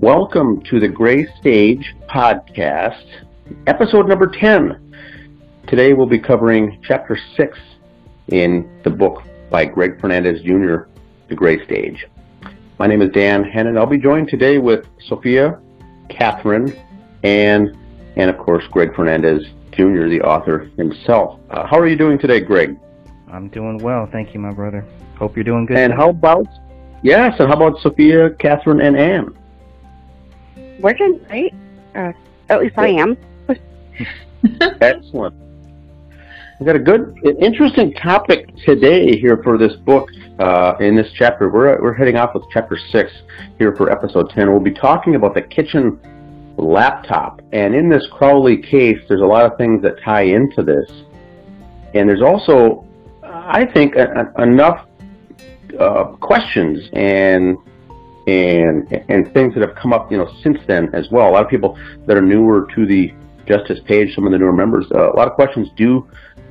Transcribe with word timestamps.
Welcome 0.00 0.62
to 0.70 0.78
the 0.78 0.86
Gray 0.86 1.26
Stage 1.40 1.96
podcast, 2.08 3.04
episode 3.66 4.06
number 4.06 4.28
10. 4.28 4.94
Today 5.66 5.92
we'll 5.92 6.06
be 6.06 6.20
covering 6.20 6.80
chapter 6.84 7.18
6 7.36 7.58
in 8.28 8.80
the 8.84 8.90
book 8.90 9.24
by 9.50 9.64
Greg 9.64 10.00
Fernandez 10.00 10.40
Jr., 10.42 10.84
The 11.28 11.34
Gray 11.34 11.64
Stage. 11.64 12.06
My 12.78 12.86
name 12.86 13.02
is 13.02 13.10
Dan 13.10 13.42
Hennon. 13.42 13.76
I'll 13.76 13.86
be 13.86 13.98
joined 13.98 14.28
today 14.28 14.58
with 14.58 14.86
Sophia, 15.08 15.58
Catherine, 16.08 16.80
and, 17.24 17.76
and 18.14 18.30
of 18.30 18.38
course, 18.38 18.64
Greg 18.70 18.94
Fernandez 18.94 19.46
Jr., 19.72 20.06
the 20.06 20.20
author 20.22 20.70
himself. 20.76 21.40
Uh, 21.50 21.66
how 21.66 21.76
are 21.76 21.88
you 21.88 21.96
doing 21.96 22.20
today, 22.20 22.38
Greg? 22.38 22.78
I'm 23.32 23.48
doing 23.48 23.78
well. 23.78 24.08
Thank 24.12 24.32
you, 24.32 24.38
my 24.38 24.52
brother. 24.52 24.86
Hope 25.18 25.36
you're 25.36 25.42
doing 25.42 25.66
good. 25.66 25.76
And 25.76 25.92
how 25.92 26.10
about, 26.10 26.46
yes, 27.02 27.34
and 27.40 27.48
how 27.48 27.56
about 27.56 27.80
Sophia, 27.80 28.30
Catherine, 28.38 28.80
and 28.80 28.96
Anne? 28.96 29.34
Doing 30.80 31.20
great. 31.28 31.54
Uh, 31.94 32.12
at 32.48 32.60
least 32.60 32.78
I 32.78 32.88
am. 32.88 33.16
Excellent. 34.80 35.34
We've 36.58 36.66
got 36.66 36.76
a 36.76 36.80
good, 36.80 37.16
interesting 37.40 37.92
topic 37.94 38.48
today 38.64 39.16
here 39.16 39.40
for 39.42 39.58
this 39.58 39.74
book 39.76 40.08
uh, 40.38 40.74
in 40.80 40.96
this 40.96 41.10
chapter. 41.14 41.48
We're, 41.48 41.80
we're 41.80 41.94
heading 41.94 42.16
off 42.16 42.34
with 42.34 42.44
chapter 42.52 42.76
6 42.90 43.12
here 43.58 43.74
for 43.76 43.90
episode 43.90 44.30
10. 44.30 44.50
We'll 44.50 44.60
be 44.60 44.72
talking 44.72 45.14
about 45.14 45.34
the 45.34 45.42
kitchen 45.42 46.00
laptop. 46.56 47.40
And 47.52 47.74
in 47.74 47.88
this 47.88 48.06
Crowley 48.10 48.56
case, 48.56 48.98
there's 49.08 49.20
a 49.20 49.26
lot 49.26 49.50
of 49.50 49.56
things 49.56 49.82
that 49.82 50.02
tie 50.02 50.22
into 50.22 50.62
this. 50.62 50.90
And 51.94 52.08
there's 52.08 52.22
also, 52.22 52.84
I 53.22 53.64
think, 53.64 53.94
a, 53.94 54.32
a, 54.36 54.42
enough 54.42 54.86
uh, 55.78 56.04
questions 56.20 56.88
and 56.92 57.56
and 58.28 58.92
and 59.08 59.32
things 59.32 59.54
that 59.54 59.66
have 59.66 59.74
come 59.74 59.94
up, 59.94 60.12
you 60.12 60.18
know, 60.18 60.30
since 60.42 60.58
then 60.66 60.94
as 60.94 61.10
well. 61.10 61.30
A 61.30 61.32
lot 61.32 61.44
of 61.44 61.50
people 61.50 61.78
that 62.06 62.16
are 62.16 62.22
newer 62.22 62.68
to 62.74 62.86
the 62.86 63.12
Justice 63.46 63.80
page, 63.86 64.14
some 64.14 64.26
of 64.26 64.32
the 64.32 64.38
newer 64.38 64.52
members, 64.52 64.84
uh, 64.94 65.10
a 65.10 65.16
lot 65.16 65.26
of 65.26 65.32
questions 65.32 65.68
do 65.76 66.06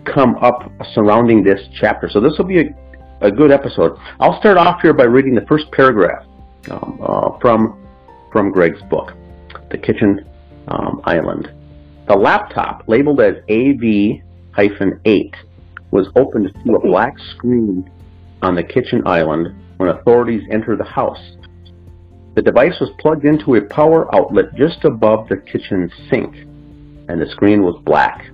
come 0.06 0.36
up 0.38 0.72
surrounding 0.94 1.44
this 1.44 1.62
chapter. 1.80 2.10
So 2.10 2.20
this 2.20 2.34
will 2.40 2.46
be 2.46 2.62
a, 2.62 2.76
a 3.22 3.32
good 3.32 3.52
episode. 3.52 4.00
I'll 4.20 4.40
start 4.40 4.58
off 4.58 4.82
here 4.82 4.94
by 4.94 5.04
reading 5.04 5.36
the 5.36 5.46
first 5.46 5.72
paragraph 5.72 6.26
um, 6.72 7.00
uh, 7.04 7.38
from 7.40 7.86
from 8.32 8.52
Greg's 8.52 8.82
book, 8.84 9.14
The 9.70 9.78
Kitchen 9.78 10.28
um, 10.68 11.02
Island. 11.04 11.52
The 12.08 12.16
laptop, 12.16 12.86
labeled 12.88 13.22
as 13.22 13.36
AV-8, 13.50 15.34
was 15.92 16.08
opened 16.16 16.52
to 16.66 16.76
a 16.76 16.80
black 16.88 17.14
screen 17.36 17.90
on 18.42 18.56
the 18.56 18.64
kitchen 18.64 19.04
island 19.06 19.56
when 19.78 19.90
authorities 19.90 20.42
entered 20.50 20.80
the 20.80 20.86
house. 20.86 21.37
The 22.38 22.44
device 22.44 22.80
was 22.80 22.92
plugged 23.00 23.26
into 23.26 23.56
a 23.56 23.62
power 23.62 24.14
outlet 24.14 24.54
just 24.54 24.86
above 24.86 25.28
the 25.28 25.38
kitchen 25.38 25.92
sink, 26.08 26.36
and 27.10 27.20
the 27.20 27.26
screen 27.32 27.64
was 27.64 27.82
black. 27.84 28.30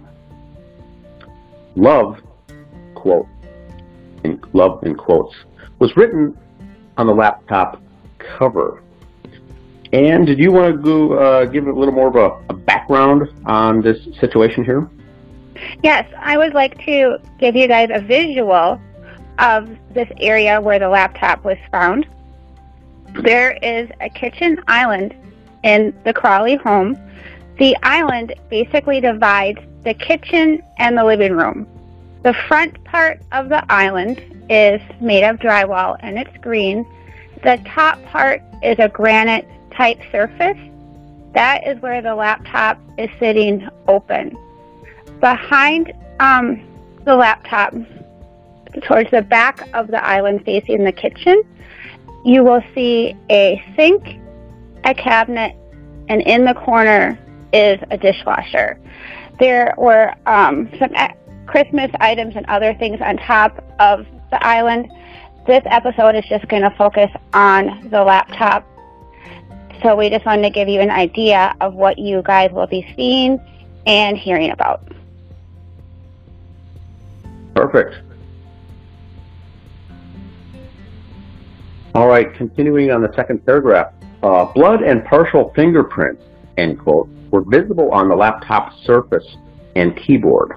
Love, 1.77 2.19
quote, 2.95 3.29
in, 4.25 4.41
love 4.51 4.83
in 4.83 4.95
quotes, 4.95 5.33
was 5.79 5.95
written 5.95 6.37
on 6.97 7.07
the 7.07 7.13
laptop 7.13 7.81
cover. 8.19 8.83
And 9.93 10.27
did 10.27 10.37
you 10.37 10.51
want 10.51 10.75
to 10.75 10.81
go, 10.81 11.13
uh, 11.13 11.45
give 11.45 11.67
a 11.67 11.71
little 11.71 11.93
more 11.93 12.09
of 12.09 12.15
a, 12.17 12.53
a 12.53 12.57
background 12.57 13.29
on 13.45 13.81
this 13.81 14.03
situation 14.19 14.65
here? 14.65 14.85
Yes, 15.81 16.11
I 16.17 16.37
would 16.37 16.53
like 16.53 16.77
to 16.87 17.19
give 17.39 17.55
you 17.55 17.69
guys 17.69 17.87
a 17.89 18.01
visual 18.01 18.81
of 19.39 19.69
this 19.93 20.09
area 20.17 20.59
where 20.59 20.77
the 20.77 20.89
laptop 20.89 21.45
was 21.45 21.57
found. 21.71 22.05
There 23.21 23.51
is 23.61 23.89
a 24.01 24.09
kitchen 24.09 24.59
island 24.67 25.15
in 25.63 25.93
the 26.03 26.13
Crowley 26.13 26.55
home. 26.55 26.97
The 27.57 27.75
island 27.83 28.33
basically 28.49 28.99
divides 28.99 29.59
the 29.83 29.93
kitchen 29.93 30.61
and 30.77 30.97
the 30.97 31.05
living 31.05 31.33
room. 31.33 31.67
The 32.23 32.33
front 32.47 32.83
part 32.85 33.21
of 33.31 33.49
the 33.49 33.63
island 33.71 34.21
is 34.49 34.81
made 34.99 35.23
of 35.23 35.37
drywall 35.37 35.97
and 35.99 36.17
it's 36.17 36.35
green. 36.37 36.85
The 37.43 37.61
top 37.65 38.03
part 38.05 38.41
is 38.63 38.77
a 38.79 38.89
granite 38.89 39.47
type 39.71 39.99
surface. 40.11 40.57
That 41.33 41.67
is 41.67 41.81
where 41.81 42.01
the 42.01 42.15
laptop 42.15 42.79
is 42.97 43.09
sitting 43.19 43.67
open. 43.87 44.35
Behind 45.19 45.93
um, 46.19 46.61
the 47.05 47.15
laptop, 47.15 47.73
towards 48.83 49.11
the 49.11 49.21
back 49.21 49.67
of 49.73 49.87
the 49.87 50.03
island 50.05 50.45
facing 50.45 50.83
the 50.83 50.91
kitchen, 50.91 51.43
you 52.25 52.43
will 52.43 52.63
see 52.73 53.15
a 53.29 53.63
sink, 53.75 54.19
a 54.85 54.93
cabinet, 54.93 55.55
and 56.07 56.21
in 56.21 56.45
the 56.45 56.53
corner 56.53 57.17
is 57.51 57.79
a 57.91 57.97
dishwasher. 57.97 58.79
There 59.39 59.73
were 59.77 60.13
um, 60.25 60.69
some 60.79 60.93
Christmas 61.45 61.91
items 61.99 62.35
and 62.35 62.45
other 62.47 62.73
things 62.75 63.01
on 63.01 63.17
top 63.17 63.63
of 63.79 64.05
the 64.31 64.45
island. 64.45 64.91
This 65.45 65.63
episode 65.65 66.15
is 66.15 66.25
just 66.25 66.47
going 66.47 66.63
to 66.63 66.71
focus 66.71 67.11
on 67.33 67.89
the 67.89 68.03
laptop. 68.03 68.65
So 69.81 69.95
we 69.95 70.09
just 70.09 70.25
wanted 70.25 70.43
to 70.43 70.49
give 70.49 70.69
you 70.69 70.79
an 70.79 70.89
idea 70.89 71.55
of 71.59 71.73
what 71.73 71.99
you 71.99 72.21
guys 72.23 72.51
will 72.51 72.67
be 72.67 72.87
seeing 72.95 73.39
and 73.85 74.17
hearing 74.17 74.51
about. 74.51 74.87
Perfect. 77.53 77.97
All 81.95 82.07
right, 82.07 82.33
continuing 82.33 82.89
on 82.89 83.03
the 83.03 83.13
second 83.13 83.45
paragraph. 83.45 83.93
Uh, 84.23 84.45
blood 84.45 84.81
and 84.81 85.05
partial 85.05 85.51
fingerprints, 85.55 86.23
end 86.57 86.79
quote, 86.79 87.07
were 87.29 87.43
visible 87.43 87.91
on 87.91 88.09
the 88.09 88.15
laptop 88.15 88.73
surface 88.83 89.37
and 89.75 89.95
keyboard. 89.95 90.53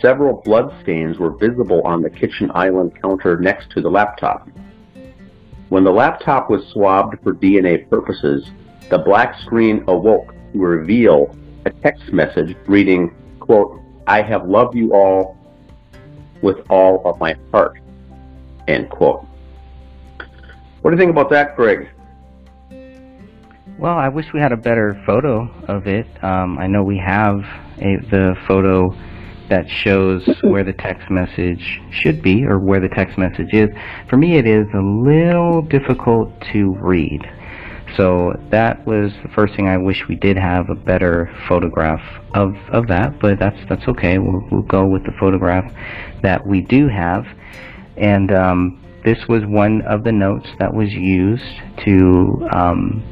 Several 0.00 0.42
blood 0.44 0.72
stains 0.84 1.18
were 1.18 1.30
visible 1.30 1.82
on 1.82 2.02
the 2.02 2.10
kitchen 2.10 2.52
island 2.54 2.92
counter 3.02 3.36
next 3.36 3.70
to 3.70 3.80
the 3.80 3.88
laptop. 3.88 4.48
When 5.70 5.82
the 5.82 5.90
laptop 5.90 6.48
was 6.48 6.64
swabbed 6.68 7.20
for 7.24 7.34
DNA 7.34 7.90
purposes, 7.90 8.48
the 8.88 8.98
black 8.98 9.40
screen 9.40 9.82
awoke 9.88 10.32
to 10.52 10.58
reveal 10.60 11.34
a 11.64 11.70
text 11.70 12.12
message 12.12 12.56
reading, 12.68 13.12
quote, 13.40 13.80
I 14.06 14.22
have 14.22 14.48
loved 14.48 14.76
you 14.76 14.92
all 14.92 15.36
with 16.42 16.58
all 16.70 17.02
of 17.04 17.18
my 17.18 17.34
heart, 17.50 17.80
end 18.68 18.88
quote. 18.88 19.26
What 20.86 20.92
do 20.92 20.98
you 20.98 21.00
think 21.00 21.10
about 21.10 21.30
that, 21.30 21.56
Greg? 21.56 21.88
Well, 23.76 23.98
I 23.98 24.08
wish 24.08 24.32
we 24.32 24.38
had 24.38 24.52
a 24.52 24.56
better 24.56 25.02
photo 25.04 25.50
of 25.66 25.88
it. 25.88 26.06
Um, 26.22 26.60
I 26.60 26.68
know 26.68 26.84
we 26.84 26.96
have 26.98 27.40
a, 27.78 27.96
the 28.08 28.36
photo 28.46 28.96
that 29.48 29.68
shows 29.68 30.24
where 30.42 30.62
the 30.62 30.72
text 30.72 31.10
message 31.10 31.80
should 31.90 32.22
be 32.22 32.44
or 32.44 32.60
where 32.60 32.78
the 32.78 32.88
text 32.88 33.18
message 33.18 33.52
is. 33.52 33.68
For 34.08 34.16
me, 34.16 34.36
it 34.36 34.46
is 34.46 34.68
a 34.74 34.80
little 34.80 35.60
difficult 35.62 36.30
to 36.52 36.76
read. 36.76 37.28
So 37.96 38.40
that 38.50 38.86
was 38.86 39.10
the 39.24 39.28
first 39.30 39.56
thing 39.56 39.66
I 39.66 39.78
wish 39.78 40.06
we 40.06 40.14
did 40.14 40.36
have 40.36 40.70
a 40.70 40.76
better 40.76 41.34
photograph 41.48 42.22
of, 42.32 42.54
of 42.68 42.86
that, 42.86 43.18
but 43.18 43.40
that's 43.40 43.58
that's 43.68 43.88
okay. 43.88 44.18
We'll, 44.18 44.46
we'll 44.52 44.62
go 44.62 44.86
with 44.86 45.04
the 45.04 45.12
photograph 45.18 45.68
that 46.22 46.46
we 46.46 46.60
do 46.60 46.86
have. 46.86 47.26
And 47.96 48.30
um, 48.30 48.85
this 49.06 49.28
was 49.28 49.46
one 49.46 49.82
of 49.82 50.02
the 50.02 50.10
notes 50.10 50.48
that 50.58 50.74
was 50.74 50.92
used 50.92 51.62
to 51.84 52.44
um, 52.50 53.04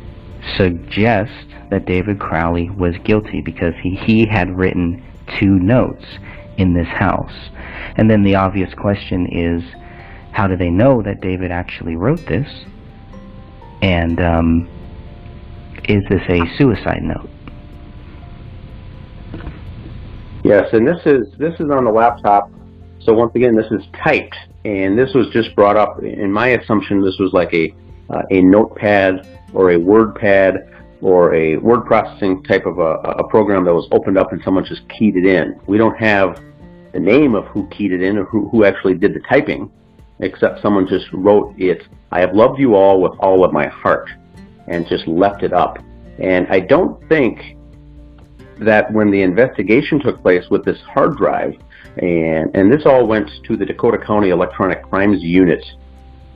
suggest 0.56 1.46
that 1.70 1.86
David 1.86 2.18
Crowley 2.18 2.68
was 2.68 2.96
guilty 3.04 3.40
because 3.40 3.74
he, 3.80 3.94
he 3.94 4.26
had 4.26 4.50
written 4.58 5.00
two 5.38 5.56
notes 5.60 6.04
in 6.58 6.74
this 6.74 6.88
house. 6.88 7.32
And 7.96 8.10
then 8.10 8.24
the 8.24 8.34
obvious 8.34 8.74
question 8.74 9.28
is, 9.28 9.62
how 10.32 10.48
do 10.48 10.56
they 10.56 10.68
know 10.68 11.00
that 11.00 11.20
David 11.20 11.52
actually 11.52 11.94
wrote 11.94 12.26
this? 12.26 12.48
And 13.80 14.20
um, 14.20 14.68
is 15.84 16.02
this 16.10 16.22
a 16.28 16.40
suicide 16.58 17.04
note? 17.04 17.30
Yes, 20.42 20.70
and 20.72 20.88
this 20.88 21.00
is 21.06 21.32
this 21.38 21.54
is 21.60 21.70
on 21.70 21.84
the 21.84 21.92
laptop. 21.92 22.50
So 22.98 23.14
once 23.14 23.30
again, 23.36 23.54
this 23.54 23.70
is 23.70 23.86
typed 24.02 24.36
and 24.64 24.98
this 24.98 25.12
was 25.14 25.28
just 25.32 25.54
brought 25.54 25.76
up. 25.76 26.02
In 26.02 26.32
my 26.32 26.48
assumption, 26.48 27.02
this 27.02 27.16
was 27.18 27.32
like 27.32 27.52
a 27.52 27.74
uh, 28.10 28.22
a 28.30 28.40
notepad 28.40 29.26
or 29.52 29.72
a 29.72 29.76
WordPad 29.76 30.70
or 31.00 31.34
a 31.34 31.56
word 31.56 31.84
processing 31.84 32.42
type 32.44 32.66
of 32.66 32.78
a, 32.78 32.92
a 33.18 33.28
program 33.28 33.64
that 33.64 33.74
was 33.74 33.88
opened 33.92 34.18
up 34.18 34.32
and 34.32 34.42
someone 34.44 34.64
just 34.64 34.82
keyed 34.88 35.16
it 35.16 35.26
in. 35.26 35.58
We 35.66 35.78
don't 35.78 35.96
have 35.98 36.42
the 36.92 37.00
name 37.00 37.34
of 37.34 37.46
who 37.46 37.66
keyed 37.68 37.92
it 37.92 38.02
in 38.02 38.16
or 38.18 38.24
who, 38.24 38.48
who 38.48 38.64
actually 38.64 38.94
did 38.94 39.14
the 39.14 39.20
typing, 39.28 39.70
except 40.20 40.62
someone 40.62 40.86
just 40.86 41.06
wrote 41.12 41.54
it, 41.58 41.82
I 42.12 42.20
have 42.20 42.34
loved 42.34 42.58
you 42.58 42.74
all 42.74 43.02
with 43.02 43.12
all 43.18 43.44
of 43.44 43.52
my 43.52 43.66
heart, 43.66 44.08
and 44.68 44.86
just 44.86 45.06
left 45.08 45.42
it 45.42 45.52
up. 45.52 45.78
And 46.18 46.46
I 46.48 46.60
don't 46.60 47.06
think 47.08 47.56
that 48.60 48.92
when 48.92 49.10
the 49.10 49.22
investigation 49.22 50.00
took 50.00 50.22
place 50.22 50.44
with 50.50 50.64
this 50.64 50.80
hard 50.82 51.16
drive, 51.16 51.54
and 51.96 52.54
and 52.54 52.72
this 52.72 52.82
all 52.86 53.06
went 53.06 53.30
to 53.44 53.56
the 53.56 53.64
Dakota 53.64 53.98
County 53.98 54.30
Electronic 54.30 54.82
Crimes 54.82 55.22
Unit. 55.22 55.64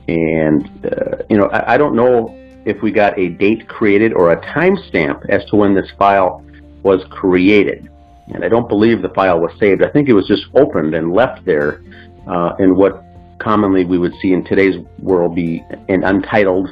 And 0.07 0.85
uh, 0.85 1.23
you 1.29 1.37
know, 1.37 1.45
I, 1.47 1.75
I, 1.75 1.77
don't 1.77 1.95
know 1.95 2.35
if 2.65 2.81
we 2.81 2.91
got 2.91 3.17
a 3.19 3.29
date 3.29 3.67
created 3.67 4.13
or 4.13 4.31
a 4.31 4.41
timestamp 4.41 5.29
as 5.29 5.45
to 5.45 5.55
when 5.55 5.75
this 5.75 5.89
file 5.99 6.43
was 6.81 7.03
created. 7.09 7.91
And 8.33 8.43
I 8.43 8.49
don't 8.49 8.67
believe 8.67 9.01
the 9.01 9.09
file 9.09 9.39
was 9.39 9.51
saved. 9.59 9.83
I 9.83 9.89
think 9.89 10.07
it 10.07 10.13
was 10.13 10.27
just 10.27 10.45
opened 10.55 10.95
and 10.95 11.13
left 11.13 11.45
there 11.45 11.81
uh, 12.27 12.55
in 12.59 12.75
what 12.75 13.03
commonly 13.39 13.85
we 13.85 13.97
would 13.97 14.13
see 14.21 14.33
in 14.33 14.43
today's 14.43 14.75
world 14.99 15.35
be 15.35 15.63
an 15.87 16.03
untitled 16.03 16.69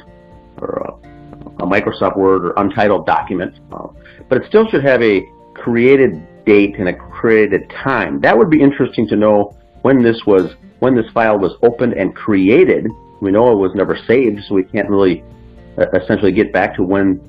or 0.58 0.68
a, 0.68 1.62
a 1.62 1.66
Microsoft 1.66 2.16
Word 2.16 2.44
or 2.44 2.52
untitled 2.56 3.06
document. 3.06 3.58
Uh, 3.72 3.88
but 4.28 4.38
it 4.38 4.48
still 4.48 4.68
should 4.68 4.84
have 4.84 5.02
a 5.02 5.22
created 5.54 6.26
date 6.48 6.78
and 6.78 6.88
a 6.88 6.94
created 6.94 7.68
time. 7.84 8.20
That 8.22 8.36
would 8.36 8.48
be 8.48 8.60
interesting 8.60 9.06
to 9.08 9.16
know 9.16 9.54
when 9.82 10.02
this 10.02 10.24
was 10.26 10.54
when 10.78 10.94
this 10.94 11.10
file 11.12 11.38
was 11.38 11.52
opened 11.62 11.92
and 11.92 12.14
created. 12.14 12.88
We 13.20 13.30
know 13.30 13.52
it 13.52 13.56
was 13.56 13.74
never 13.74 13.98
saved, 14.06 14.42
so 14.44 14.54
we 14.54 14.62
can't 14.64 14.88
really 14.88 15.22
uh, 15.76 15.86
essentially 15.90 16.32
get 16.32 16.52
back 16.52 16.74
to 16.76 16.82
when 16.82 17.20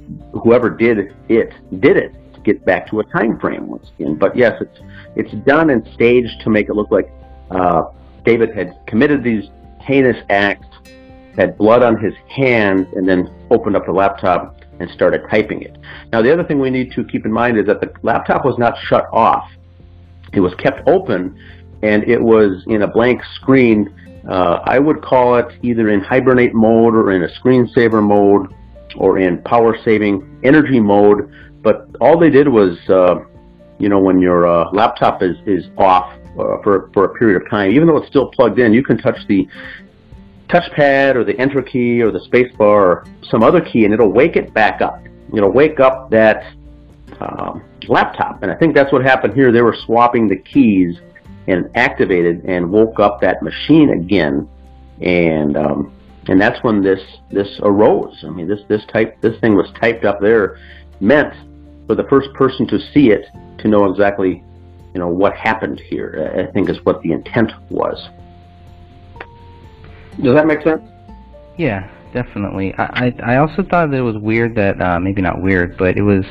whoever 0.43 0.69
did 0.69 0.97
it 1.27 1.53
did 1.81 1.97
it 1.97 2.13
to 2.33 2.39
get 2.41 2.63
back 2.63 2.89
to 2.91 3.01
a 3.01 3.03
time 3.05 3.39
frame 3.39 3.67
once 3.67 3.87
again. 3.95 4.15
But 4.15 4.37
yes, 4.37 4.53
it's 4.61 4.79
it's 5.15 5.45
done 5.45 5.69
and 5.69 5.85
staged 5.93 6.39
to 6.43 6.49
make 6.49 6.69
it 6.69 6.73
look 6.73 6.89
like 6.89 7.11
uh, 7.51 7.83
David 8.23 8.55
had 8.55 8.79
committed 8.87 9.21
these 9.23 9.49
heinous 9.81 10.17
acts, 10.29 10.67
had 11.35 11.57
blood 11.57 11.83
on 11.83 11.99
his 12.01 12.13
hands, 12.29 12.87
and 12.95 13.07
then 13.07 13.29
opened 13.51 13.75
up 13.75 13.85
the 13.85 13.91
laptop 13.91 14.58
and 14.79 14.89
started 14.91 15.21
typing 15.29 15.61
it. 15.61 15.77
Now, 16.11 16.21
the 16.21 16.31
other 16.31 16.43
thing 16.43 16.59
we 16.59 16.69
need 16.69 16.91
to 16.93 17.03
keep 17.03 17.25
in 17.25 17.31
mind 17.31 17.57
is 17.57 17.65
that 17.67 17.81
the 17.81 17.91
laptop 18.01 18.45
was 18.45 18.57
not 18.57 18.75
shut 18.87 19.07
off. 19.11 19.49
It 20.33 20.39
was 20.39 20.53
kept 20.55 20.87
open, 20.87 21.37
and 21.83 22.03
it 22.03 22.21
was 22.21 22.63
in 22.67 22.83
a 22.83 22.87
blank 22.87 23.21
screen. 23.35 23.93
Uh, 24.29 24.59
I 24.63 24.79
would 24.79 25.01
call 25.01 25.35
it 25.35 25.47
either 25.63 25.89
in 25.89 26.01
hibernate 26.01 26.53
mode 26.53 26.93
or 26.93 27.11
in 27.11 27.23
a 27.23 27.29
screensaver 27.39 28.03
mode 28.03 28.53
or 28.95 29.19
in 29.19 29.41
power 29.43 29.77
saving 29.83 30.39
energy 30.43 30.79
mode. 30.79 31.33
But 31.61 31.89
all 31.99 32.19
they 32.19 32.29
did 32.29 32.47
was, 32.47 32.77
uh, 32.89 33.15
you 33.79 33.89
know, 33.89 33.99
when 33.99 34.19
your 34.19 34.47
uh, 34.47 34.71
laptop 34.71 35.21
is, 35.23 35.35
is 35.45 35.65
off, 35.77 36.13
uh, 36.39 36.61
for, 36.63 36.89
for 36.93 37.05
a 37.05 37.13
period 37.15 37.41
of 37.41 37.49
time. 37.49 37.71
Even 37.71 37.87
though 37.87 37.97
it's 37.97 38.07
still 38.07 38.29
plugged 38.31 38.59
in, 38.59 38.71
you 38.71 38.83
can 38.83 38.97
touch 38.97 39.17
the 39.27 39.47
touchpad 40.49 41.15
or 41.15 41.23
the 41.23 41.39
enter 41.39 41.61
key 41.61 42.01
or 42.01 42.11
the 42.11 42.19
space 42.21 42.53
bar 42.57 42.85
or 42.85 43.05
some 43.29 43.43
other 43.43 43.61
key 43.61 43.85
and 43.85 43.93
it'll 43.93 44.11
wake 44.11 44.35
it 44.35 44.53
back 44.53 44.81
up. 44.81 45.01
It'll 45.33 45.51
wake 45.51 45.79
up 45.79 46.09
that 46.11 46.53
um, 47.19 47.63
laptop. 47.87 48.43
And 48.43 48.51
I 48.51 48.55
think 48.55 48.75
that's 48.75 48.91
what 48.91 49.03
happened 49.03 49.33
here. 49.33 49.51
They 49.51 49.61
were 49.61 49.75
swapping 49.85 50.27
the 50.27 50.37
keys 50.37 50.97
and 51.47 51.69
activated 51.75 52.45
and 52.45 52.71
woke 52.71 52.99
up 52.99 53.21
that 53.21 53.41
machine 53.41 53.91
again. 53.91 54.47
And 55.01 55.55
um, 55.55 55.93
and 56.27 56.39
that's 56.39 56.61
when 56.63 56.81
this 56.81 56.99
this 57.31 57.59
arose. 57.63 58.23
I 58.23 58.29
mean, 58.29 58.47
this 58.47 58.59
this 58.67 58.83
type 58.91 59.21
this 59.21 59.39
thing 59.39 59.55
was 59.55 59.71
typed 59.79 60.03
up 60.03 60.19
there, 60.19 60.59
meant 60.99 61.33
for 61.87 61.95
the 61.95 62.03
first 62.03 62.33
person 62.33 62.67
to 62.67 62.79
see 62.93 63.09
it 63.11 63.25
to 63.59 63.67
know 63.67 63.85
exactly 63.89 64.43
you 64.93 64.99
know, 64.99 65.07
what 65.07 65.35
happened 65.35 65.79
here, 65.79 66.47
I 66.49 66.51
think 66.51 66.69
is 66.69 66.77
what 66.83 67.01
the 67.01 67.11
intent 67.11 67.51
was. 67.69 68.09
Does 70.21 70.35
that 70.35 70.47
make 70.47 70.61
sense? 70.61 70.81
Yeah, 71.57 71.89
definitely. 72.13 72.73
I, 72.77 73.13
I, 73.23 73.33
I 73.33 73.37
also 73.37 73.63
thought 73.63 73.91
that 73.91 73.97
it 73.97 74.01
was 74.01 74.17
weird 74.17 74.55
that, 74.55 74.81
uh, 74.81 74.99
maybe 74.99 75.21
not 75.21 75.41
weird, 75.41 75.77
but 75.77 75.97
it 75.97 76.01
was 76.01 76.25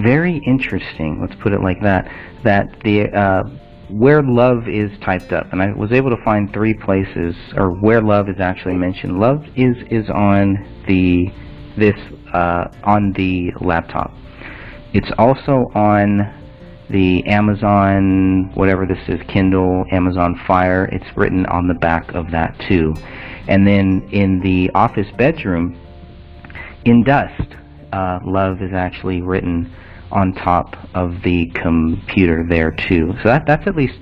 very 0.00 0.38
interesting, 0.46 1.20
let's 1.20 1.34
put 1.42 1.52
it 1.52 1.60
like 1.60 1.80
that, 1.82 2.10
that 2.44 2.68
the, 2.84 3.10
uh, 3.16 3.42
where 3.88 4.22
love 4.22 4.68
is 4.68 4.90
typed 5.04 5.32
up, 5.32 5.52
and 5.52 5.62
I 5.62 5.72
was 5.72 5.92
able 5.92 6.10
to 6.10 6.22
find 6.24 6.52
three 6.52 6.74
places, 6.74 7.36
or 7.56 7.70
where 7.70 8.00
love 8.00 8.28
is 8.28 8.40
actually 8.40 8.74
mentioned. 8.74 9.18
Love 9.18 9.44
is, 9.56 9.76
is 9.90 10.10
on 10.10 10.84
the, 10.88 11.28
this, 11.76 11.96
uh, 12.32 12.68
on 12.84 13.12
the 13.12 13.52
laptop. 13.60 14.12
It's 14.92 15.10
also 15.18 15.70
on 15.74 16.32
the 16.90 17.26
Amazon, 17.26 18.52
whatever 18.54 18.86
this 18.86 18.98
is, 19.08 19.20
Kindle, 19.28 19.84
Amazon 19.90 20.40
Fire, 20.46 20.84
it's 20.86 21.16
written 21.16 21.46
on 21.46 21.66
the 21.66 21.74
back 21.74 22.14
of 22.14 22.30
that 22.30 22.58
too. 22.68 22.94
And 23.48 23.66
then 23.66 24.08
in 24.12 24.40
the 24.40 24.70
office 24.74 25.08
bedroom, 25.16 25.78
in 26.84 27.02
dust, 27.02 27.54
uh, 27.92 28.20
love 28.24 28.62
is 28.62 28.72
actually 28.72 29.22
written 29.22 29.72
on 30.12 30.32
top 30.34 30.76
of 30.94 31.22
the 31.22 31.46
computer 31.54 32.44
there 32.48 32.70
too. 32.70 33.12
So 33.22 33.28
that, 33.28 33.46
that's 33.46 33.66
at 33.66 33.74
least 33.74 33.98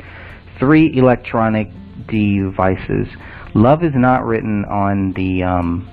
three 0.58 0.94
electronic 0.96 1.68
devices. 2.06 3.08
Love 3.54 3.82
is 3.82 3.92
not 3.94 4.24
written 4.24 4.64
on 4.66 5.12
the 5.12 5.42
um, 5.42 5.88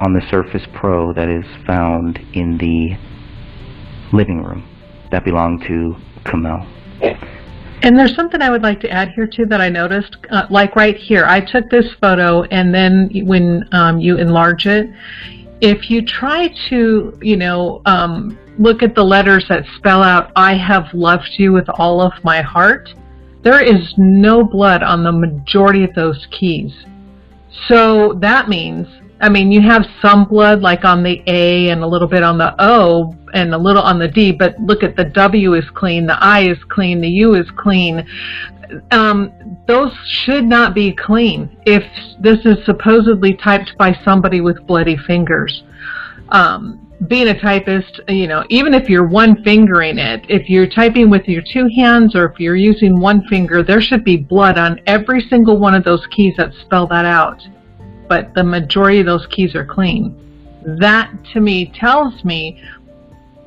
on 0.00 0.12
the 0.12 0.22
Surface 0.30 0.62
Pro 0.74 1.12
that 1.14 1.28
is 1.28 1.44
found 1.66 2.18
in 2.34 2.58
the 2.58 2.96
living 4.12 4.44
room 4.44 4.67
that 5.10 5.24
belong 5.24 5.60
to 5.60 5.96
Komel. 6.24 6.66
And 7.82 7.96
there's 7.96 8.14
something 8.14 8.42
I 8.42 8.50
would 8.50 8.62
like 8.62 8.80
to 8.80 8.90
add 8.90 9.10
here 9.10 9.26
too 9.26 9.46
that 9.46 9.60
I 9.60 9.68
noticed, 9.68 10.16
uh, 10.30 10.46
like 10.50 10.74
right 10.74 10.96
here. 10.96 11.24
I 11.26 11.40
took 11.40 11.70
this 11.70 11.86
photo, 12.00 12.42
and 12.44 12.74
then 12.74 13.08
when 13.24 13.68
um, 13.72 14.00
you 14.00 14.18
enlarge 14.18 14.66
it, 14.66 14.90
if 15.60 15.88
you 15.88 16.04
try 16.04 16.52
to, 16.68 17.16
you 17.22 17.36
know, 17.36 17.82
um, 17.86 18.36
look 18.58 18.82
at 18.82 18.94
the 18.94 19.04
letters 19.04 19.46
that 19.48 19.64
spell 19.76 20.02
out 20.02 20.32
"I 20.34 20.54
have 20.56 20.92
loved 20.92 21.30
you 21.38 21.52
with 21.52 21.68
all 21.68 22.00
of 22.00 22.12
my 22.24 22.42
heart," 22.42 22.92
there 23.42 23.60
is 23.60 23.94
no 23.96 24.42
blood 24.42 24.82
on 24.82 25.04
the 25.04 25.12
majority 25.12 25.84
of 25.84 25.94
those 25.94 26.26
keys. 26.32 26.72
So 27.68 28.14
that 28.14 28.48
means 28.48 28.88
I 29.20 29.28
mean, 29.28 29.50
you 29.50 29.60
have 29.62 29.84
some 30.00 30.26
blood 30.26 30.60
like 30.60 30.84
on 30.84 31.02
the 31.02 31.22
A 31.26 31.70
and 31.70 31.82
a 31.82 31.86
little 31.86 32.06
bit 32.06 32.22
on 32.22 32.38
the 32.38 32.54
O 32.58 33.16
and 33.34 33.52
a 33.52 33.58
little 33.58 33.82
on 33.82 33.98
the 33.98 34.08
D, 34.08 34.30
but 34.30 34.58
look 34.60 34.82
at 34.82 34.96
the 34.96 35.04
W 35.04 35.54
is 35.54 35.64
clean, 35.74 36.06
the 36.06 36.16
I 36.22 36.48
is 36.48 36.58
clean, 36.68 37.00
the 37.00 37.08
U 37.08 37.34
is 37.34 37.50
clean. 37.56 38.06
Um, 38.92 39.58
those 39.66 39.92
should 40.06 40.44
not 40.44 40.74
be 40.74 40.92
clean 40.92 41.56
if 41.66 41.82
this 42.20 42.38
is 42.44 42.64
supposedly 42.64 43.34
typed 43.34 43.76
by 43.76 43.98
somebody 44.04 44.40
with 44.40 44.64
bloody 44.66 44.96
fingers. 44.96 45.64
Um, 46.28 46.84
being 47.08 47.28
a 47.28 47.40
typist, 47.40 48.00
you 48.08 48.26
know, 48.26 48.44
even 48.50 48.74
if 48.74 48.88
you're 48.88 49.06
one 49.06 49.42
fingering 49.42 49.98
it, 49.98 50.26
if 50.28 50.48
you're 50.48 50.66
typing 50.66 51.10
with 51.10 51.26
your 51.26 51.42
two 51.42 51.68
hands 51.74 52.14
or 52.14 52.26
if 52.26 52.38
you're 52.38 52.56
using 52.56 53.00
one 53.00 53.24
finger, 53.28 53.62
there 53.62 53.80
should 53.80 54.04
be 54.04 54.16
blood 54.16 54.58
on 54.58 54.80
every 54.86 55.20
single 55.22 55.58
one 55.58 55.74
of 55.74 55.84
those 55.84 56.06
keys 56.10 56.34
that 56.36 56.52
spell 56.54 56.86
that 56.88 57.04
out 57.04 57.40
but 58.08 58.34
the 58.34 58.44
majority 58.44 59.00
of 59.00 59.06
those 59.06 59.26
keys 59.30 59.54
are 59.54 59.64
clean. 59.64 60.16
That 60.80 61.12
to 61.32 61.40
me 61.40 61.72
tells 61.78 62.24
me 62.24 62.62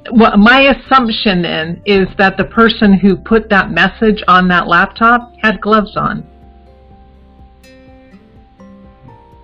what 0.09 0.39
my 0.39 0.61
assumption 0.61 1.41
then 1.41 1.81
is 1.85 2.07
that 2.17 2.37
the 2.37 2.45
person 2.45 2.93
who 2.93 3.15
put 3.15 3.49
that 3.49 3.71
message 3.71 4.23
on 4.27 4.47
that 4.47 4.67
laptop 4.67 5.33
had 5.41 5.61
gloves 5.61 5.95
on. 5.95 6.27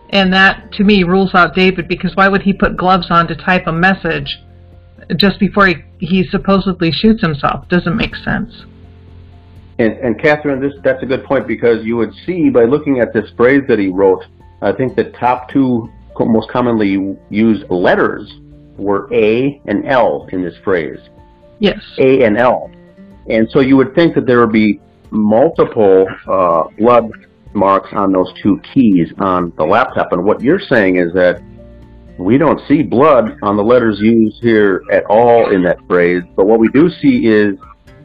And 0.09 0.33
that 0.33 0.71
to 0.73 0.83
me 0.83 1.03
rules 1.03 1.35
out 1.35 1.53
David 1.53 1.87
because 1.87 2.15
why 2.15 2.27
would 2.27 2.41
he 2.41 2.53
put 2.53 2.77
gloves 2.77 3.07
on 3.09 3.27
to 3.27 3.35
type 3.35 3.67
a 3.67 3.71
message 3.71 4.39
just 5.17 5.39
before 5.39 5.67
he, 5.67 5.75
he 5.99 6.27
supposedly 6.27 6.91
shoots 6.91 7.21
himself? 7.21 7.67
Doesn't 7.69 7.95
make 7.95 8.15
sense. 8.15 8.51
And, 9.79 9.93
and 9.93 10.19
Catherine, 10.19 10.59
this 10.59 10.73
that's 10.83 11.03
a 11.03 11.05
good 11.05 11.23
point 11.23 11.47
because 11.47 11.85
you 11.85 11.97
would 11.97 12.13
see 12.25 12.49
by 12.49 12.63
looking 12.63 12.99
at 12.99 13.13
this 13.13 13.29
phrase 13.35 13.63
that 13.67 13.77
he 13.77 13.89
wrote 13.89 14.23
I 14.61 14.71
think 14.71 14.95
the 14.95 15.11
top 15.11 15.49
two 15.49 15.89
most 16.19 16.49
commonly 16.49 17.17
used 17.29 17.69
letters 17.69 18.39
were 18.77 19.07
A 19.13 19.61
and 19.65 19.85
L 19.87 20.27
in 20.31 20.41
this 20.41 20.55
phrase. 20.63 20.99
Yes. 21.59 21.79
A 21.99 22.23
and 22.23 22.37
L. 22.37 22.71
And 23.29 23.49
so 23.51 23.59
you 23.59 23.77
would 23.77 23.93
think 23.93 24.15
that 24.15 24.25
there 24.25 24.39
would 24.39 24.53
be 24.53 24.79
multiple 25.11 26.07
uh, 26.27 26.63
blood 26.77 27.11
marks 27.53 27.89
on 27.93 28.11
those 28.11 28.31
two 28.41 28.59
keys 28.73 29.11
on 29.19 29.53
the 29.57 29.63
laptop. 29.63 30.11
And 30.11 30.23
what 30.23 30.41
you're 30.41 30.59
saying 30.59 30.97
is 30.97 31.13
that 31.13 31.41
we 32.17 32.37
don't 32.37 32.59
see 32.67 32.81
blood 32.81 33.37
on 33.43 33.57
the 33.57 33.63
letters 33.63 33.99
used 33.99 34.41
here 34.41 34.81
at 34.91 35.05
all 35.05 35.51
in 35.51 35.61
that 35.63 35.77
phrase. 35.87 36.23
But 36.35 36.45
what 36.45 36.59
we 36.59 36.67
do 36.69 36.89
see 36.89 37.27
is 37.27 37.57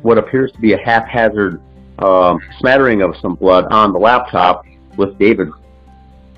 what 0.03 0.19
appears 0.19 0.53
to 0.53 0.61
be 0.61 0.75
a 0.75 0.79
haphazard 0.79 1.63
um, 1.99 2.41
smattering 2.59 3.03
of 3.03 3.15
some 3.21 3.37
blood 3.37 3.67
on 3.71 3.93
the 3.93 3.99
laptop 3.99 4.65
with 4.97 5.19
David 5.19 5.49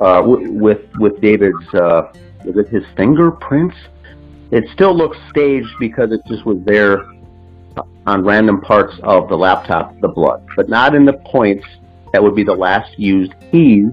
uh, 0.00 0.22
with 0.24 0.80
with 0.98 1.20
David's 1.20 1.74
uh, 1.74 2.12
with 2.44 2.68
his 2.68 2.84
fingerprints. 2.96 3.76
It 4.50 4.64
still 4.72 4.96
looks 4.96 5.16
staged 5.30 5.74
because 5.80 6.12
it 6.12 6.20
just 6.28 6.44
was 6.44 6.58
there 6.64 7.06
on 8.06 8.24
random 8.24 8.60
parts 8.60 8.94
of 9.02 9.28
the 9.28 9.36
laptop, 9.36 9.98
the 10.00 10.08
blood, 10.08 10.46
but 10.56 10.68
not 10.68 10.94
in 10.94 11.04
the 11.04 11.14
points 11.24 11.66
that 12.12 12.22
would 12.22 12.34
be 12.34 12.44
the 12.44 12.54
last 12.54 12.98
used 12.98 13.32
keys 13.50 13.90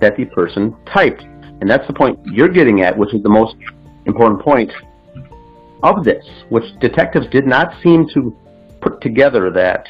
that 0.00 0.16
the 0.16 0.24
person 0.26 0.76
typed. 0.86 1.22
And 1.22 1.70
that's 1.70 1.86
the 1.86 1.94
point 1.94 2.18
you're 2.26 2.48
getting 2.48 2.82
at, 2.82 2.96
which 2.96 3.14
is 3.14 3.22
the 3.22 3.28
most 3.28 3.56
important 4.06 4.42
point 4.42 4.72
of 5.82 6.04
this, 6.04 6.26
which 6.48 6.64
detectives 6.80 7.26
did 7.28 7.46
not 7.46 7.74
seem 7.82 8.08
to 8.10 8.36
put 8.80 9.00
together 9.00 9.50
that 9.50 9.88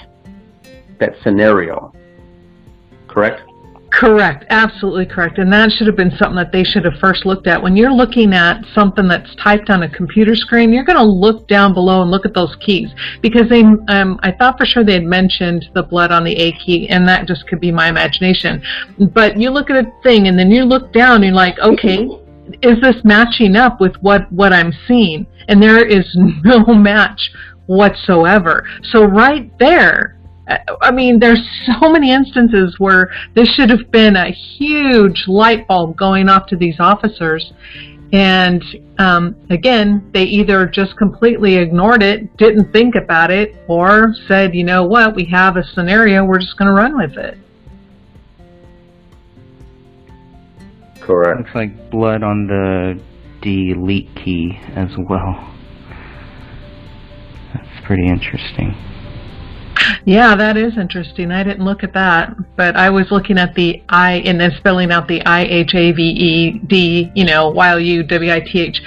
that 0.98 1.14
scenario. 1.22 1.92
Correct? 3.08 3.42
Correct, 3.98 4.44
absolutely 4.50 5.06
correct. 5.06 5.38
And 5.38 5.52
that 5.52 5.70
should 5.70 5.86
have 5.86 5.96
been 5.96 6.10
something 6.18 6.34
that 6.36 6.50
they 6.50 6.64
should 6.64 6.84
have 6.84 6.94
first 7.00 7.24
looked 7.24 7.46
at. 7.46 7.62
When 7.62 7.76
you're 7.76 7.92
looking 7.92 8.34
at 8.34 8.64
something 8.74 9.06
that's 9.06 9.32
typed 9.36 9.70
on 9.70 9.84
a 9.84 9.88
computer 9.88 10.34
screen, 10.34 10.72
you're 10.72 10.84
going 10.84 10.98
to 10.98 11.04
look 11.04 11.46
down 11.46 11.74
below 11.74 12.02
and 12.02 12.10
look 12.10 12.26
at 12.26 12.34
those 12.34 12.56
keys 12.60 12.88
because 13.22 13.48
they. 13.48 13.62
Um, 13.62 14.18
I 14.22 14.32
thought 14.32 14.58
for 14.58 14.66
sure 14.66 14.82
they 14.82 14.94
had 14.94 15.04
mentioned 15.04 15.66
the 15.74 15.82
blood 15.84 16.10
on 16.10 16.24
the 16.24 16.34
A 16.34 16.52
key, 16.52 16.88
and 16.88 17.06
that 17.06 17.28
just 17.28 17.46
could 17.46 17.60
be 17.60 17.70
my 17.70 17.88
imagination. 17.88 18.62
But 19.12 19.38
you 19.38 19.50
look 19.50 19.70
at 19.70 19.84
a 19.84 19.92
thing, 20.02 20.26
and 20.26 20.36
then 20.36 20.50
you 20.50 20.64
look 20.64 20.92
down, 20.92 21.16
and 21.16 21.26
you're 21.26 21.34
like, 21.34 21.58
okay, 21.60 22.08
is 22.62 22.80
this 22.80 22.96
matching 23.04 23.54
up 23.54 23.80
with 23.80 23.94
what 24.00 24.30
what 24.32 24.52
I'm 24.52 24.72
seeing? 24.88 25.24
And 25.46 25.62
there 25.62 25.84
is 25.84 26.04
no 26.44 26.64
match 26.66 27.30
whatsoever. 27.66 28.66
So 28.90 29.04
right 29.04 29.56
there 29.58 30.13
I 30.46 30.90
mean, 30.90 31.18
there's 31.18 31.42
so 31.66 31.90
many 31.90 32.12
instances 32.12 32.76
where 32.78 33.10
this 33.34 33.48
should 33.54 33.70
have 33.70 33.90
been 33.90 34.16
a 34.16 34.30
huge 34.30 35.24
light 35.26 35.66
bulb 35.66 35.96
going 35.96 36.28
off 36.28 36.46
to 36.48 36.56
these 36.56 36.76
officers. 36.78 37.52
And 38.12 38.62
um, 38.98 39.34
again, 39.50 40.08
they 40.12 40.24
either 40.24 40.66
just 40.66 40.96
completely 40.96 41.56
ignored 41.56 42.02
it, 42.02 42.36
didn't 42.36 42.72
think 42.72 42.94
about 42.94 43.30
it, 43.30 43.56
or 43.66 44.14
said, 44.28 44.54
you 44.54 44.64
know 44.64 44.84
what, 44.84 45.16
we 45.16 45.24
have 45.26 45.56
a 45.56 45.64
scenario, 45.64 46.24
we're 46.24 46.38
just 46.38 46.56
going 46.56 46.68
to 46.68 46.74
run 46.74 46.96
with 46.96 47.16
it. 47.16 47.38
Correct. 51.00 51.40
Looks 51.40 51.54
like 51.54 51.90
blood 51.90 52.22
on 52.22 52.46
the 52.46 53.00
delete 53.42 54.14
key 54.14 54.58
as 54.76 54.90
well. 54.96 55.52
That's 57.52 57.84
pretty 57.84 58.06
interesting. 58.06 58.74
Yeah, 60.04 60.36
that 60.36 60.56
is 60.56 60.76
interesting. 60.76 61.30
I 61.30 61.42
didn't 61.42 61.64
look 61.64 61.82
at 61.82 61.92
that, 61.94 62.34
but 62.56 62.76
I 62.76 62.90
was 62.90 63.10
looking 63.10 63.38
at 63.38 63.54
the 63.54 63.82
I 63.88 64.22
and 64.24 64.40
then 64.40 64.52
spelling 64.58 64.92
out 64.92 65.08
the 65.08 65.24
I 65.24 65.42
H 65.42 65.74
A 65.74 65.92
V 65.92 66.02
E 66.02 66.58
D, 66.66 67.10
you 67.14 67.24
know, 67.24 67.48
while 67.50 67.80
U 67.80 68.02
W 68.02 68.32
I 68.32 68.40
T 68.40 68.60
H. 68.60 68.82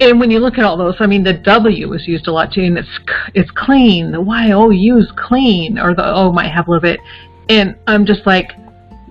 And 0.00 0.20
when 0.20 0.30
you 0.30 0.38
look 0.38 0.58
at 0.58 0.64
all 0.64 0.76
those, 0.76 0.94
I 1.00 1.06
mean, 1.06 1.24
the 1.24 1.34
W 1.34 1.92
is 1.92 2.06
used 2.06 2.28
a 2.28 2.32
lot 2.32 2.52
too, 2.52 2.62
and 2.62 2.78
it's 2.78 2.98
it's 3.34 3.50
clean. 3.50 4.12
The 4.12 4.20
Y 4.20 4.52
O 4.52 4.70
U 4.70 4.98
is 4.98 5.10
clean, 5.16 5.78
or 5.78 5.94
the 5.94 6.04
O 6.04 6.32
might 6.32 6.50
have 6.50 6.68
a 6.68 6.70
little 6.70 6.82
bit. 6.82 7.00
And 7.48 7.76
I'm 7.86 8.06
just 8.06 8.26
like, 8.26 8.52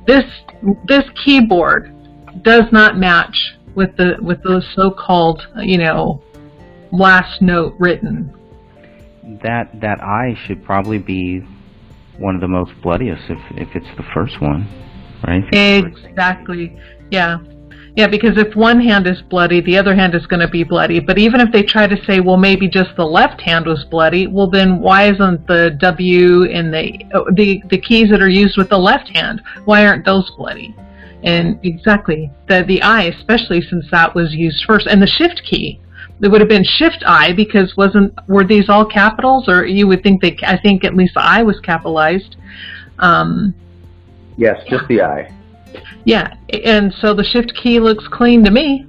this 0.08 0.24
this 0.88 1.04
keyboard 1.24 1.94
does 2.44 2.66
not 2.72 2.98
match 2.98 3.36
with 3.76 3.96
the 3.98 4.18
with 4.22 4.42
the 4.44 4.64
so-called, 4.76 5.46
you 5.58 5.78
know, 5.78 6.22
last 6.92 7.42
note 7.42 7.76
written 7.80 8.34
that 9.44 9.82
that 9.82 10.02
eye 10.02 10.36
should 10.46 10.64
probably 10.64 10.98
be 10.98 11.42
one 12.18 12.36
of 12.36 12.42
the 12.42 12.48
most 12.48 12.72
bloodiest 12.82 13.24
if 13.30 13.40
if 13.52 13.76
it's 13.76 13.98
the 13.98 14.04
first 14.14 14.42
one, 14.42 14.68
right? 15.28 15.44
Exactly. 15.54 16.78
Yeah. 17.10 17.40
Yeah, 17.94 18.08
because 18.08 18.38
if 18.38 18.56
one 18.56 18.80
hand 18.80 19.06
is 19.06 19.22
bloody, 19.24 19.60
the 19.60 19.78
other 19.78 19.94
hand 19.94 20.16
is 20.16 20.26
going 20.26 20.40
to 20.40 20.48
be 20.48 20.64
bloody. 20.64 21.02
But 21.02 21.18
even 21.18 21.42
if 21.42 21.52
they 21.52 21.62
try 21.62 21.88
to 21.88 22.02
say, 22.06 22.22
well, 22.22 22.38
maybe 22.38 22.70
just 22.70 22.96
the 22.96 23.06
left 23.06 23.42
hand 23.42 23.66
was 23.66 23.84
bloody, 23.84 24.28
well, 24.28 24.50
then 24.50 24.80
why 24.80 25.12
isn't 25.12 25.46
the 25.46 25.72
W 25.78 26.50
and 26.50 26.74
the 26.74 27.04
oh, 27.14 27.26
the 27.34 27.62
the 27.70 27.78
keys 27.78 28.10
that 28.12 28.22
are 28.22 28.30
used 28.30 28.58
with 28.58 28.70
the 28.70 28.80
left 28.80 29.10
hand? 29.10 29.42
Why 29.66 29.86
aren't 29.86 30.06
those 30.06 30.30
bloody? 30.38 30.74
And 31.24 31.60
exactly 31.64 32.32
the 32.48 32.64
the 32.64 32.82
I, 32.82 33.04
especially 33.04 33.62
since 33.62 33.86
that 33.92 34.16
was 34.16 34.34
used 34.34 34.64
first, 34.66 34.88
and 34.88 35.02
the 35.02 35.08
Shift 35.08 35.44
key 35.44 35.82
it 36.22 36.28
would 36.28 36.42
have 36.42 36.50
been 36.50 36.64
Shift 36.64 37.04
I 37.06 37.34
because 37.34 37.76
wasn't 37.76 38.14
were 38.28 38.44
these 38.44 38.70
all 38.70 38.86
capitals 38.86 39.48
or 39.48 39.66
you 39.66 39.88
would 39.88 40.04
think 40.04 40.22
they 40.22 40.38
I 40.44 40.58
think 40.58 40.84
at 40.84 40.96
least 40.96 41.16
the 41.16 41.22
I 41.22 41.44
was 41.44 41.60
capitalized. 41.60 42.36
Um, 43.00 43.54
yes, 44.38 44.62
just 44.70 44.88
the 44.88 45.02
I. 45.02 45.34
Yeah, 46.06 46.36
and 46.64 46.94
so 47.02 47.14
the 47.14 47.24
Shift 47.24 47.54
key 47.56 47.80
looks 47.80 48.08
clean 48.08 48.44
to 48.46 48.52
me. 48.52 48.86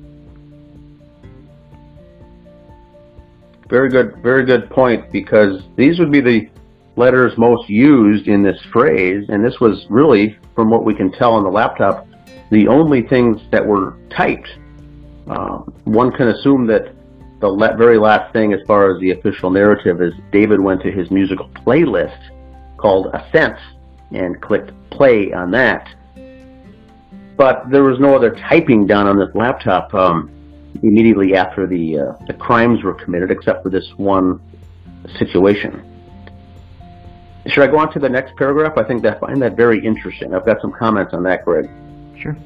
Very 3.69 3.89
good, 3.89 4.17
very 4.23 4.45
good 4.45 4.69
point 4.69 5.11
because 5.11 5.63
these 5.77 5.99
would 5.99 6.13
be 6.13 6.21
the 6.21 6.51
letters 6.97 7.33
most 7.39 7.71
used 7.71 8.29
in 8.29 8.43
this 8.43 8.61
phrase, 8.71 9.25
and 9.31 9.43
this 9.43 9.61
was 9.61 9.87
really, 9.89 10.37
from 10.55 10.69
what 10.69 10.85
we 10.85 10.95
can 10.95 11.11
tell 11.13 11.33
on 11.33 11.43
the 11.43 11.51
laptop, 11.51 12.07
the 12.51 12.69
only 12.69 13.03
things 13.03 13.41
that 13.51 13.65
were 13.65 13.97
typed. 14.11 14.49
Um, 15.27 15.73
one 15.85 16.13
can 16.13 16.29
assume 16.29 16.67
that 16.67 16.95
the 17.43 17.75
very 17.77 17.99
last 17.99 18.33
thing 18.33 18.53
as 18.53 18.61
far 18.67 18.95
as 18.95 19.01
the 19.01 19.11
official 19.11 19.51
narrative 19.51 20.01
is 20.01 20.15
David 20.31 20.61
went 20.61 20.81
to 20.83 20.93
his 20.93 21.11
musical 21.11 21.49
playlist 21.49 22.31
called 22.77 23.09
Ascent 23.13 23.59
and 24.13 24.41
clicked 24.41 24.73
play 24.91 25.33
on 25.33 25.51
that. 25.51 25.93
But 27.37 27.69
there 27.69 27.83
was 27.83 27.99
no 27.99 28.15
other 28.15 28.31
typing 28.31 28.87
done 28.87 29.09
on 29.09 29.19
this 29.19 29.35
laptop 29.35 29.93
um, 29.93 30.31
immediately 30.83 31.35
after 31.35 31.67
the 31.67 31.99
uh, 31.99 32.13
the 32.29 32.35
crimes 32.35 32.85
were 32.85 32.95
committed, 32.95 33.33
except 33.33 33.65
for 33.65 33.71
this 33.71 33.89
one 33.97 34.41
situation. 35.19 35.83
Should 37.47 37.65
I 37.65 37.67
go 37.67 37.79
on 37.79 37.93
to 37.93 37.99
the 37.99 38.09
next 38.09 38.37
paragraph? 38.37 38.75
I 38.77 38.85
think 38.85 39.03
that 39.03 39.17
I 39.17 39.19
find 39.19 39.43
that 39.43 39.57
very 39.57 39.85
interesting. 39.85 40.33
I've 40.33 40.47
got 40.47 40.61
some 40.61 40.73
comments 40.73 41.13
on 41.13 41.25
that, 41.25 41.45
Greg. 41.45 41.69
Sure. 42.21 42.37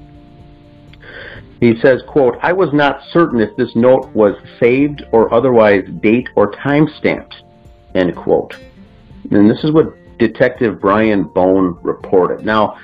He 1.61 1.79
says, 1.81 2.03
quote, 2.07 2.37
I 2.43 2.53
was 2.53 2.69
not 2.73 3.01
certain 3.13 3.41
if 3.41 3.57
this 3.57 3.75
note 3.75 4.09
was 4.15 4.35
saved 4.61 5.05
or 5.13 5.33
otherwise 5.33 5.89
date 6.01 6.29
or 6.37 6.53
time 6.53 6.89
stamped, 6.99 7.43
end 7.95 8.15
quote. 8.15 8.57
And 9.31 9.51
this 9.51 9.65
is 9.65 9.73
what 9.73 9.95
Detective 10.19 10.81
Brian 10.81 11.25
Bone 11.25 11.79
reported. 11.83 12.45
Now, 12.45 12.79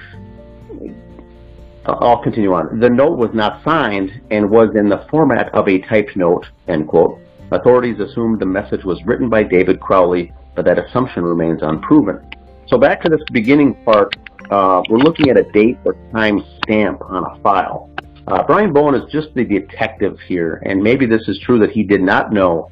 I'll 1.84 2.22
continue 2.22 2.52
on. 2.52 2.78
The 2.80 2.88
note 2.88 3.18
was 3.18 3.30
not 3.34 3.62
signed 3.64 4.20
and 4.30 4.48
was 4.48 4.74
in 4.76 4.88
the 4.88 5.06
format 5.10 5.52
of 5.54 5.68
a 5.68 5.80
typed 5.80 6.16
note, 6.16 6.46
end 6.68 6.88
quote. 6.88 7.18
Authorities 7.50 8.00
assumed 8.00 8.40
the 8.40 8.46
message 8.46 8.84
was 8.84 9.04
written 9.04 9.28
by 9.28 9.42
David 9.42 9.80
Crowley, 9.80 10.32
but 10.54 10.64
that 10.64 10.78
assumption 10.78 11.24
remains 11.24 11.60
unproven. 11.62 12.24
So 12.68 12.78
back 12.78 13.02
to 13.02 13.10
this 13.10 13.20
beginning 13.32 13.74
part, 13.84 14.14
uh, 14.50 14.82
we're 14.88 14.98
looking 14.98 15.28
at 15.28 15.36
a 15.36 15.42
date 15.52 15.78
or 15.84 15.94
time 16.12 16.44
stamp 16.62 17.02
on 17.02 17.24
a 17.24 17.42
file. 17.42 17.90
Uh, 18.26 18.42
Brian 18.44 18.72
Bowen 18.72 18.94
is 18.94 19.10
just 19.10 19.34
the 19.34 19.44
detective 19.44 20.18
here, 20.20 20.62
and 20.64 20.82
maybe 20.82 21.06
this 21.06 21.26
is 21.28 21.38
true 21.40 21.58
that 21.58 21.70
he 21.70 21.82
did 21.82 22.00
not 22.00 22.32
know 22.32 22.70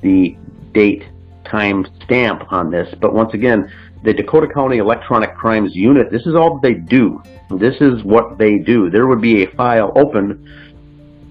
the 0.00 0.36
date 0.72 1.04
time 1.44 1.86
stamp 2.04 2.50
on 2.52 2.70
this, 2.70 2.92
but 3.00 3.12
once 3.12 3.34
again, 3.34 3.70
the 4.02 4.12
Dakota 4.12 4.46
County 4.46 4.78
Electronic 4.78 5.34
Crimes 5.34 5.74
Unit, 5.74 6.10
this 6.10 6.26
is 6.26 6.34
all 6.34 6.58
they 6.58 6.74
do. 6.74 7.22
This 7.50 7.74
is 7.80 8.02
what 8.04 8.38
they 8.38 8.58
do. 8.58 8.90
There 8.90 9.06
would 9.06 9.20
be 9.20 9.42
a 9.44 9.50
file 9.52 9.92
open. 9.96 10.44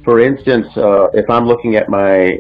For 0.04 0.20
instance, 0.20 0.68
uh, 0.78 1.08
if 1.14 1.30
I'm 1.30 1.48
looking 1.48 1.76
at 1.76 1.90
my, 1.90 2.40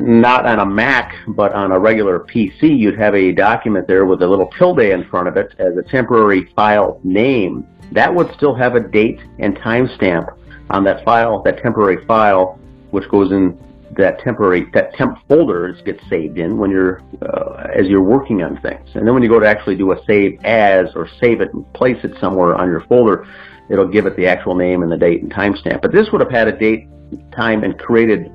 not 0.00 0.46
on 0.46 0.60
a 0.60 0.66
Mac, 0.66 1.14
but 1.28 1.52
on 1.52 1.72
a 1.72 1.78
regular 1.78 2.20
PC, 2.20 2.78
you'd 2.78 2.98
have 2.98 3.14
a 3.14 3.32
document 3.32 3.86
there 3.86 4.06
with 4.06 4.22
a 4.22 4.26
little 4.26 4.48
tilde 4.58 4.80
in 4.80 5.04
front 5.04 5.28
of 5.28 5.36
it 5.36 5.54
as 5.58 5.76
a 5.76 5.82
temporary 5.82 6.46
file 6.54 7.00
name 7.04 7.66
that 7.92 8.14
would 8.14 8.32
still 8.34 8.54
have 8.54 8.74
a 8.74 8.80
date 8.80 9.20
and 9.38 9.56
timestamp 9.56 10.36
on 10.70 10.84
that 10.84 11.04
file, 11.04 11.42
that 11.42 11.58
temporary 11.58 12.04
file, 12.06 12.58
which 12.90 13.08
goes 13.08 13.32
in 13.32 13.58
that 13.96 14.20
temporary 14.20 14.70
that 14.72 14.94
temp 14.94 15.18
folder 15.28 15.72
gets 15.84 16.00
saved 16.08 16.38
in 16.38 16.58
when 16.58 16.70
you're 16.70 17.02
uh, 17.22 17.66
as 17.74 17.88
you're 17.88 18.02
working 18.02 18.42
on 18.42 18.60
things. 18.60 18.88
And 18.94 19.06
then 19.06 19.14
when 19.14 19.22
you 19.22 19.28
go 19.28 19.40
to 19.40 19.46
actually 19.46 19.76
do 19.76 19.92
a 19.92 20.04
save 20.04 20.38
as 20.44 20.94
or 20.94 21.08
save 21.20 21.40
it 21.40 21.52
and 21.52 21.70
place 21.72 21.98
it 22.04 22.12
somewhere 22.20 22.54
on 22.54 22.68
your 22.68 22.82
folder, 22.82 23.26
it'll 23.68 23.88
give 23.88 24.06
it 24.06 24.16
the 24.16 24.26
actual 24.26 24.54
name 24.54 24.82
and 24.82 24.92
the 24.92 24.96
date 24.96 25.22
and 25.22 25.32
timestamp. 25.32 25.82
But 25.82 25.92
this 25.92 26.12
would 26.12 26.20
have 26.20 26.30
had 26.30 26.46
a 26.46 26.56
date, 26.56 26.88
time, 27.32 27.64
and 27.64 27.78
created 27.78 28.30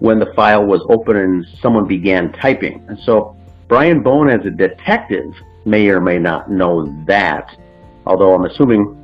when 0.00 0.18
the 0.18 0.32
file 0.34 0.64
was 0.64 0.84
open 0.88 1.16
and 1.16 1.46
someone 1.60 1.86
began 1.86 2.32
typing. 2.32 2.84
And 2.88 2.98
so 2.98 3.36
Brian 3.68 4.02
Bone, 4.02 4.28
as 4.28 4.44
a 4.44 4.50
detective, 4.50 5.32
may 5.64 5.88
or 5.88 6.00
may 6.00 6.18
not 6.18 6.50
know 6.50 6.92
that 7.06 7.56
although 8.06 8.34
I'm 8.34 8.44
assuming 8.44 8.96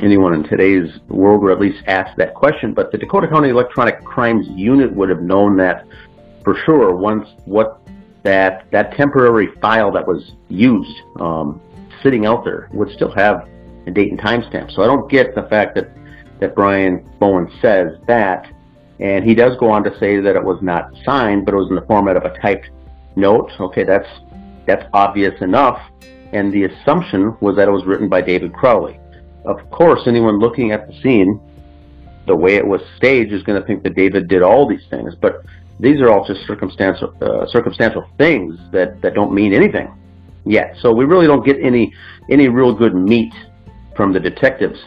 anyone 0.00 0.34
in 0.34 0.44
today's 0.44 0.98
world 1.08 1.42
would 1.42 1.52
at 1.52 1.60
least 1.60 1.82
ask 1.86 2.16
that 2.16 2.34
question. 2.34 2.74
But 2.74 2.92
the 2.92 2.98
Dakota 2.98 3.28
County 3.28 3.48
Electronic 3.48 4.04
Crimes 4.04 4.46
Unit 4.50 4.92
would 4.92 5.08
have 5.08 5.22
known 5.22 5.56
that 5.58 5.86
for 6.44 6.56
sure 6.64 6.94
once 6.94 7.28
what 7.44 7.80
that 8.22 8.66
that 8.72 8.92
temporary 8.96 9.48
file 9.60 9.90
that 9.92 10.06
was 10.06 10.32
used 10.48 11.00
um, 11.20 11.60
sitting 12.02 12.26
out 12.26 12.44
there 12.44 12.68
would 12.72 12.90
still 12.90 13.12
have 13.12 13.48
a 13.86 13.90
date 13.90 14.10
and 14.10 14.20
timestamp. 14.20 14.74
So 14.74 14.82
I 14.82 14.86
don't 14.86 15.10
get 15.10 15.34
the 15.34 15.44
fact 15.44 15.74
that 15.76 15.90
that 16.40 16.54
Brian 16.54 17.08
Bowen 17.18 17.50
says 17.62 17.98
that, 18.06 18.46
and 19.00 19.24
he 19.24 19.34
does 19.34 19.56
go 19.58 19.70
on 19.70 19.82
to 19.84 19.98
say 19.98 20.20
that 20.20 20.36
it 20.36 20.44
was 20.44 20.60
not 20.60 20.90
signed, 21.04 21.46
but 21.46 21.54
it 21.54 21.56
was 21.56 21.68
in 21.70 21.76
the 21.76 21.82
format 21.82 22.16
of 22.16 22.24
a 22.24 22.38
typed 22.40 22.68
note. 23.14 23.50
Okay, 23.58 23.84
that's 23.84 24.08
that's 24.66 24.84
obvious 24.92 25.40
enough 25.40 25.80
and 26.32 26.52
the 26.52 26.64
assumption 26.64 27.36
was 27.40 27.56
that 27.56 27.68
it 27.68 27.70
was 27.70 27.84
written 27.84 28.08
by 28.08 28.20
David 28.20 28.52
Crowley. 28.52 28.98
Of 29.44 29.70
course, 29.70 30.02
anyone 30.06 30.38
looking 30.38 30.72
at 30.72 30.86
the 30.88 31.00
scene, 31.00 31.40
the 32.26 32.34
way 32.34 32.56
it 32.56 32.66
was 32.66 32.80
staged, 32.96 33.32
is 33.32 33.42
going 33.42 33.60
to 33.60 33.66
think 33.66 33.82
that 33.84 33.94
David 33.94 34.28
did 34.28 34.42
all 34.42 34.68
these 34.68 34.84
things, 34.90 35.14
but 35.14 35.44
these 35.78 36.00
are 36.00 36.10
all 36.10 36.26
just 36.26 36.46
circumstantial 36.46 37.14
uh, 37.20 37.46
circumstantial 37.48 38.08
things 38.18 38.58
that, 38.72 39.00
that 39.02 39.14
don't 39.14 39.32
mean 39.32 39.52
anything 39.52 39.92
yet. 40.44 40.74
So 40.80 40.92
we 40.92 41.04
really 41.04 41.26
don't 41.26 41.44
get 41.44 41.60
any 41.60 41.92
any 42.30 42.48
real 42.48 42.74
good 42.74 42.94
meat 42.94 43.32
from 43.94 44.12
the 44.12 44.20
detectives 44.20 44.78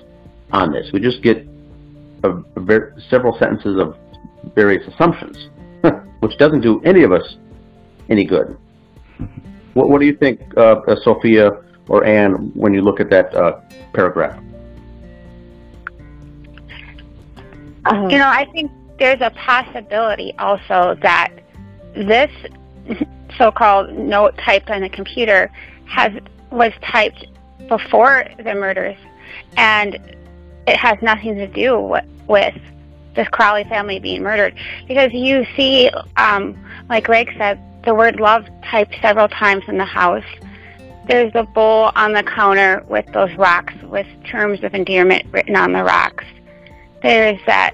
on 0.51 0.71
this. 0.71 0.89
We 0.91 0.99
just 0.99 1.21
get 1.21 1.47
a, 2.23 2.29
a 2.29 2.59
ver- 2.59 2.95
several 3.09 3.37
sentences 3.37 3.79
of 3.79 3.97
various 4.55 4.87
assumptions, 4.93 5.49
which 6.19 6.37
doesn't 6.37 6.61
do 6.61 6.81
any 6.81 7.03
of 7.03 7.11
us 7.11 7.37
any 8.09 8.25
good. 8.25 8.57
What, 9.79 9.89
what 9.89 10.01
do 10.01 10.07
you 10.07 10.17
think, 10.17 10.41
uh, 10.57 10.81
uh, 10.89 10.99
Sophia 11.03 11.63
or 11.87 12.03
Anne, 12.03 12.51
when 12.53 12.73
you 12.73 12.81
look 12.81 12.99
at 12.99 13.09
that 13.11 13.33
uh, 13.33 13.61
paragraph? 13.93 14.37
You 17.87 18.17
know, 18.17 18.27
I 18.27 18.45
think 18.51 18.71
there's 18.99 19.21
a 19.21 19.29
possibility 19.29 20.33
also 20.37 20.97
that 21.01 21.31
this 21.93 22.29
so-called 23.37 23.97
note 23.97 24.37
typed 24.37 24.69
on 24.69 24.81
the 24.81 24.89
computer 24.89 25.49
has 25.85 26.11
was 26.51 26.73
typed 26.83 27.25
before 27.69 28.25
the 28.37 28.53
murders, 28.53 28.97
and 29.55 29.95
it 30.67 30.75
has 30.75 31.01
nothing 31.01 31.35
to 31.35 31.47
do 31.47 31.79
with, 31.79 32.05
with 32.27 32.55
this 33.15 33.29
Crowley 33.29 33.63
family 33.63 33.99
being 33.99 34.23
murdered. 34.23 34.55
Because 34.89 35.13
you 35.13 35.45
see, 35.55 35.89
um, 36.17 36.59
like 36.89 37.05
Greg 37.05 37.33
said, 37.37 37.59
the 37.89 37.95
word 37.95 38.19
love 38.19 38.45
typed 38.69 38.95
several 39.01 39.27
times 39.27 39.63
in 39.67 39.79
the 39.79 39.83
house. 39.83 40.23
There's 41.07 41.31
a 41.33 41.41
bowl 41.41 41.91
on 41.95 42.13
the 42.13 42.21
counter 42.21 42.85
with 42.87 43.03
those 43.13 43.33
rocks 43.35 43.73
with 43.81 44.05
terms 44.25 44.63
of 44.63 44.75
endearment 44.75 45.25
written 45.31 45.55
on 45.55 45.73
the 45.73 45.83
rocks. 45.83 46.23
There's 47.01 47.39
that 47.47 47.71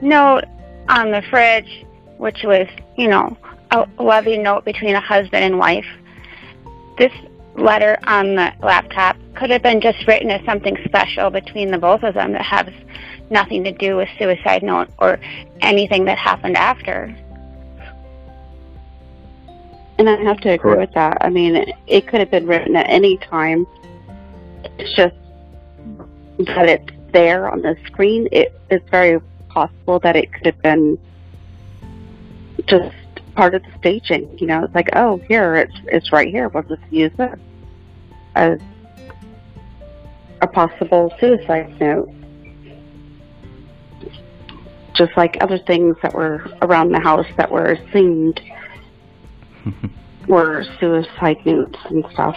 note 0.00 0.46
on 0.88 1.12
the 1.12 1.22
fridge, 1.30 1.86
which 2.18 2.42
was, 2.42 2.66
you 2.96 3.06
know, 3.06 3.38
a 3.70 3.86
loving 4.00 4.42
note 4.42 4.64
between 4.64 4.96
a 4.96 5.00
husband 5.00 5.44
and 5.44 5.60
wife. 5.60 5.86
This 6.98 7.12
letter 7.54 7.96
on 8.08 8.34
the 8.34 8.52
laptop 8.64 9.16
could 9.36 9.50
have 9.50 9.62
been 9.62 9.80
just 9.80 10.04
written 10.08 10.28
as 10.32 10.44
something 10.44 10.76
special 10.84 11.30
between 11.30 11.70
the 11.70 11.78
both 11.78 12.02
of 12.02 12.14
them 12.14 12.32
that 12.32 12.42
has 12.42 12.66
nothing 13.30 13.62
to 13.62 13.70
do 13.70 13.94
with 13.94 14.08
suicide 14.18 14.64
note 14.64 14.88
or 14.98 15.20
anything 15.60 16.06
that 16.06 16.18
happened 16.18 16.56
after. 16.56 17.16
And 20.02 20.10
I 20.10 20.16
have 20.24 20.40
to 20.40 20.48
agree 20.48 20.72
Correct. 20.72 20.80
with 20.80 20.94
that. 20.94 21.18
I 21.20 21.28
mean, 21.28 21.54
it, 21.54 21.68
it 21.86 22.08
could 22.08 22.18
have 22.18 22.30
been 22.32 22.44
written 22.44 22.74
at 22.74 22.90
any 22.90 23.18
time. 23.18 23.68
It's 24.76 24.92
just 24.96 25.14
that 26.38 26.68
it's 26.68 26.90
there 27.12 27.48
on 27.48 27.62
the 27.62 27.76
screen. 27.86 28.26
It, 28.32 28.52
it's 28.68 28.90
very 28.90 29.20
possible 29.48 30.00
that 30.00 30.16
it 30.16 30.32
could 30.32 30.46
have 30.46 30.60
been 30.60 30.98
just 32.66 32.92
part 33.36 33.54
of 33.54 33.62
the 33.62 33.68
staging. 33.78 34.36
You 34.40 34.48
know, 34.48 34.64
it's 34.64 34.74
like, 34.74 34.88
oh, 34.94 35.18
here, 35.28 35.54
it's 35.54 35.76
it's 35.84 36.10
right 36.10 36.26
here. 36.26 36.48
We'll 36.48 36.64
just 36.64 36.82
use 36.90 37.12
it 37.20 37.38
as 38.34 38.58
a 40.40 40.48
possible 40.48 41.14
suicide 41.20 41.80
note. 41.80 42.12
Just 44.94 45.16
like 45.16 45.36
other 45.40 45.58
things 45.58 45.96
that 46.02 46.12
were 46.12 46.44
around 46.60 46.90
the 46.90 46.98
house 46.98 47.28
that 47.36 47.52
were 47.52 47.66
assumed 47.66 48.40
were 50.28 50.64
suicide 50.80 51.38
notes 51.44 51.78
and 51.90 52.04
stuff. 52.12 52.36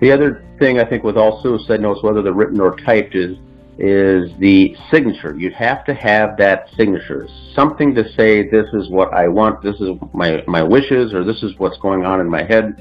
The 0.00 0.12
other 0.12 0.44
thing 0.58 0.78
I 0.78 0.84
think 0.84 1.04
with 1.04 1.16
all 1.16 1.42
suicide 1.42 1.80
notes, 1.80 2.02
whether 2.02 2.22
they're 2.22 2.32
written 2.32 2.60
or 2.60 2.76
typed, 2.76 3.14
is 3.14 3.38
is 3.76 4.30
the 4.38 4.76
signature. 4.90 5.36
You'd 5.36 5.52
have 5.54 5.84
to 5.86 5.94
have 5.94 6.36
that 6.36 6.68
signature, 6.76 7.26
something 7.54 7.92
to 7.96 8.08
say 8.12 8.48
this 8.48 8.68
is 8.72 8.88
what 8.88 9.12
I 9.12 9.26
want, 9.26 9.62
this 9.62 9.80
is 9.80 9.90
my 10.12 10.44
my 10.46 10.62
wishes, 10.62 11.12
or 11.12 11.24
this 11.24 11.42
is 11.42 11.58
what's 11.58 11.78
going 11.78 12.04
on 12.04 12.20
in 12.20 12.28
my 12.28 12.44
head, 12.44 12.76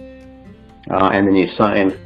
uh, 0.92 1.10
and 1.13 1.27
then 1.27 1.36
you 1.36 1.48
sign 1.58 1.98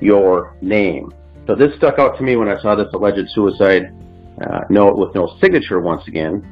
your 0.00 0.56
name. 0.60 1.12
So 1.46 1.54
this 1.54 1.74
stuck 1.76 1.98
out 1.98 2.16
to 2.18 2.22
me 2.22 2.36
when 2.36 2.48
I 2.48 2.60
saw 2.60 2.74
this 2.74 2.92
alleged 2.92 3.30
suicide 3.30 3.94
uh, 4.42 4.60
note 4.68 4.98
with 4.98 5.14
no 5.14 5.36
signature 5.40 5.80
once 5.80 6.06
again. 6.08 6.44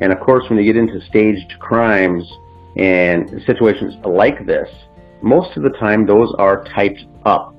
And 0.00 0.12
of 0.12 0.20
course, 0.20 0.48
when 0.48 0.58
you 0.58 0.64
get 0.64 0.76
into 0.76 1.00
staged 1.06 1.58
crimes 1.58 2.30
and 2.76 3.42
situations 3.46 3.94
like 4.04 4.46
this, 4.46 4.68
most 5.22 5.56
of 5.56 5.62
the 5.62 5.70
time 5.70 6.06
those 6.06 6.34
are 6.38 6.64
typed 6.64 7.04
up. 7.24 7.54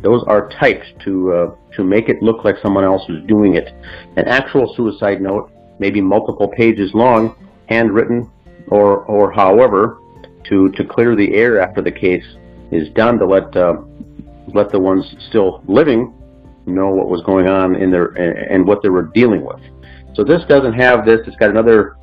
Those 0.00 0.22
are 0.26 0.48
typed 0.48 0.86
to 1.04 1.32
uh, 1.32 1.54
to 1.76 1.84
make 1.84 2.08
it 2.08 2.22
look 2.22 2.44
like 2.44 2.56
someone 2.62 2.84
else 2.84 3.06
was 3.08 3.22
doing 3.26 3.54
it. 3.54 3.74
An 4.16 4.26
actual 4.28 4.72
suicide 4.74 5.20
note, 5.20 5.50
maybe 5.78 6.00
multiple 6.00 6.48
pages 6.48 6.92
long, 6.94 7.34
handwritten, 7.68 8.30
or 8.68 9.04
or 9.04 9.30
however, 9.30 9.98
to 10.44 10.70
to 10.70 10.84
clear 10.84 11.16
the 11.16 11.34
air 11.34 11.60
after 11.60 11.82
the 11.82 11.92
case 11.92 12.24
is 12.70 12.88
done 12.90 13.18
to 13.18 13.26
let 13.26 13.54
uh, 13.56 13.76
let 14.54 14.70
the 14.70 14.78
ones 14.78 15.04
still 15.28 15.62
living 15.66 16.14
know 16.66 16.90
what 16.90 17.08
was 17.08 17.22
going 17.22 17.48
on 17.48 17.74
in 17.76 17.90
their 17.90 18.06
and 18.52 18.66
what 18.66 18.82
they 18.82 18.88
were 18.88 19.10
dealing 19.14 19.44
with. 19.44 19.60
So 20.14 20.24
this 20.24 20.44
doesn't 20.44 20.74
have 20.74 21.04
this. 21.04 21.20
It's 21.26 21.36
got 21.36 21.50
another. 21.50 21.96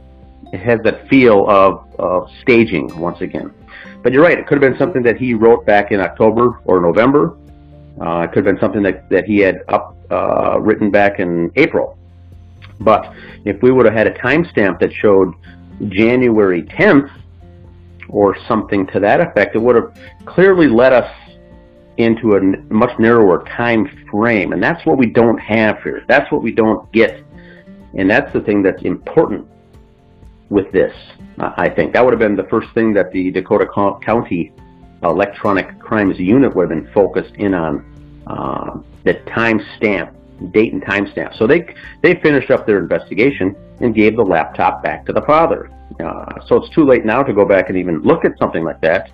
It 0.53 0.59
has 0.59 0.79
that 0.83 1.07
feel 1.09 1.49
of, 1.49 1.93
of 1.99 2.29
staging 2.41 2.97
once 2.99 3.21
again. 3.21 3.53
But 4.01 4.13
you're 4.13 4.23
right. 4.23 4.37
It 4.37 4.47
could 4.47 4.61
have 4.61 4.71
been 4.71 4.79
something 4.79 5.03
that 5.03 5.17
he 5.17 5.33
wrote 5.33 5.65
back 5.65 5.91
in 5.91 5.99
October 5.99 6.61
or 6.65 6.79
November. 6.79 7.37
Uh, 7.99 8.21
it 8.21 8.27
could 8.27 8.45
have 8.45 8.45
been 8.45 8.59
something 8.59 8.83
that, 8.83 9.09
that 9.09 9.25
he 9.25 9.39
had 9.39 9.63
up 9.67 9.97
uh, 10.11 10.59
written 10.59 10.89
back 10.91 11.19
in 11.19 11.51
April. 11.55 11.97
But 12.79 13.13
if 13.43 13.61
we 13.61 13.71
would 13.71 13.85
have 13.85 13.95
had 13.95 14.07
a 14.07 14.13
timestamp 14.13 14.79
that 14.79 14.93
showed 14.93 15.33
January 15.89 16.63
10th 16.63 17.11
or 18.07 18.37
something 18.47 18.87
to 18.87 18.99
that 18.99 19.19
effect, 19.19 19.55
it 19.55 19.59
would 19.59 19.75
have 19.75 19.97
clearly 20.25 20.67
led 20.67 20.93
us 20.93 21.11
into 21.97 22.35
a 22.35 22.41
much 22.71 22.97
narrower 22.99 23.43
time 23.45 23.89
frame. 24.09 24.53
And 24.53 24.61
that's 24.61 24.85
what 24.85 24.97
we 24.97 25.07
don't 25.07 25.39
have 25.39 25.81
here. 25.81 26.03
That's 26.07 26.31
what 26.31 26.43
we 26.43 26.51
don't 26.51 26.89
get. 26.91 27.23
And 27.97 28.09
that's 28.09 28.31
the 28.31 28.41
thing 28.41 28.61
that's 28.61 28.81
important 28.83 29.47
with 30.49 30.71
this, 30.71 30.95
I 31.39 31.67
think. 31.67 31.93
That 31.93 32.05
would 32.05 32.13
have 32.13 32.19
been 32.19 32.35
the 32.35 32.47
first 32.49 32.69
thing 32.73 32.93
that 32.93 33.11
the 33.11 33.31
Dakota 33.31 33.67
County 34.01 34.53
Electronic 35.03 35.79
Crimes 35.79 36.17
Unit 36.19 36.55
would 36.55 36.69
have 36.69 36.83
been 36.83 36.91
focused 36.93 37.33
in 37.35 37.53
on, 37.53 38.23
uh, 38.27 38.79
the 39.03 39.15
time 39.35 39.59
stamp, 39.75 40.15
date 40.51 40.73
and 40.73 40.81
time 40.81 41.07
stamp. 41.11 41.33
So 41.35 41.47
they, 41.47 41.73
they 42.01 42.15
finished 42.15 42.51
up 42.51 42.65
their 42.65 42.79
investigation 42.79 43.55
and 43.81 43.93
gave 43.93 44.15
the 44.15 44.23
laptop 44.23 44.83
back 44.83 45.05
to 45.07 45.13
the 45.13 45.21
father. 45.21 45.71
Uh, 45.99 46.39
so 46.45 46.57
it's 46.57 46.73
too 46.75 46.85
late 46.85 47.05
now 47.05 47.23
to 47.23 47.33
go 47.33 47.45
back 47.45 47.69
and 47.69 47.77
even 47.77 48.01
look 48.01 48.25
at 48.25 48.37
something 48.37 48.63
like 48.63 48.79
that, 48.81 49.09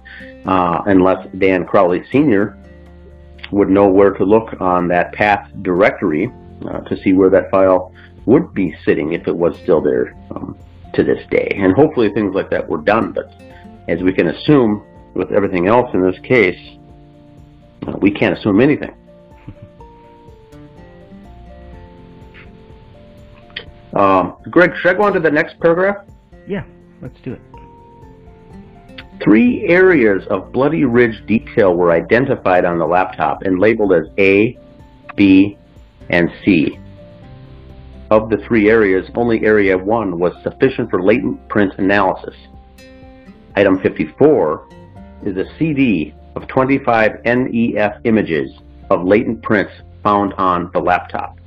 uh, 0.45 0.81
unless 0.87 1.25
Dan 1.37 1.65
Crowley 1.65 2.03
Sr. 2.11 2.57
would 3.51 3.69
know 3.69 3.87
where 3.87 4.11
to 4.11 4.25
look 4.25 4.59
on 4.59 4.87
that 4.89 5.13
path 5.13 5.49
directory 5.61 6.31
uh, 6.67 6.79
to 6.81 7.01
see 7.01 7.13
where 7.13 7.29
that 7.29 7.49
file 7.51 7.93
would 8.25 8.53
be 8.53 8.75
sitting 8.85 9.13
if 9.13 9.27
it 9.27 9.35
was 9.35 9.57
still 9.57 9.81
there 9.81 10.15
um, 10.31 10.57
to 10.93 11.03
this 11.03 11.25
day. 11.29 11.51
And 11.55 11.73
hopefully 11.73 12.09
things 12.13 12.33
like 12.33 12.49
that 12.49 12.67
were 12.67 12.77
done, 12.77 13.11
but 13.11 13.31
as 13.87 14.01
we 14.01 14.13
can 14.13 14.27
assume 14.27 14.83
with 15.13 15.31
everything 15.31 15.67
else 15.67 15.93
in 15.93 16.01
this 16.01 16.19
case, 16.19 16.77
uh, 17.87 17.97
we 17.99 18.11
can't 18.11 18.37
assume 18.37 18.61
anything. 18.61 18.95
Um, 23.93 24.37
Greg, 24.49 24.75
should 24.77 24.89
I 24.89 24.93
go 24.95 25.03
on 25.03 25.13
to 25.13 25.19
the 25.19 25.29
next 25.29 25.59
paragraph? 25.59 25.97
Yeah, 26.47 26.63
let's 26.99 27.21
do 27.21 27.33
it. 27.33 27.41
Three 29.23 29.67
areas 29.67 30.25
of 30.31 30.51
Bloody 30.51 30.83
Ridge 30.83 31.23
detail 31.27 31.75
were 31.75 31.91
identified 31.91 32.65
on 32.65 32.79
the 32.79 32.87
laptop 32.87 33.43
and 33.43 33.59
labeled 33.59 33.93
as 33.93 34.07
A, 34.17 34.57
B, 35.15 35.57
and 36.09 36.31
C. 36.43 36.79
Of 38.11 38.29
the 38.29 38.37
three 38.47 38.69
areas, 38.69 39.09
only 39.15 39.45
area 39.45 39.77
1 39.77 40.19
was 40.19 40.33
sufficient 40.43 40.89
for 40.89 41.01
latent 41.01 41.47
print 41.49 41.73
analysis. 41.77 42.35
Item 43.55 43.79
54 43.79 44.67
is 45.25 45.37
a 45.37 45.45
CD 45.57 46.13
of 46.35 46.47
25 46.47 47.23
NEF 47.25 47.97
images 48.03 48.51
of 48.89 49.05
latent 49.05 49.41
prints 49.41 49.71
found 50.03 50.33
on 50.33 50.69
the 50.73 50.79
laptop. 50.79 51.39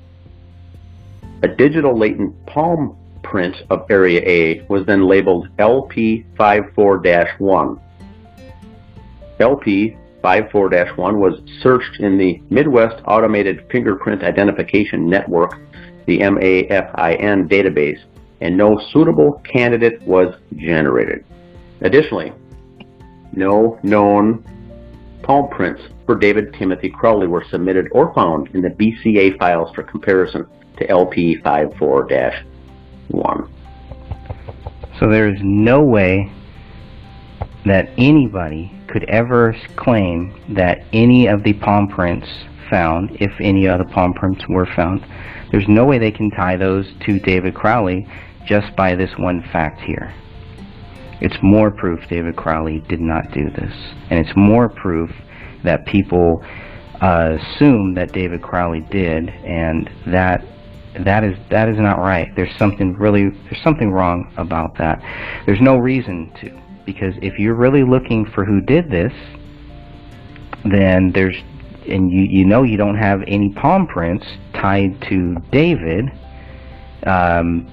A 1.43 1.49
digital 1.49 1.95
latent 1.97 2.35
palm 2.47 2.97
print 3.23 3.57
of 3.71 3.91
Area 3.91 4.23
A 4.25 4.65
was 4.69 4.87
then 4.87 5.07
labeled 5.07 5.49
LP54-1. 5.59 7.79
LP54-1 9.39 11.19
was 11.19 11.39
searched 11.63 12.01
in 12.01 12.17
the 12.17 12.41
Midwest 12.49 13.03
Automated 13.07 13.67
Fingerprint 13.71 14.23
Identification 14.23 15.11
Network, 15.11 15.59
the 16.07 16.19
MAFIN 16.19 17.49
database, 17.49 18.01
and 18.41 18.57
no 18.57 18.81
suitable 18.93 19.43
candidate 19.45 20.01
was 20.03 20.35
generated. 20.57 21.25
Additionally, 21.81 22.33
no 23.33 23.79
known 23.83 24.45
palm 25.23 25.49
prints 25.51 25.83
for 26.07 26.15
David 26.15 26.55
Timothy 26.55 26.89
Crowley 26.89 27.27
were 27.27 27.45
submitted 27.51 27.89
or 27.93 28.15
found 28.15 28.49
in 28.55 28.63
the 28.63 28.71
BCA 28.71 29.37
files 29.39 29.71
for 29.75 29.83
comparison 29.83 30.47
to 30.79 30.87
LP54-1. 30.87 33.51
So 34.99 35.11
there 35.11 35.29
is 35.29 35.39
no 35.43 35.83
way 35.83 36.33
that 37.67 37.91
anybody 37.99 38.73
could 38.87 39.05
ever 39.11 39.55
claim 39.75 40.33
that 40.55 40.85
any 40.93 41.27
of 41.27 41.43
the 41.43 41.53
palm 41.55 41.89
prints 41.89 42.29
found, 42.71 43.17
if 43.21 43.33
any 43.41 43.67
other 43.69 43.85
palm 43.85 44.15
prints 44.15 44.47
were 44.49 44.67
found, 44.77 45.05
there's 45.51 45.69
no 45.69 45.85
way 45.85 45.99
they 45.99 46.11
can 46.11 46.31
tie 46.31 46.57
those 46.57 46.87
to 47.07 47.19
David 47.21 47.55
Crowley 47.55 48.07
just 48.47 48.75
by 48.77 48.95
this 48.95 49.11
one 49.19 49.43
fact 49.53 49.81
here. 49.81 50.15
It's 51.21 51.37
more 51.43 51.71
proof 51.71 52.01
David 52.09 52.37
Crowley 52.37 52.81
did 52.89 53.01
not 53.01 53.33
do 53.33 53.51
this. 53.51 53.73
And 54.11 54.25
it's 54.25 54.37
more 54.37 54.69
proof 54.69 55.11
that 55.65 55.87
people 55.87 56.45
uh, 57.01 57.39
assume 57.39 57.95
that 57.95 58.13
David 58.13 58.43
Crowley 58.43 58.81
did, 58.91 59.29
and 59.29 59.91
that 60.07 60.45
that 61.01 61.25
is 61.25 61.37
that 61.51 61.69
is 61.69 61.79
not 61.79 61.99
right. 61.99 62.35
There's 62.37 62.55
something 62.59 62.95
really 62.95 63.31
there's 63.45 63.63
something 63.63 63.91
wrong 63.91 64.33
about 64.37 64.79
that. 64.79 65.01
There's 65.47 65.61
no 65.61 65.77
reason 65.77 66.33
to 66.41 66.51
because 66.85 67.15
if 67.21 67.39
you're 67.39 67.55
really 67.55 67.83
looking 67.83 68.25
for 68.27 68.45
who 68.45 68.61
did 68.61 68.91
this, 68.91 69.13
then 70.65 71.13
there's 71.13 71.37
and 71.89 72.11
you 72.11 72.23
you 72.23 72.45
know 72.45 72.63
you 72.63 72.77
don't 72.77 72.97
have 72.97 73.23
any 73.27 73.51
palm 73.51 73.87
prints 73.87 74.27
tied 74.55 75.01
to 75.09 75.37
David. 75.53 76.07
Um, 77.07 77.71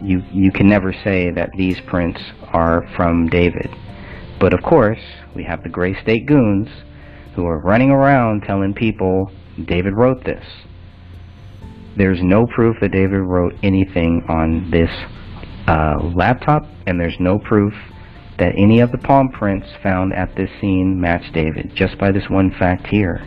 you 0.00 0.22
you 0.32 0.50
can 0.50 0.68
never 0.68 0.92
say 0.92 1.30
that 1.30 1.50
these 1.56 1.80
prints 1.86 2.20
are 2.52 2.88
from 2.96 3.28
David. 3.28 3.70
But 4.40 4.52
of 4.52 4.62
course, 4.62 5.00
we 5.34 5.44
have 5.44 5.62
the 5.62 5.68
Gray 5.68 6.00
State 6.02 6.26
Goons 6.26 6.68
who 7.34 7.46
are 7.46 7.58
running 7.58 7.90
around 7.90 8.42
telling 8.42 8.74
people 8.74 9.30
David 9.64 9.94
wrote 9.94 10.24
this. 10.24 10.44
There's 11.96 12.22
no 12.22 12.46
proof 12.46 12.76
that 12.80 12.92
David 12.92 13.20
wrote 13.20 13.54
anything 13.62 14.24
on 14.28 14.70
this 14.70 14.90
uh, 15.68 15.98
laptop, 16.14 16.66
and 16.86 16.98
there's 16.98 17.16
no 17.20 17.38
proof 17.38 17.74
that 18.38 18.52
any 18.56 18.80
of 18.80 18.92
the 18.92 18.98
palm 18.98 19.28
prints 19.28 19.68
found 19.82 20.12
at 20.12 20.34
this 20.36 20.50
scene 20.60 21.00
match 21.00 21.32
David, 21.32 21.72
just 21.74 21.98
by 21.98 22.10
this 22.10 22.28
one 22.28 22.50
fact 22.52 22.86
here. 22.86 23.24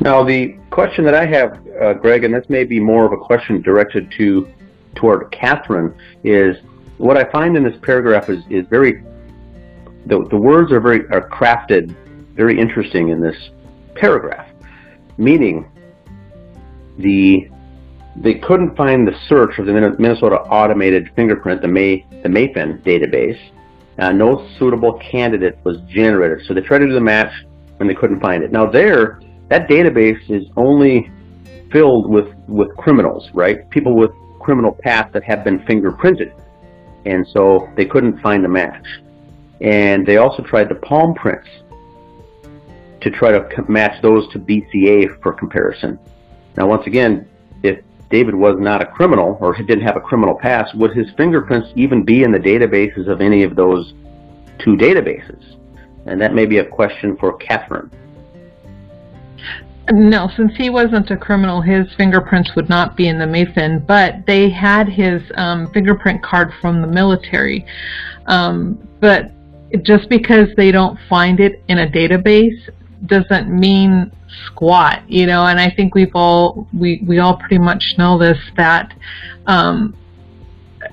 Now, 0.00 0.22
the 0.22 0.56
question 0.70 1.04
that 1.04 1.14
I 1.14 1.26
have, 1.26 1.66
uh, 1.80 1.94
Greg, 1.94 2.24
and 2.24 2.32
this 2.32 2.48
may 2.48 2.64
be 2.64 2.78
more 2.78 3.04
of 3.04 3.12
a 3.12 3.16
question 3.16 3.60
directed 3.62 4.12
to 4.18 4.48
toward 4.94 5.30
Catherine, 5.32 5.94
is 6.22 6.56
what 6.98 7.16
I 7.16 7.24
find 7.30 7.56
in 7.56 7.64
this 7.64 7.76
paragraph 7.82 8.28
is, 8.28 8.44
is 8.50 8.66
very 8.68 9.02
the, 10.06 10.24
the 10.30 10.36
words 10.36 10.72
are 10.72 10.80
very 10.80 11.00
are 11.10 11.28
crafted 11.28 11.94
very 12.34 12.58
interesting 12.58 13.08
in 13.08 13.20
this 13.20 13.50
paragraph, 13.94 14.48
meaning 15.16 15.68
the 16.98 17.48
they 18.22 18.34
couldn't 18.34 18.76
find 18.76 19.06
the 19.06 19.16
search 19.28 19.58
of 19.58 19.66
the 19.66 19.72
Minnesota 19.72 20.36
Automated 20.36 21.10
Fingerprint, 21.14 21.62
the 21.62 21.68
May 21.68 22.04
the 22.22 22.28
MAFIN 22.28 22.82
database. 22.82 23.38
Uh, 23.98 24.12
no 24.12 24.48
suitable 24.58 24.94
candidate 24.94 25.58
was 25.64 25.80
generated, 25.82 26.46
so 26.46 26.54
they 26.54 26.60
tried 26.60 26.78
to 26.78 26.86
do 26.86 26.92
the 26.92 27.00
match 27.00 27.32
and 27.80 27.88
they 27.88 27.94
couldn't 27.94 28.20
find 28.20 28.42
it. 28.42 28.52
Now 28.52 28.66
there, 28.66 29.20
that 29.48 29.68
database 29.68 30.30
is 30.30 30.48
only 30.56 31.10
filled 31.70 32.08
with 32.08 32.34
with 32.46 32.74
criminals, 32.76 33.28
right? 33.34 33.68
People 33.70 33.94
with 33.94 34.10
criminal 34.40 34.72
past 34.72 35.12
that 35.12 35.22
have 35.24 35.44
been 35.44 35.60
fingerprinted, 35.60 36.32
and 37.06 37.26
so 37.28 37.68
they 37.76 37.84
couldn't 37.84 38.20
find 38.20 38.44
the 38.44 38.48
match. 38.48 38.86
And 39.60 40.06
they 40.06 40.16
also 40.16 40.42
tried 40.42 40.68
the 40.68 40.76
palm 40.76 41.14
prints 41.14 41.48
to 43.00 43.10
try 43.10 43.32
to 43.32 43.62
match 43.68 44.00
those 44.02 44.28
to 44.32 44.38
BCA 44.38 45.20
for 45.22 45.32
comparison. 45.32 45.98
Now, 46.56 46.66
once 46.66 46.86
again, 46.86 47.28
David 48.10 48.34
was 48.34 48.56
not 48.58 48.82
a 48.82 48.86
criminal 48.86 49.36
or 49.40 49.54
didn't 49.54 49.82
have 49.82 49.96
a 49.96 50.00
criminal 50.00 50.34
past, 50.34 50.74
would 50.74 50.96
his 50.96 51.08
fingerprints 51.16 51.68
even 51.76 52.04
be 52.04 52.22
in 52.22 52.32
the 52.32 52.38
databases 52.38 53.08
of 53.08 53.20
any 53.20 53.42
of 53.42 53.54
those 53.54 53.92
two 54.58 54.76
databases? 54.76 55.56
And 56.06 56.20
that 56.20 56.34
may 56.34 56.46
be 56.46 56.58
a 56.58 56.64
question 56.64 57.16
for 57.16 57.36
Catherine. 57.36 57.90
No, 59.90 60.30
since 60.36 60.52
he 60.56 60.68
wasn't 60.70 61.10
a 61.10 61.16
criminal, 61.16 61.62
his 61.62 61.86
fingerprints 61.96 62.54
would 62.54 62.68
not 62.68 62.96
be 62.96 63.08
in 63.08 63.18
the 63.18 63.26
Mason, 63.26 63.78
but 63.86 64.26
they 64.26 64.50
had 64.50 64.88
his 64.88 65.22
um, 65.34 65.70
fingerprint 65.72 66.22
card 66.22 66.52
from 66.60 66.82
the 66.82 66.86
military. 66.86 67.64
Um, 68.26 68.86
but 69.00 69.30
just 69.82 70.08
because 70.08 70.48
they 70.56 70.70
don't 70.70 70.98
find 71.08 71.40
it 71.40 71.62
in 71.68 71.78
a 71.78 71.86
database 71.86 72.68
doesn't 73.06 73.48
mean 73.48 74.12
squat, 74.46 75.02
you 75.08 75.26
know. 75.26 75.46
And 75.46 75.58
I 75.60 75.70
think 75.70 75.94
we've 75.94 76.14
all 76.14 76.66
we 76.72 77.02
we 77.06 77.18
all 77.18 77.36
pretty 77.36 77.58
much 77.58 77.94
know 77.98 78.18
this 78.18 78.38
that 78.56 78.94
um, 79.46 79.96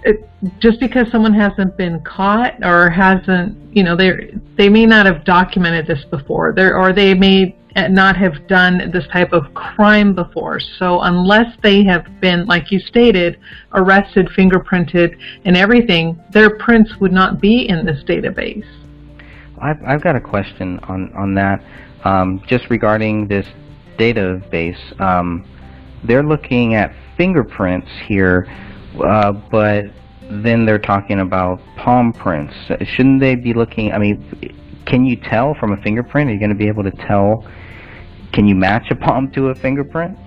it, 0.04 0.28
just 0.60 0.80
because 0.80 1.10
someone 1.12 1.34
hasn't 1.34 1.76
been 1.78 2.00
caught 2.02 2.64
or 2.64 2.90
hasn't, 2.90 3.58
you 3.76 3.84
know, 3.84 3.96
they 3.96 4.36
they 4.56 4.70
may 4.70 4.86
not 4.86 5.06
have 5.06 5.24
documented 5.26 5.88
this 5.88 6.04
before, 6.06 6.54
there 6.54 6.78
or 6.78 6.94
they 6.94 7.14
may 7.14 7.56
not 7.90 8.16
have 8.16 8.48
done 8.48 8.90
this 8.92 9.06
type 9.12 9.34
of 9.34 9.54
crime 9.54 10.16
before. 10.16 10.60
So 10.60 11.02
unless 11.02 11.58
they 11.62 11.84
have 11.84 12.06
been, 12.22 12.46
like 12.46 12.72
you 12.72 12.80
stated, 12.80 13.38
arrested, 13.74 14.28
fingerprinted, 14.28 15.18
and 15.44 15.58
everything, 15.58 16.18
their 16.32 16.58
prints 16.58 16.96
would 17.02 17.12
not 17.12 17.42
be 17.42 17.68
in 17.68 17.86
this 17.86 18.02
database. 18.04 18.66
I've, 19.62 19.84
I've 19.84 20.02
got 20.02 20.16
a 20.16 20.22
question 20.22 20.80
on, 20.84 21.12
on 21.14 21.34
that. 21.36 21.62
Um, 22.06 22.42
just 22.48 22.70
regarding 22.70 23.28
this 23.28 23.48
database, 23.98 25.02
um, 25.02 25.46
they're 26.04 26.24
looking 26.24 26.76
at 26.76 26.94
fingerprints 27.18 27.90
here, 28.08 28.48
uh, 29.04 29.32
but 29.32 29.86
then 30.22 30.66
they're 30.66 30.80
talking 30.80 31.20
about 31.20 31.60
palm 31.78 32.14
prints. 32.14 32.54
Shouldn't 32.84 33.20
they 33.20 33.36
be 33.36 33.54
looking, 33.54 33.92
I 33.92 33.98
mean, 33.98 34.56
can 34.86 35.06
you 35.06 35.16
tell 35.16 35.56
from 35.56 35.74
a 35.74 35.78
fingerprint? 35.82 36.30
Are 36.30 36.34
you 36.34 36.40
going 36.40 36.50
to 36.50 36.56
be 36.56 36.68
able 36.68 36.84
to 36.84 36.92
tell 36.92 37.46
can 38.36 38.50
you 38.50 38.56
match 38.56 38.92
a 38.92 38.96
palm 38.96 39.32
to 39.32 39.48
a 39.48 39.56
fingerprint? 39.56 40.18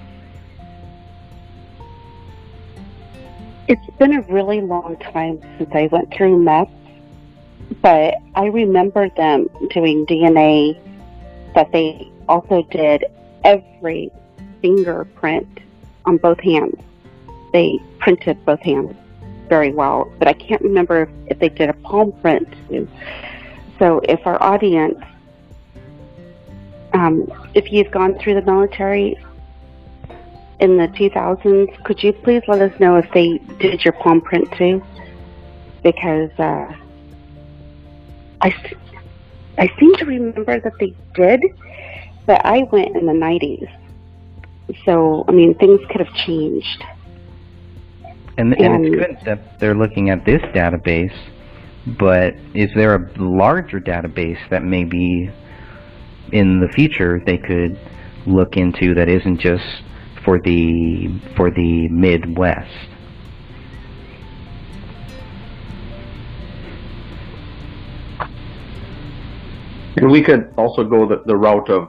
It's 3.68 3.96
been 3.98 4.14
a 4.14 4.22
really 4.22 4.62
long 4.62 4.96
time 4.96 5.38
since 5.58 5.68
I 5.74 5.90
went 5.92 6.14
through 6.14 6.42
MEPS, 6.42 6.70
but 7.82 8.14
I 8.34 8.46
remember 8.46 9.10
them 9.10 9.48
doing 9.74 10.06
DNA 10.06 10.80
that 11.58 11.72
they 11.72 12.08
also 12.28 12.62
did 12.70 13.04
every 13.42 14.12
fingerprint 14.62 15.58
on 16.04 16.16
both 16.16 16.38
hands. 16.38 16.80
They 17.52 17.80
printed 17.98 18.44
both 18.44 18.60
hands 18.60 18.94
very 19.48 19.72
well, 19.72 20.08
but 20.20 20.28
I 20.28 20.34
can't 20.34 20.62
remember 20.62 21.02
if, 21.02 21.08
if 21.32 21.38
they 21.40 21.48
did 21.48 21.68
a 21.68 21.72
palm 21.72 22.12
print 22.22 22.46
too. 22.68 22.86
So 23.80 24.00
if 24.04 24.24
our 24.24 24.40
audience 24.40 25.02
um, 26.92 27.26
if 27.54 27.72
you've 27.72 27.90
gone 27.90 28.16
through 28.20 28.34
the 28.34 28.42
military 28.42 29.16
in 30.60 30.76
the 30.76 30.86
2000s, 30.86 31.82
could 31.82 32.00
you 32.04 32.12
please 32.12 32.42
let 32.46 32.62
us 32.62 32.78
know 32.78 32.94
if 32.96 33.10
they 33.10 33.38
did 33.58 33.84
your 33.84 33.94
palm 33.94 34.20
print 34.20 34.48
too? 34.52 34.80
Because 35.82 36.30
uh, 36.38 36.72
I, 38.42 38.54
I 39.58 39.70
seem 39.78 39.94
to 39.96 40.04
remember 40.04 40.60
that 40.60 40.72
they 40.78 40.94
did, 41.14 41.42
but 42.26 42.44
I 42.44 42.62
went 42.64 42.96
in 42.96 43.06
the 43.06 43.12
90s. 43.12 43.68
So, 44.84 45.24
I 45.28 45.32
mean, 45.32 45.54
things 45.54 45.80
could 45.90 46.00
have 46.00 46.14
changed. 46.14 46.84
And, 48.36 48.52
and, 48.54 48.84
and 48.84 48.86
it's 48.86 48.96
good 48.96 49.18
that 49.24 49.58
they're 49.58 49.74
looking 49.74 50.10
at 50.10 50.24
this 50.24 50.40
database, 50.54 51.16
but 51.98 52.34
is 52.54 52.70
there 52.74 52.94
a 52.94 53.10
larger 53.18 53.80
database 53.80 54.38
that 54.50 54.62
may 54.62 54.84
be 54.84 55.30
in 56.32 56.60
the 56.60 56.68
future 56.68 57.20
they 57.24 57.38
could 57.38 57.78
look 58.26 58.56
into 58.56 58.94
that 58.94 59.08
isn't 59.08 59.40
just 59.40 59.64
for 60.24 60.38
the 60.40 61.08
for 61.36 61.50
the 61.50 61.88
Midwest. 61.88 62.88
And 69.98 70.12
we 70.12 70.22
could 70.22 70.54
also 70.56 70.84
go 70.84 71.08
the, 71.08 71.24
the 71.26 71.36
route 71.36 71.68
of 71.68 71.88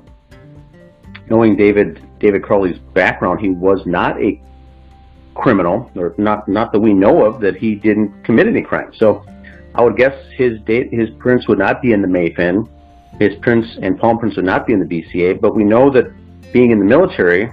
knowing 1.29 1.55
David 1.55 2.03
David 2.19 2.41
Crowley's 2.41 2.79
background. 2.95 3.39
He 3.39 3.51
was 3.51 3.85
not 3.85 4.19
a 4.19 4.41
criminal, 5.35 5.91
or 5.95 6.15
not 6.17 6.47
not 6.47 6.71
that 6.71 6.79
we 6.79 6.91
know 6.91 7.23
of 7.23 7.39
that 7.41 7.55
he 7.55 7.75
didn't 7.75 8.23
commit 8.23 8.47
any 8.47 8.63
crime. 8.63 8.91
So 8.95 9.23
I 9.75 9.83
would 9.83 9.95
guess 9.95 10.15
his 10.35 10.59
date 10.61 10.91
his 10.91 11.11
prints 11.19 11.47
would 11.47 11.59
not 11.59 11.83
be 11.83 11.93
in 11.93 12.01
the 12.01 12.07
MAFIN. 12.07 12.67
his 13.19 13.35
prints 13.43 13.77
and 13.83 13.99
palm 13.99 14.17
prints 14.17 14.37
would 14.37 14.45
not 14.45 14.65
be 14.65 14.73
in 14.73 14.79
the 14.79 14.85
BCA, 14.87 15.39
but 15.39 15.53
we 15.53 15.63
know 15.63 15.91
that 15.91 16.11
being 16.51 16.71
in 16.71 16.79
the 16.79 16.85
military, 16.85 17.51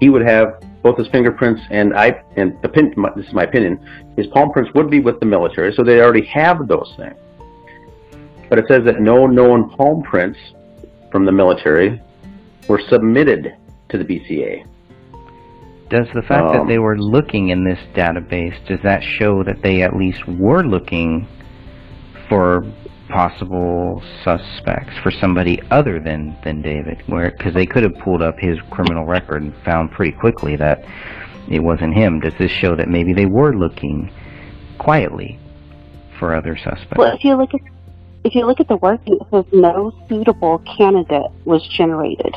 he 0.00 0.08
would 0.08 0.26
have 0.26 0.64
both 0.82 0.96
his 0.96 1.08
fingerprints 1.08 1.60
and 1.70 1.94
I 1.94 2.22
and 2.36 2.56
opinion, 2.64 2.94
this 3.14 3.26
is 3.26 3.34
my 3.34 3.44
opinion, 3.44 3.78
his 4.16 4.26
palm 4.28 4.52
prints 4.52 4.70
would 4.74 4.88
be 4.88 5.00
with 5.00 5.20
the 5.20 5.26
military, 5.26 5.74
so 5.74 5.84
they 5.84 6.00
already 6.00 6.24
have 6.24 6.66
those 6.66 6.94
things. 6.96 7.16
But 8.50 8.58
it 8.58 8.66
says 8.68 8.84
that 8.84 9.00
no 9.00 9.26
known 9.26 9.70
palm 9.70 10.02
prints 10.02 10.38
from 11.10 11.24
the 11.24 11.32
military 11.32 12.02
were 12.68 12.80
submitted 12.88 13.56
to 13.88 13.98
the 13.98 14.04
BCA. 14.04 14.66
Does 15.88 16.06
the 16.14 16.22
fact 16.22 16.46
um, 16.46 16.56
that 16.56 16.66
they 16.68 16.78
were 16.78 16.98
looking 16.98 17.48
in 17.48 17.64
this 17.64 17.78
database, 17.94 18.54
does 18.66 18.80
that 18.82 19.02
show 19.02 19.42
that 19.44 19.62
they 19.62 19.82
at 19.82 19.96
least 19.96 20.26
were 20.26 20.62
looking 20.62 21.26
for 22.28 22.64
possible 23.08 24.00
suspects 24.22 24.92
for 25.02 25.10
somebody 25.10 25.60
other 25.70 25.98
than 25.98 26.36
than 26.44 26.62
David, 26.62 27.02
where 27.06 27.32
because 27.32 27.54
they 27.54 27.66
could 27.66 27.82
have 27.82 27.94
pulled 27.98 28.22
up 28.22 28.38
his 28.38 28.58
criminal 28.70 29.04
record 29.04 29.42
and 29.42 29.54
found 29.64 29.90
pretty 29.90 30.12
quickly 30.12 30.54
that 30.56 30.84
it 31.48 31.60
wasn't 31.60 31.94
him. 31.94 32.20
Does 32.20 32.34
this 32.38 32.52
show 32.52 32.76
that 32.76 32.88
maybe 32.88 33.12
they 33.12 33.26
were 33.26 33.52
looking 33.52 34.12
quietly 34.78 35.38
for 36.18 36.34
other 36.34 36.56
suspects? 36.56 36.96
Well, 36.96 37.14
if 37.14 37.24
you 37.24 37.34
look 37.34 37.52
at 37.52 37.60
if 38.24 38.34
you 38.34 38.46
look 38.46 38.60
at 38.60 38.68
the 38.68 38.76
work, 38.76 39.00
it 39.06 39.20
says 39.30 39.44
no 39.52 39.92
suitable 40.08 40.58
candidate 40.76 41.30
was 41.44 41.66
generated. 41.68 42.34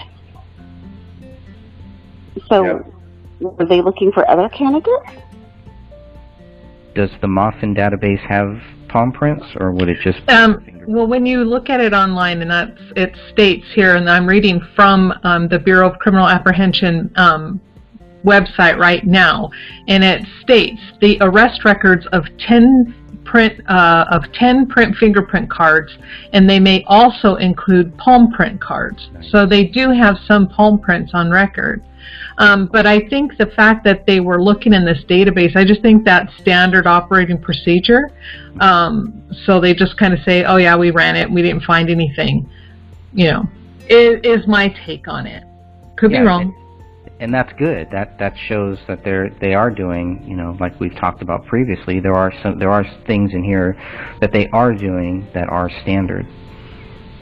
So, 2.50 2.66
Yeah. 2.66 2.80
were 3.40 3.66
they 3.66 3.82
looking 3.82 4.12
for 4.12 4.30
other 4.30 4.50
candidates? 4.50 5.10
Does 6.96 7.10
the 7.22 7.28
MAFIN 7.28 7.76
database 7.76 8.20
have 8.20 8.62
palm 8.88 9.12
prints, 9.12 9.46
or 9.60 9.72
would 9.72 9.90
it 9.90 9.98
just? 10.02 10.20
Um, 10.30 10.64
well, 10.88 11.08
when 11.08 11.26
you 11.26 11.44
look 11.44 11.70
at 11.70 11.82
it 11.82 11.94
online, 11.94 12.42
and 12.42 12.52
that's 12.52 12.80
it 12.96 13.16
states 13.32 13.66
here, 13.74 13.96
and 13.96 14.10
I'm 14.10 14.28
reading 14.28 14.62
from 14.76 15.14
um, 15.24 15.48
the 15.48 15.60
Bureau 15.60 15.90
of 15.90 15.98
Criminal 15.98 16.28
Apprehension 16.28 17.12
um, 17.16 17.60
website 18.24 18.78
right 18.78 19.06
now, 19.06 19.50
and 19.88 20.04
it 20.04 20.24
states 20.42 20.80
the 21.02 21.18
arrest 21.22 21.66
records 21.66 22.06
of 22.08 22.26
ten 22.38 22.94
print 23.26 23.62
uh, 23.70 24.06
of 24.12 24.32
ten 24.34 24.68
print 24.68 24.96
fingerprint 24.98 25.50
cards, 25.50 25.98
and 26.34 26.50
they 26.50 26.60
may 26.60 26.84
also 26.88 27.36
include 27.36 27.98
palm 27.98 28.32
print 28.32 28.60
cards. 28.60 29.10
So 29.30 29.46
they 29.46 29.66
do 29.66 29.90
have 29.92 30.18
some 30.28 30.48
palm 30.48 30.80
prints 30.80 31.12
on 31.14 31.32
record. 31.32 31.84
Um, 32.38 32.66
but 32.66 32.86
I 32.86 33.08
think 33.10 33.38
the 33.38 33.46
fact 33.46 33.84
that 33.86 34.06
they 34.06 34.20
were 34.20 34.42
looking 34.42 34.74
in 34.74 34.86
this 34.86 35.04
database, 35.04 35.56
I 35.56 35.64
just 35.64 35.82
think 35.82 36.04
that's 36.04 36.36
standard 36.38 36.88
operating 36.88 37.38
procedure. 37.38 38.12
Um, 38.60 39.24
so 39.46 39.60
they 39.60 39.74
just 39.74 39.98
kind 39.98 40.14
of 40.14 40.20
say, 40.24 40.44
"Oh 40.44 40.58
yeah, 40.58 40.76
we 40.76 40.92
ran 40.92 41.16
it. 41.16 41.30
We 41.30 41.42
didn't 41.42 41.64
find 41.64 41.90
anything." 41.90 42.50
You 43.14 43.32
know, 43.32 43.50
is, 43.88 44.20
is 44.24 44.48
my 44.48 44.70
take 44.86 45.08
on 45.08 45.28
it. 45.28 45.44
Could 45.96 46.12
Yeah, 46.12 46.22
be 46.22 46.26
wrong. 46.26 46.63
And 47.20 47.34
that's 47.34 47.52
good. 47.54 47.90
That 47.92 48.18
that 48.20 48.34
shows 48.48 48.80
that 48.88 49.04
they're 49.04 49.30
they 49.42 49.54
are 49.54 49.70
doing, 49.70 50.24
you 50.28 50.36
know, 50.36 50.58
like 50.60 50.80
we've 50.80 50.96
talked 50.96 51.22
about 51.22 51.46
previously. 51.46 52.00
There 52.00 52.16
are 52.16 52.34
some 52.42 52.60
there 52.60 52.72
are 52.72 52.86
things 53.06 53.34
in 53.34 53.44
here 53.44 53.78
that 54.22 54.32
they 54.32 54.48
are 54.50 54.74
doing 54.74 55.28
that 55.34 55.50
are 55.50 55.70
standard, 55.82 56.26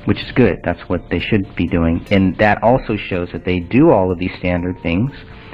which 0.05 0.19
is 0.19 0.31
good. 0.33 0.59
That's 0.63 0.81
what 0.89 1.01
they 1.09 1.19
should 1.19 1.55
be 1.55 1.67
doing, 1.67 2.05
and 2.09 2.37
that 2.37 2.63
also 2.63 2.95
shows 2.95 3.29
that 3.33 3.45
they 3.45 3.59
do 3.59 3.91
all 3.91 4.11
of 4.11 4.19
these 4.19 4.33
standard 4.39 4.81
things 4.81 5.11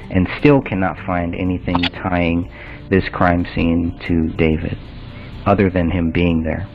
and 0.09 0.27
still 0.39 0.61
cannot 0.61 0.97
find 1.05 1.35
anything 1.35 1.81
tying 1.81 2.49
this 2.89 3.03
crime 3.09 3.45
scene 3.53 3.99
to 4.07 4.29
David, 4.37 4.77
other 5.45 5.69
than 5.69 5.91
him 5.91 6.11
being 6.11 6.43
there. 6.43 6.67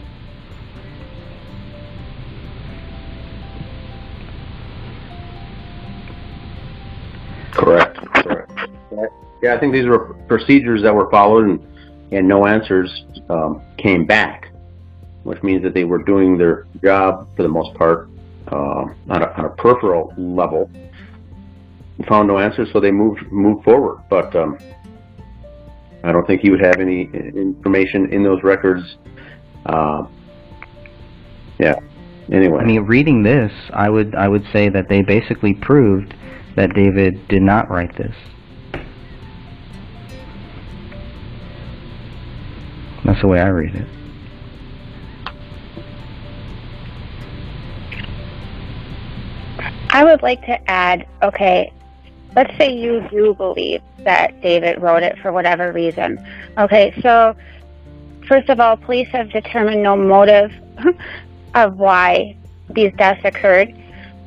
Correct. 7.52 7.96
Correct. 8.14 8.50
Yeah, 9.42 9.54
I 9.54 9.58
think 9.58 9.72
these 9.72 9.86
were 9.86 10.14
procedures 10.28 10.82
that 10.82 10.94
were 10.94 11.10
followed, 11.10 11.44
and, 11.44 11.66
and 12.12 12.28
no 12.28 12.46
answers 12.46 13.04
um, 13.28 13.62
came 13.76 14.06
back, 14.06 14.52
which 15.24 15.42
means 15.42 15.62
that 15.64 15.74
they 15.74 15.84
were 15.84 16.02
doing 16.02 16.38
their 16.38 16.66
job 16.82 17.28
for 17.36 17.42
the 17.42 17.48
most 17.48 17.74
part 17.74 18.08
uh, 18.50 18.86
on, 19.08 19.22
a, 19.22 19.26
on 19.36 19.44
a 19.46 19.48
peripheral 19.50 20.14
level. 20.16 20.70
Found 22.08 22.28
no 22.28 22.38
answers, 22.38 22.68
so 22.72 22.80
they 22.80 22.90
moved 22.90 23.20
moved 23.30 23.64
forward. 23.64 24.02
But 24.10 24.34
um, 24.34 24.58
I 26.02 26.10
don't 26.10 26.26
think 26.26 26.40
he 26.40 26.50
would 26.50 26.60
have 26.60 26.80
any 26.80 27.02
information 27.12 28.12
in 28.12 28.24
those 28.24 28.42
records. 28.42 28.96
Uh, 29.66 30.06
yeah. 31.58 31.78
Anyway. 32.30 32.60
I 32.60 32.64
mean, 32.64 32.82
reading 32.82 33.22
this, 33.22 33.52
I 33.72 33.88
would 33.88 34.14
I 34.14 34.26
would 34.26 34.44
say 34.52 34.68
that 34.68 34.88
they 34.88 35.02
basically 35.02 35.54
proved 35.54 36.14
that 36.56 36.74
David 36.74 37.26
did 37.28 37.42
not 37.42 37.70
write 37.70 37.96
this. 37.96 38.14
That's 43.04 43.20
the 43.20 43.26
way 43.26 43.40
I 43.40 43.48
read 43.48 43.74
it. 43.74 43.88
I 49.90 50.04
would 50.04 50.22
like 50.22 50.40
to 50.46 50.70
add, 50.70 51.06
okay, 51.22 51.72
let's 52.34 52.56
say 52.56 52.72
you 52.72 53.06
do 53.10 53.34
believe 53.34 53.82
that 53.98 54.40
David 54.40 54.80
wrote 54.80 55.02
it 55.02 55.18
for 55.18 55.32
whatever 55.32 55.70
reason. 55.72 56.24
Okay, 56.56 56.98
so 57.02 57.36
first 58.26 58.48
of 58.48 58.58
all, 58.58 58.76
police 58.76 59.08
have 59.08 59.30
determined 59.30 59.82
no 59.82 59.96
motive 59.96 60.52
of 61.54 61.76
why 61.76 62.36
these 62.70 62.92
deaths 62.96 63.20
occurred, 63.24 63.74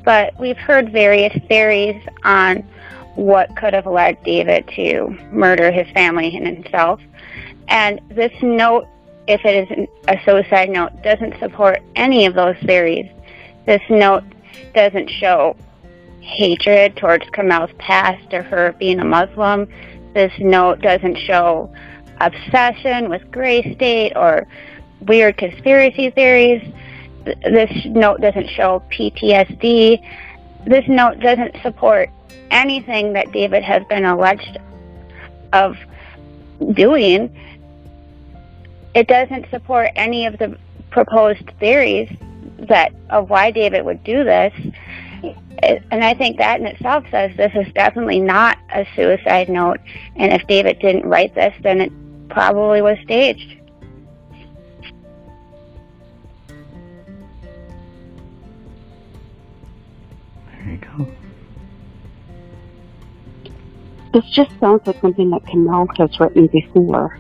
but 0.06 0.40
we've 0.40 0.58
heard 0.58 0.92
various 0.92 1.34
theories 1.48 2.02
on 2.24 2.58
what 3.16 3.56
could 3.58 3.74
have 3.74 3.88
led 3.88 4.22
David 4.24 4.68
to 4.76 5.18
murder 5.32 5.72
his 5.72 5.90
family 5.94 6.36
and 6.36 6.46
himself. 6.46 7.02
And 7.68 8.00
this 8.10 8.32
note, 8.42 8.88
if 9.28 9.44
it 9.44 9.70
is 9.70 9.88
a 10.08 10.24
suicide 10.24 10.70
note, 10.70 11.02
doesn't 11.02 11.40
support 11.40 11.82
any 11.96 12.26
of 12.26 12.36
those 12.36 12.56
theories. 12.66 13.10
This 13.66 13.82
note 13.90 14.24
doesn't 14.74 15.10
show 15.10 15.56
hatred 16.20 16.96
towards 16.98 17.26
Komel's 17.32 17.72
past 17.78 18.34
or 18.34 18.44
her 18.44 18.74
being 18.74 19.00
a 19.00 19.06
Muslim. 19.06 19.68
This 20.14 20.34
note 20.40 20.82
doesn't 20.82 21.18
show 21.18 21.74
obsession 22.20 23.10
with 23.10 23.30
Gray 23.32 23.74
State 23.74 24.14
or 24.16 24.48
weird 25.02 25.38
conspiracy 25.38 26.10
theories. 26.12 26.62
Th- 27.26 27.38
This 27.44 27.86
note 27.86 28.22
doesn't 28.22 28.50
show 28.50 28.82
PTSD. 28.92 30.02
This 30.66 30.86
note 30.88 31.20
doesn't 31.20 31.56
support 31.62 32.10
anything 32.52 33.14
that 33.14 33.32
David 33.32 33.64
has 33.64 33.84
been 33.86 34.06
alleged 34.06 34.58
of 35.54 35.78
doing. 36.74 37.36
It 38.94 39.08
doesn't 39.08 39.50
support 39.50 39.90
any 39.96 40.26
of 40.26 40.38
the 40.38 40.58
proposed 40.90 41.52
theories 41.60 42.10
that 42.60 42.94
of 43.10 43.30
why 43.30 43.52
David 43.52 43.84
would 43.86 44.04
do 44.04 44.24
this. 44.24 44.54
And 45.92 46.04
I 46.04 46.14
think 46.14 46.38
that 46.38 46.60
in 46.60 46.68
itself 46.68 47.06
says 47.12 47.36
this 47.36 47.52
is 47.56 47.72
definitely 47.74 48.20
not 48.20 48.58
a 48.74 48.86
suicide 48.96 49.50
note. 49.50 49.80
And 50.16 50.32
if 50.32 50.46
David 50.48 50.80
didn't 50.80 51.06
write 51.06 51.34
this, 51.36 51.54
then 51.62 51.82
it 51.82 51.92
probably 52.30 52.82
was 52.82 52.98
staged. 53.04 53.58
You 60.76 60.88
go. 60.98 61.08
This 64.14 64.26
just 64.30 64.52
sounds 64.60 64.86
like 64.86 65.00
something 65.02 65.30
that 65.32 65.44
Komel 65.44 65.88
has 65.98 66.20
written 66.20 66.48
before. 66.48 67.18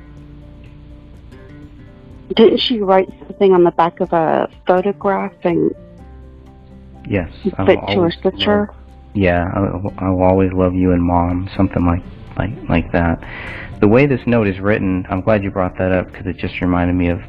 Didn't 2.36 2.60
she 2.60 2.80
write 2.82 3.10
something 3.20 3.54
on 3.54 3.64
the 3.64 3.72
back 3.72 4.00
of 4.00 4.12
a 4.14 4.50
photograph 4.66 5.34
and 5.44 5.74
Yes, 7.08 7.32
I 7.58 7.76
to 7.76 8.02
her 8.02 8.12
sister? 8.12 8.68
love- 8.68 8.76
yeah, 9.14 9.46
I, 9.54 10.06
I 10.06 10.10
will 10.10 10.24
always 10.24 10.52
love 10.52 10.74
you 10.74 10.92
and 10.92 11.02
mom, 11.02 11.50
something 11.56 11.86
like 11.86 12.04
like 12.38 12.52
like 12.68 12.92
that. 12.92 13.24
The 13.80 13.88
way 13.88 14.06
this 14.08 14.22
note 14.26 14.48
is 14.48 14.60
written, 14.60 15.06
I'm 15.10 15.22
glad 15.22 15.44
you 15.44 15.52
brought 15.52 15.78
that 15.78 15.92
up 15.92 16.12
because 16.12 16.26
it 16.26 16.38
just 16.38 16.60
reminded 16.60 16.96
me 16.96 17.10
of 17.10 17.22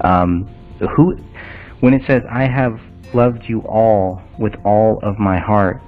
um, 0.00 0.48
who 0.96 1.16
when 1.80 1.94
it 1.94 2.02
says 2.06 2.22
I 2.30 2.44
have 2.44 2.80
loved 3.14 3.44
you 3.48 3.60
all 3.62 4.22
with 4.38 4.54
all 4.64 5.00
of 5.02 5.18
my 5.18 5.38
heart. 5.38 5.80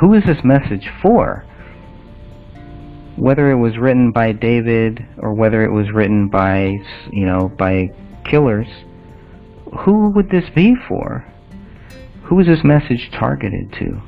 Who 0.00 0.14
is 0.14 0.24
this 0.24 0.44
message 0.44 0.88
for? 1.02 1.44
Whether 3.16 3.50
it 3.50 3.56
was 3.56 3.78
written 3.78 4.12
by 4.12 4.32
David 4.32 5.04
or 5.18 5.34
whether 5.34 5.64
it 5.64 5.72
was 5.72 5.90
written 5.90 6.28
by 6.28 6.78
you 7.12 7.26
know 7.26 7.48
by 7.48 7.90
killers, 8.24 8.68
who 9.80 10.10
would 10.10 10.30
this 10.30 10.48
be 10.54 10.74
for? 10.86 11.24
Who 12.24 12.38
is 12.40 12.46
this 12.46 12.62
message 12.62 13.10
targeted 13.10 13.72
to? 13.74 14.00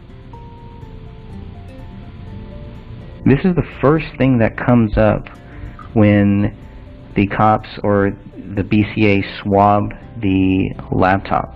This 3.27 3.41
is 3.45 3.55
the 3.55 3.67
first 3.81 4.07
thing 4.17 4.39
that 4.39 4.57
comes 4.57 4.97
up 4.97 5.29
when 5.93 6.57
the 7.15 7.27
cops 7.27 7.69
or 7.83 8.17
the 8.37 8.63
BCA 8.63 9.43
swab 9.43 9.93
the 10.21 10.71
laptop. 10.91 11.55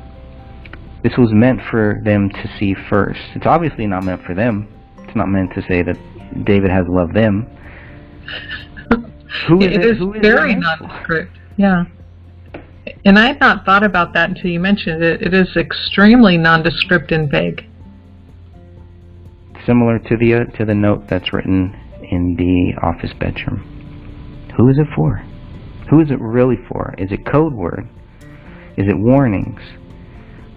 This 1.04 1.12
was 1.18 1.30
meant 1.32 1.60
for 1.70 2.00
them 2.02 2.30
to 2.30 2.50
see 2.58 2.74
first. 2.88 3.20
It's 3.34 3.46
obviously 3.46 3.86
not 3.86 4.02
meant 4.04 4.24
for 4.24 4.34
them. 4.34 4.66
It's 5.06 5.14
not 5.14 5.28
meant 5.28 5.52
to 5.54 5.62
say 5.68 5.82
that 5.82 5.96
David 6.44 6.70
has 6.70 6.86
loved 6.88 7.14
them. 7.14 7.46
Who 9.48 9.60
is 9.60 9.66
it 9.66 9.84
it? 9.84 9.84
is 9.84 9.98
Who 9.98 10.14
is 10.14 10.22
very 10.22 10.52
it 10.52 10.56
meant 10.58 10.78
for? 10.78 10.86
nondescript. 10.86 11.38
Yeah. 11.58 11.84
And 13.04 13.18
I 13.18 13.26
had 13.26 13.40
not 13.40 13.66
thought 13.66 13.82
about 13.82 14.14
that 14.14 14.30
until 14.30 14.50
you 14.50 14.60
mentioned 14.60 15.02
it. 15.02 15.20
It 15.20 15.34
is 15.34 15.54
extremely 15.56 16.38
nondescript 16.38 17.12
and 17.12 17.30
vague. 17.30 17.66
Similar 19.66 19.98
to 19.98 20.16
the 20.16 20.34
uh, 20.34 20.44
to 20.56 20.64
the 20.64 20.74
note 20.74 21.06
that's 21.08 21.32
written 21.32 21.78
in 22.10 22.36
the 22.36 22.74
office 22.82 23.12
bedroom. 23.18 23.60
Who 24.56 24.68
is 24.68 24.78
it 24.78 24.86
for? 24.94 25.22
Who 25.90 26.00
is 26.00 26.10
it 26.10 26.20
really 26.20 26.56
for? 26.68 26.94
Is 26.96 27.12
it 27.12 27.26
code 27.26 27.52
word? 27.52 27.88
Is 28.76 28.88
it 28.88 28.96
warnings? 28.98 29.60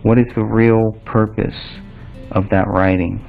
What 0.04 0.18
is 0.18 0.28
the 0.36 0.44
real 0.44 0.94
purpose 1.06 1.56
of 2.32 2.50
that 2.50 2.68
writing? 2.68 3.24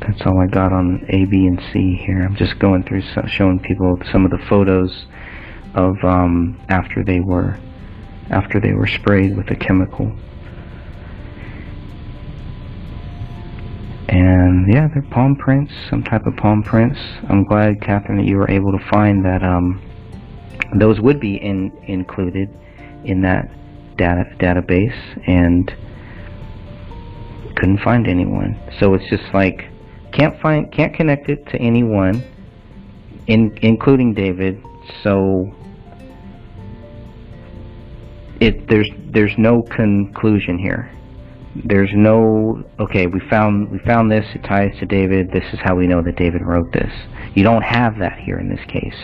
That's 0.00 0.22
all 0.26 0.40
I 0.40 0.46
got 0.46 0.72
on 0.72 1.04
A, 1.10 1.26
B, 1.26 1.46
and 1.46 1.60
C 1.72 1.94
here. 1.94 2.22
I'm 2.22 2.34
just 2.34 2.58
going 2.58 2.82
through 2.82 3.02
showing 3.28 3.60
people 3.60 3.98
some 4.10 4.24
of 4.24 4.30
the 4.30 4.38
photos 4.48 5.06
of 5.74 6.02
um, 6.02 6.58
after 6.68 7.04
they 7.04 7.20
were 7.20 7.58
after 8.30 8.60
they 8.60 8.72
were 8.72 8.86
sprayed 8.86 9.36
with 9.36 9.50
a 9.50 9.56
chemical. 9.56 10.12
And 14.08 14.72
yeah, 14.72 14.88
they're 14.88 15.02
palm 15.02 15.36
prints, 15.36 15.72
some 15.90 16.02
type 16.02 16.26
of 16.26 16.34
palm 16.36 16.62
prints. 16.62 16.98
I'm 17.28 17.44
glad, 17.44 17.82
Catherine, 17.82 18.18
that 18.18 18.26
you 18.26 18.36
were 18.36 18.50
able 18.50 18.72
to 18.72 18.84
find 18.90 19.24
that 19.24 19.42
um, 19.42 19.82
those 20.74 20.98
would 21.00 21.20
be 21.20 21.36
in, 21.36 21.70
included 21.86 22.48
in 23.04 23.20
that 23.22 23.50
data 23.96 24.24
database, 24.38 24.96
and 25.26 25.70
couldn't 27.56 27.80
find 27.80 28.06
anyone. 28.06 28.58
So 28.78 28.94
it's 28.94 29.08
just 29.10 29.34
like 29.34 29.66
can't 30.12 30.40
find, 30.40 30.72
can't 30.72 30.94
connect 30.94 31.28
it 31.28 31.46
to 31.48 31.58
anyone, 31.58 32.22
in, 33.26 33.58
including 33.60 34.14
David. 34.14 34.62
So 35.02 35.54
it 38.40 38.68
there's 38.68 38.88
there's 39.10 39.36
no 39.36 39.62
conclusion 39.62 40.58
here. 40.58 40.90
There's 41.64 41.90
no 41.94 42.62
okay. 42.78 43.06
We 43.06 43.20
found 43.20 43.70
we 43.70 43.78
found 43.80 44.10
this. 44.10 44.26
It 44.34 44.44
ties 44.44 44.78
to 44.78 44.86
David. 44.86 45.30
This 45.32 45.44
is 45.52 45.58
how 45.62 45.74
we 45.74 45.86
know 45.86 46.02
that 46.02 46.16
David 46.16 46.42
wrote 46.42 46.72
this. 46.72 46.92
You 47.34 47.42
don't 47.42 47.62
have 47.62 47.98
that 47.98 48.18
here 48.18 48.38
in 48.38 48.48
this 48.48 48.64
case. 48.68 48.94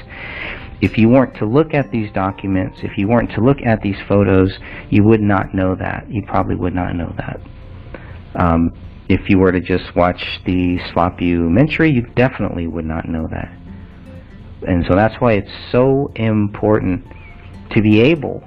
If 0.81 0.99
you 0.99 1.09
weren't 1.09 1.35
to 1.37 1.47
look 1.47 1.73
at 1.73 1.91
these 1.91 2.13
documents, 2.13 2.81
if 2.83 2.99
you 2.99 3.09
weren't 3.09 3.31
to 3.33 3.41
look 3.41 3.63
at 3.63 3.81
these 3.81 3.97
photos, 4.07 4.53
you 4.91 5.03
would 5.05 5.21
not 5.21 5.55
know 5.55 5.75
that. 5.77 6.11
You 6.11 6.23
probably 6.27 6.57
would 6.57 6.75
not 6.75 6.95
know 6.95 7.15
that. 7.17 7.41
Um, 8.35 8.73
if 9.09 9.29
you 9.29 9.39
were 9.39 9.53
to 9.53 9.61
just 9.61 9.95
watch 9.95 10.41
the 10.45 10.79
Slopeumentary, 10.93 11.95
you 11.95 12.03
definitely 12.15 12.67
would 12.67 12.85
not 12.85 13.09
know 13.09 13.27
that. 13.31 13.53
And 14.67 14.85
so 14.89 14.95
that's 14.95 15.21
why 15.21 15.35
it's 15.35 15.53
so 15.71 16.11
important 16.17 17.07
to 17.71 17.83
be 17.83 18.01
able 18.01 18.43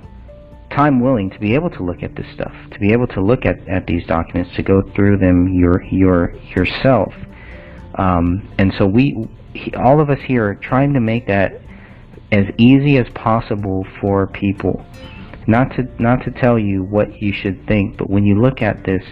time 0.78 1.00
willing 1.00 1.32
to 1.32 1.40
be 1.40 1.56
able 1.56 1.72
to 1.72 1.84
look 1.84 2.04
at 2.04 2.16
this 2.16 2.28
stuff, 2.36 2.54
to 2.72 2.80
be 2.80 2.92
able 2.92 3.08
to 3.08 3.20
look 3.20 3.46
at, 3.46 3.68
at 3.68 3.88
these 3.88 4.06
documents, 4.06 4.56
to 4.56 4.62
go 4.62 4.84
through 4.96 5.18
them 5.18 5.52
your 5.54 5.84
your 5.86 6.36
yourself. 6.56 7.13
Um, 7.96 8.48
and 8.60 8.72
so 8.78 8.86
we, 8.86 9.28
all 9.76 10.00
of 10.00 10.12
us 10.12 10.20
here, 10.28 10.50
are 10.50 10.56
trying 10.56 10.94
to 10.94 11.00
make 11.00 11.26
that 11.28 11.60
as 12.32 12.46
easy 12.60 12.98
as 12.98 13.08
possible 13.16 13.88
for 14.00 14.28
people. 14.28 14.86
Not 15.48 15.72
to 15.78 15.84
not 16.00 16.24
to 16.26 16.32
tell 16.32 16.60
you 16.60 16.84
what 16.84 17.22
you 17.22 17.34
should 17.34 17.66
think, 17.68 17.98
but 17.98 18.10
when 18.10 18.24
you 18.24 18.40
look 18.40 18.62
at 18.62 18.84
this, 18.84 19.04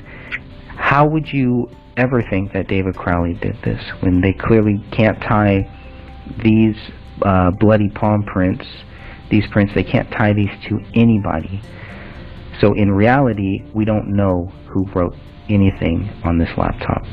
how 0.75 1.07
would 1.07 1.33
you 1.33 1.69
ever 1.97 2.21
think 2.21 2.53
that 2.53 2.67
David 2.67 2.95
Crowley 2.95 3.33
did 3.33 3.57
this 3.63 3.81
when 4.01 4.21
they 4.21 4.33
clearly 4.33 4.83
can't 4.91 5.19
tie 5.21 5.67
these 6.43 6.75
uh, 7.23 7.49
bloody 7.51 7.89
palm 7.89 8.23
prints 8.23 8.65
these 9.29 9.45
prints, 9.47 9.73
they 9.73 9.83
can't 9.83 10.09
tie 10.11 10.33
these 10.33 10.51
to 10.67 10.83
anybody. 10.93 11.61
So 12.59 12.73
in 12.73 12.91
reality, 12.91 13.63
we 13.73 13.85
don't 13.85 14.15
know 14.15 14.51
who 14.67 14.85
wrote 14.93 15.15
anything 15.49 16.09
on 16.23 16.37
this 16.37 16.49
laptop. 16.57 17.05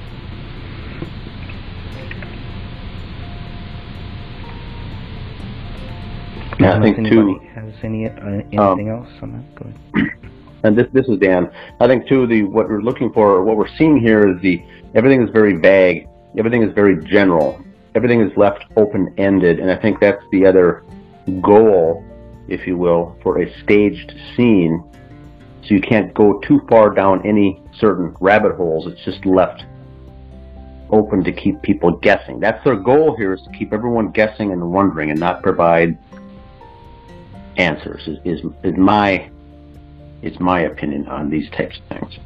Yeah, 6.61 6.79
I 6.79 6.81
think 6.81 7.09
too. 7.09 7.41
Has 7.55 7.75
any 7.83 8.07
uh, 8.07 8.11
anything 8.21 8.59
um, 8.59 8.89
else 8.89 9.09
on 9.21 9.33
that? 9.33 9.55
Go 9.57 9.71
ahead. 9.95 10.11
And 10.65 10.79
this 10.79 10.87
this 10.93 11.09
is 11.09 11.19
Dan. 11.19 11.51
I 11.81 11.89
think 11.89 12.07
too 12.07 12.25
the 12.29 12.45
what 12.45 12.69
we're 12.69 12.83
looking 12.83 13.13
for, 13.13 13.43
what 13.43 13.57
we're 13.57 13.75
seeing 13.77 13.99
here 13.99 14.29
is 14.29 14.41
the 14.43 14.63
everything 14.95 15.21
is 15.21 15.31
very 15.31 15.57
vague. 15.57 16.07
Everything 16.39 16.63
is 16.63 16.73
very 16.73 17.05
general. 17.05 17.61
Everything 17.97 18.21
is 18.21 18.31
left 18.37 18.65
open 18.77 19.13
ended, 19.19 19.59
and 19.59 19.73
I 19.73 19.77
think 19.77 19.99
that's 19.99 20.23
the 20.31 20.47
other 20.47 20.85
goal, 21.41 22.05
if 22.49 22.67
you 22.67 22.77
will, 22.77 23.17
for 23.23 23.41
a 23.41 23.63
staged 23.63 24.15
scene. 24.37 24.83
So 25.63 25.75
you 25.75 25.81
can't 25.81 26.13
go 26.15 26.41
too 26.41 26.61
far 26.69 26.91
down 26.91 27.25
any 27.27 27.63
certain 27.79 28.15
rabbit 28.21 28.57
holes. 28.57 28.87
It's 28.87 29.05
just 29.05 29.25
left 29.25 29.65
open 30.91 31.25
to 31.25 31.33
keep 31.33 31.63
people 31.63 31.97
guessing. 31.97 32.39
That's 32.39 32.63
their 32.65 32.77
goal 32.77 33.17
here 33.17 33.33
is 33.33 33.43
to 33.43 33.51
keep 33.51 33.73
everyone 33.73 34.11
guessing 34.11 34.53
and 34.53 34.73
wondering 34.73 35.11
and 35.11 35.19
not 35.19 35.43
provide 35.43 35.97
answers 37.57 38.07
is, 38.07 38.19
is, 38.25 38.41
is 38.63 38.77
my 38.77 39.31
is 40.23 40.39
my 40.39 40.61
opinion 40.61 41.07
on 41.09 41.31
these 41.31 41.51
types 41.51 41.79
of 41.79 41.99
things. 41.99 42.19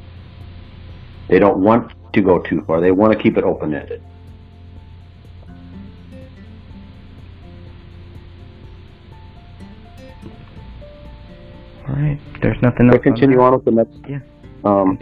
They 1.29 1.39
don't 1.39 1.57
want 1.57 1.91
to 2.13 2.21
go 2.21 2.39
too 2.39 2.63
far. 2.67 2.79
They 2.79 2.91
want 2.91 3.11
to 3.11 3.19
keep 3.19 3.37
it 3.37 3.43
open-ended. 3.43 4.03
All 11.89 11.95
right. 11.95 12.19
There's 12.41 12.61
nothing 12.61 12.89
else. 12.89 13.01
continue 13.01 13.39
on, 13.39 13.53
on, 13.53 13.59
with 13.59 13.65
the 13.65 13.71
next. 13.71 13.97
Yeah. 14.09 14.19
Um, 14.63 14.99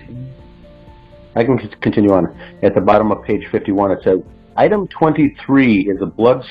I 1.36 1.44
can 1.44 1.58
continue 1.82 2.12
on. 2.12 2.36
At 2.62 2.76
the 2.76 2.82
bottom 2.82 3.12
of 3.12 3.24
page 3.24 3.48
51, 3.52 3.92
it 3.92 4.04
says, 4.04 4.20
"Item 4.56 4.88
23 4.88 5.90
is 5.90 6.02
a 6.02 6.06
blood 6.06 6.46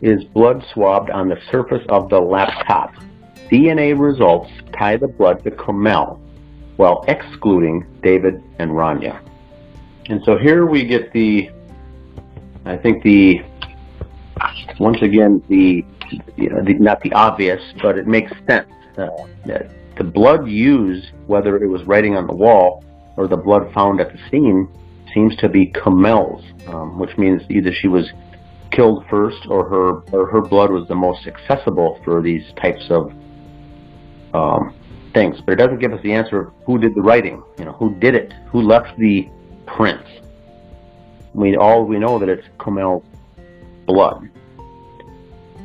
is 0.00 0.24
blood 0.24 0.64
swabbed 0.72 1.10
on 1.10 1.28
the 1.28 1.38
surface 1.50 1.84
of 1.88 2.08
the 2.08 2.20
laptop. 2.20 2.94
DNA 3.50 3.98
results 3.98 4.50
tie 4.78 4.96
the 4.96 5.08
blood 5.08 5.44
to 5.44 5.50
Komel, 5.50 6.18
while 6.76 7.04
excluding 7.08 7.86
David 8.02 8.42
and 8.58 8.70
Rania." 8.70 9.20
And 10.08 10.22
so 10.24 10.38
here 10.38 10.66
we 10.66 10.84
get 10.84 11.12
the, 11.12 11.50
I 12.64 12.76
think 12.76 13.02
the, 13.02 13.42
once 14.78 15.02
again 15.02 15.42
the, 15.48 15.84
you 16.36 16.48
know, 16.48 16.62
the 16.62 16.74
not 16.74 17.00
the 17.02 17.12
obvious, 17.12 17.60
but 17.82 17.98
it 17.98 18.06
makes 18.06 18.32
sense 18.48 18.68
uh, 18.98 19.58
the 19.96 20.04
blood 20.04 20.48
used, 20.48 21.10
whether 21.26 21.56
it 21.56 21.66
was 21.66 21.82
writing 21.84 22.16
on 22.16 22.26
the 22.26 22.34
wall 22.34 22.84
or 23.16 23.26
the 23.26 23.36
blood 23.36 23.72
found 23.72 24.00
at 24.00 24.12
the 24.12 24.18
scene, 24.30 24.68
seems 25.14 25.34
to 25.36 25.48
be 25.48 25.66
Komel's, 25.66 26.44
um, 26.68 26.98
which 26.98 27.16
means 27.16 27.42
either 27.48 27.72
she 27.72 27.88
was 27.88 28.10
killed 28.70 29.06
first 29.08 29.46
or 29.48 29.66
her 29.68 30.00
or 30.12 30.26
her 30.26 30.42
blood 30.42 30.70
was 30.70 30.86
the 30.88 30.94
most 30.94 31.26
accessible 31.26 31.98
for 32.04 32.20
these 32.20 32.44
types 32.60 32.90
of 32.90 33.12
um, 34.34 34.74
things. 35.14 35.40
But 35.40 35.52
it 35.52 35.56
doesn't 35.56 35.78
give 35.78 35.92
us 35.92 36.02
the 36.02 36.12
answer 36.12 36.40
of 36.40 36.52
who 36.66 36.78
did 36.78 36.94
the 36.94 37.00
writing, 37.00 37.42
you 37.58 37.64
know, 37.64 37.72
who 37.72 37.94
did 37.94 38.14
it, 38.14 38.32
who 38.48 38.60
left 38.60 38.98
the 38.98 39.28
prints. 39.66 40.08
We 41.32 41.56
all 41.56 41.84
we 41.84 41.98
know 41.98 42.18
that 42.18 42.28
it's 42.28 42.46
Komel's 42.58 43.04
blood. 43.86 44.28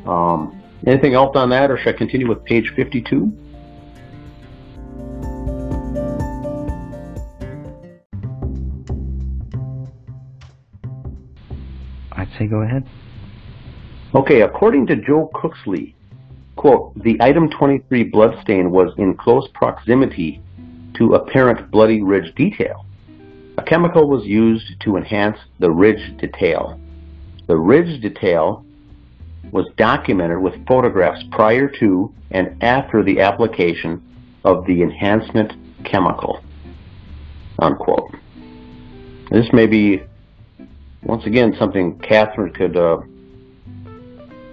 Um, 0.06 0.61
Anything 0.86 1.14
else 1.14 1.36
on 1.36 1.50
that, 1.52 1.70
or 1.70 1.78
should 1.78 1.94
I 1.94 1.98
continue 1.98 2.28
with 2.28 2.44
page 2.44 2.74
52? 2.76 3.32
I'd 12.12 12.30
say 12.38 12.48
go 12.48 12.62
ahead. 12.62 12.88
Okay, 14.16 14.42
according 14.42 14.88
to 14.88 14.96
Joe 14.96 15.30
Cooksley, 15.34 15.94
quote, 16.56 16.94
the 17.04 17.18
item 17.22 17.50
23 17.50 18.04
bloodstain 18.06 18.72
was 18.72 18.94
in 18.98 19.16
close 19.16 19.48
proximity 19.54 20.42
to 20.96 21.14
apparent 21.14 21.72
bloody 21.72 22.02
ridge 22.02 22.34
detail. 22.36 22.86
A 23.58 23.64
chemical 23.64 24.10
was 24.10 24.26
used 24.26 24.80
to 24.82 24.98
enhance 24.98 25.38
the 25.60 25.70
ridge 25.70 26.18
detail. 26.18 26.80
The 27.48 27.56
ridge 27.56 28.02
detail 28.02 28.66
was 29.52 29.66
documented 29.78 30.40
with 30.40 30.66
photographs 30.68 31.24
prior 31.32 31.68
to 31.80 32.14
and 32.32 32.62
after 32.64 33.04
the 33.04 33.20
application 33.20 34.02
of 34.44 34.66
the 34.66 34.82
enhancement 34.82 35.54
chemical. 35.84 36.44
Unquote. 37.60 38.16
This 39.30 39.48
may 39.54 39.68
be, 39.68 40.04
once 41.04 41.26
again, 41.26 41.56
something 41.58 42.00
Catherine 42.00 42.54
could 42.54 42.76
uh, 42.78 42.98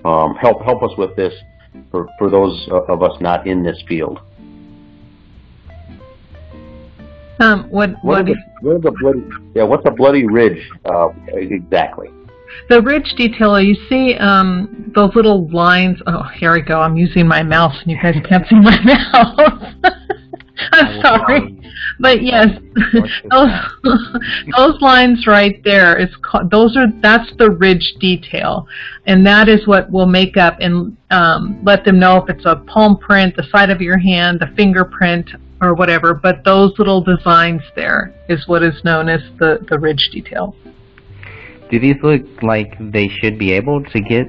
um, 0.04 0.34
help 0.36 0.62
help 0.62 0.82
us 0.82 0.92
with 0.96 1.16
this 1.16 1.34
for, 1.90 2.08
for 2.18 2.30
those 2.30 2.68
of 2.70 3.02
us 3.02 3.20
not 3.20 3.46
in 3.46 3.62
this 3.62 3.82
field. 3.88 4.20
Um, 7.40 7.70
what, 7.70 7.90
what, 8.02 8.26
what, 8.26 8.28
is, 8.28 8.36
what 8.62 8.76
is 8.76 8.84
a 8.84 8.90
bloody, 8.90 9.22
yeah, 9.54 9.62
what's 9.62 9.86
a 9.86 9.92
bloody 9.92 10.26
ridge 10.26 10.68
uh, 10.84 11.08
exactly? 11.28 12.08
The 12.68 12.82
ridge 12.82 13.14
detail, 13.16 13.60
you 13.60 13.76
see 13.88 14.14
um, 14.16 14.92
those 14.94 15.14
little 15.14 15.48
lines. 15.50 15.98
Oh, 16.06 16.22
here 16.38 16.52
we 16.52 16.62
go. 16.62 16.80
I'm 16.80 16.96
using 16.96 17.26
my 17.26 17.42
mouse, 17.42 17.76
and 17.82 17.90
you 17.90 17.98
guys 18.00 18.14
can't 18.28 18.46
see 18.48 18.56
my 18.56 18.78
mouse. 19.12 19.94
I'm 20.72 21.00
sorry. 21.00 21.58
But 22.00 22.22
yes, 22.22 22.48
those 23.30 23.50
those 24.56 24.80
lines 24.80 25.26
right 25.26 25.60
there 25.64 25.98
is 25.98 26.08
called, 26.22 26.50
those 26.50 26.76
are 26.76 26.86
that's 27.02 27.30
the 27.38 27.50
ridge 27.50 27.94
detail, 28.00 28.66
and 29.06 29.26
that 29.26 29.48
is 29.48 29.66
what 29.66 29.90
will 29.90 30.06
make 30.06 30.36
up 30.36 30.58
and 30.60 30.96
um, 31.10 31.60
let 31.64 31.84
them 31.84 31.98
know 31.98 32.18
if 32.18 32.28
it's 32.28 32.46
a 32.46 32.56
palm 32.66 32.98
print, 32.98 33.36
the 33.36 33.44
side 33.50 33.70
of 33.70 33.80
your 33.80 33.98
hand, 33.98 34.40
the 34.40 34.52
fingerprint, 34.56 35.30
or 35.60 35.74
whatever. 35.74 36.14
But 36.14 36.44
those 36.44 36.72
little 36.78 37.02
designs 37.02 37.62
there 37.74 38.14
is 38.28 38.46
what 38.46 38.62
is 38.62 38.84
known 38.84 39.08
as 39.08 39.20
the 39.38 39.64
the 39.68 39.78
ridge 39.78 40.10
detail. 40.12 40.54
Do 41.70 41.78
these 41.78 41.96
look 42.02 42.22
like 42.42 42.76
they 42.80 43.08
should 43.08 43.38
be 43.38 43.52
able 43.52 43.84
to 43.84 44.00
get 44.00 44.26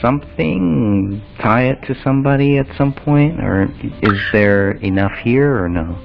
something, 0.00 1.22
tie 1.40 1.64
it 1.64 1.82
to 1.86 1.94
somebody 2.02 2.58
at 2.58 2.66
some 2.76 2.92
point, 2.92 3.40
or 3.40 3.64
is 4.02 4.20
there 4.32 4.72
enough 4.72 5.12
here 5.22 5.62
or 5.62 5.68
no? 5.68 5.98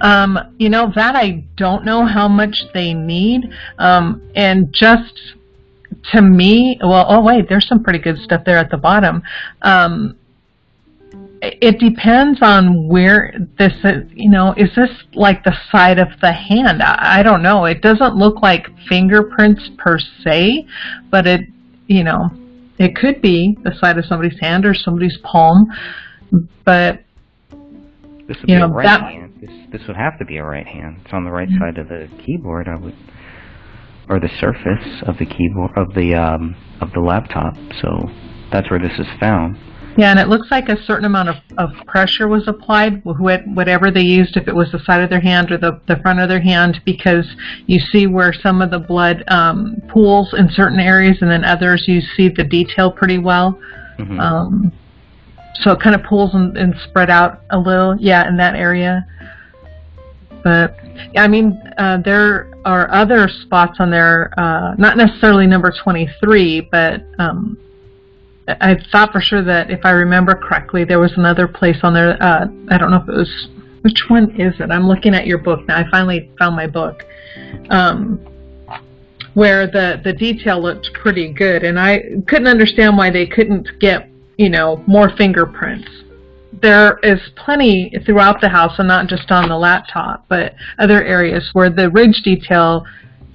Um, 0.00 0.38
you 0.58 0.68
know 0.68 0.92
that 0.94 1.16
I 1.16 1.44
don't 1.56 1.84
know 1.84 2.04
how 2.04 2.28
much 2.28 2.62
they 2.72 2.94
need, 2.94 3.50
um, 3.78 4.22
and 4.34 4.72
just 4.72 5.34
to 6.12 6.22
me, 6.22 6.78
well, 6.82 7.06
oh 7.08 7.22
wait, 7.22 7.48
there's 7.48 7.66
some 7.66 7.82
pretty 7.82 7.98
good 7.98 8.18
stuff 8.18 8.44
there 8.44 8.58
at 8.58 8.70
the 8.70 8.76
bottom. 8.76 9.22
Um, 9.62 10.17
it 11.42 11.78
depends 11.78 12.40
on 12.42 12.88
where 12.88 13.32
this 13.58 13.72
is, 13.84 14.04
you 14.14 14.30
know, 14.30 14.54
is 14.56 14.70
this 14.74 14.90
like 15.14 15.44
the 15.44 15.56
side 15.70 15.98
of 15.98 16.08
the 16.20 16.32
hand? 16.32 16.82
I, 16.82 17.20
I 17.20 17.22
don't 17.22 17.42
know. 17.42 17.64
It 17.64 17.80
doesn't 17.82 18.16
look 18.16 18.42
like 18.42 18.66
fingerprints 18.88 19.70
per 19.78 19.98
se, 19.98 20.66
but 21.10 21.26
it, 21.26 21.42
you 21.86 22.04
know, 22.04 22.30
it 22.78 22.96
could 22.96 23.20
be 23.22 23.56
the 23.62 23.74
side 23.80 23.98
of 23.98 24.04
somebody's 24.04 24.38
hand 24.40 24.64
or 24.66 24.74
somebody's 24.74 25.16
palm. 25.22 25.66
But, 26.64 27.02
this 28.26 28.36
would 28.40 28.48
you 28.48 28.56
be 28.56 28.58
know, 28.58 28.66
a 28.66 28.68
right 28.68 28.84
that- 28.84 29.00
hand. 29.02 29.32
This, 29.40 29.50
this 29.70 29.86
would 29.86 29.96
have 29.96 30.18
to 30.18 30.24
be 30.24 30.36
a 30.38 30.44
right 30.44 30.66
hand. 30.66 30.98
It's 31.04 31.14
on 31.14 31.24
the 31.24 31.30
right 31.30 31.48
Mhm. 31.48 31.58
side 31.58 31.78
of 31.78 31.88
the 31.88 32.08
keyboard, 32.24 32.68
I 32.68 32.74
would, 32.76 32.94
or 34.08 34.18
the 34.18 34.28
surface 34.40 35.02
of 35.02 35.18
the 35.18 35.26
keyboard, 35.26 35.70
of 35.76 35.94
the, 35.94 36.14
um, 36.16 36.56
of 36.80 36.92
the 36.92 37.00
laptop. 37.00 37.54
So 37.80 38.10
that's 38.50 38.68
where 38.70 38.80
this 38.80 38.98
is 38.98 39.06
found. 39.20 39.56
Yeah, 39.98 40.12
and 40.12 40.20
it 40.20 40.28
looks 40.28 40.48
like 40.52 40.68
a 40.68 40.80
certain 40.84 41.06
amount 41.06 41.28
of, 41.28 41.36
of 41.58 41.70
pressure 41.86 42.28
was 42.28 42.46
applied, 42.46 43.02
wh- 43.02 43.48
whatever 43.48 43.90
they 43.90 44.02
used, 44.02 44.36
if 44.36 44.46
it 44.46 44.54
was 44.54 44.70
the 44.70 44.78
side 44.84 45.02
of 45.02 45.10
their 45.10 45.20
hand 45.20 45.50
or 45.50 45.58
the, 45.58 45.80
the 45.88 45.96
front 45.96 46.20
of 46.20 46.28
their 46.28 46.40
hand, 46.40 46.80
because 46.84 47.26
you 47.66 47.80
see 47.80 48.06
where 48.06 48.32
some 48.32 48.62
of 48.62 48.70
the 48.70 48.78
blood 48.78 49.24
um, 49.26 49.82
pools 49.88 50.34
in 50.38 50.48
certain 50.52 50.78
areas, 50.78 51.18
and 51.20 51.28
then 51.28 51.44
others 51.44 51.82
you 51.88 52.00
see 52.16 52.28
the 52.28 52.44
detail 52.44 52.92
pretty 52.92 53.18
well. 53.18 53.58
Mhm. 53.98 54.20
Um, 54.20 54.72
so 55.62 55.72
it 55.72 55.80
kind 55.80 55.96
of 55.96 56.04
pulls 56.04 56.32
and, 56.32 56.56
and 56.56 56.76
spread 56.88 57.10
out 57.10 57.40
a 57.50 57.58
little, 57.58 57.96
yeah, 57.98 58.28
in 58.28 58.36
that 58.36 58.54
area. 58.54 59.04
But 60.44 60.76
I 61.16 61.26
mean, 61.26 61.60
uh, 61.76 61.98
there 62.04 62.52
are 62.64 62.88
other 62.92 63.28
spots 63.28 63.78
on 63.80 63.90
there, 63.90 64.32
uh, 64.38 64.76
not 64.78 64.96
necessarily 64.96 65.48
number 65.48 65.72
23, 65.72 66.68
but 66.70 67.02
um, 67.18 67.58
I 68.48 68.76
thought 68.90 69.12
for 69.12 69.20
sure 69.20 69.42
that 69.44 69.70
if 69.70 69.84
I 69.84 69.90
remember 69.90 70.34
correctly, 70.34 70.84
there 70.84 70.98
was 70.98 71.12
another 71.16 71.46
place 71.46 71.78
on 71.82 71.92
there. 71.92 72.20
Uh, 72.22 72.46
I 72.70 72.78
don't 72.78 72.90
know 72.90 73.02
if 73.02 73.08
it 73.08 73.14
was. 73.14 73.48
Which 73.82 74.08
one 74.08 74.30
is 74.40 74.58
it? 74.58 74.70
I'm 74.70 74.88
looking 74.88 75.14
at 75.14 75.26
your 75.26 75.38
book 75.38 75.66
now. 75.68 75.78
I 75.78 75.90
finally 75.90 76.30
found 76.38 76.56
my 76.56 76.66
book. 76.66 77.04
Um, 77.70 78.20
where 79.34 79.66
the 79.66 80.00
the 80.02 80.12
detail 80.12 80.60
looked 80.60 80.92
pretty 80.94 81.32
good, 81.32 81.62
and 81.62 81.78
I 81.78 82.02
couldn't 82.26 82.48
understand 82.48 82.96
why 82.96 83.10
they 83.10 83.26
couldn't 83.26 83.68
get 83.78 84.08
you 84.36 84.48
know 84.48 84.82
more 84.86 85.14
fingerprints. 85.16 85.88
There 86.60 86.98
is 87.02 87.20
plenty 87.36 87.92
throughout 88.04 88.40
the 88.40 88.48
house, 88.48 88.78
and 88.78 88.88
not 88.88 89.08
just 89.08 89.30
on 89.30 89.48
the 89.48 89.56
laptop, 89.56 90.24
but 90.28 90.54
other 90.78 91.04
areas 91.04 91.50
where 91.52 91.70
the 91.70 91.90
ridge 91.90 92.22
detail 92.24 92.84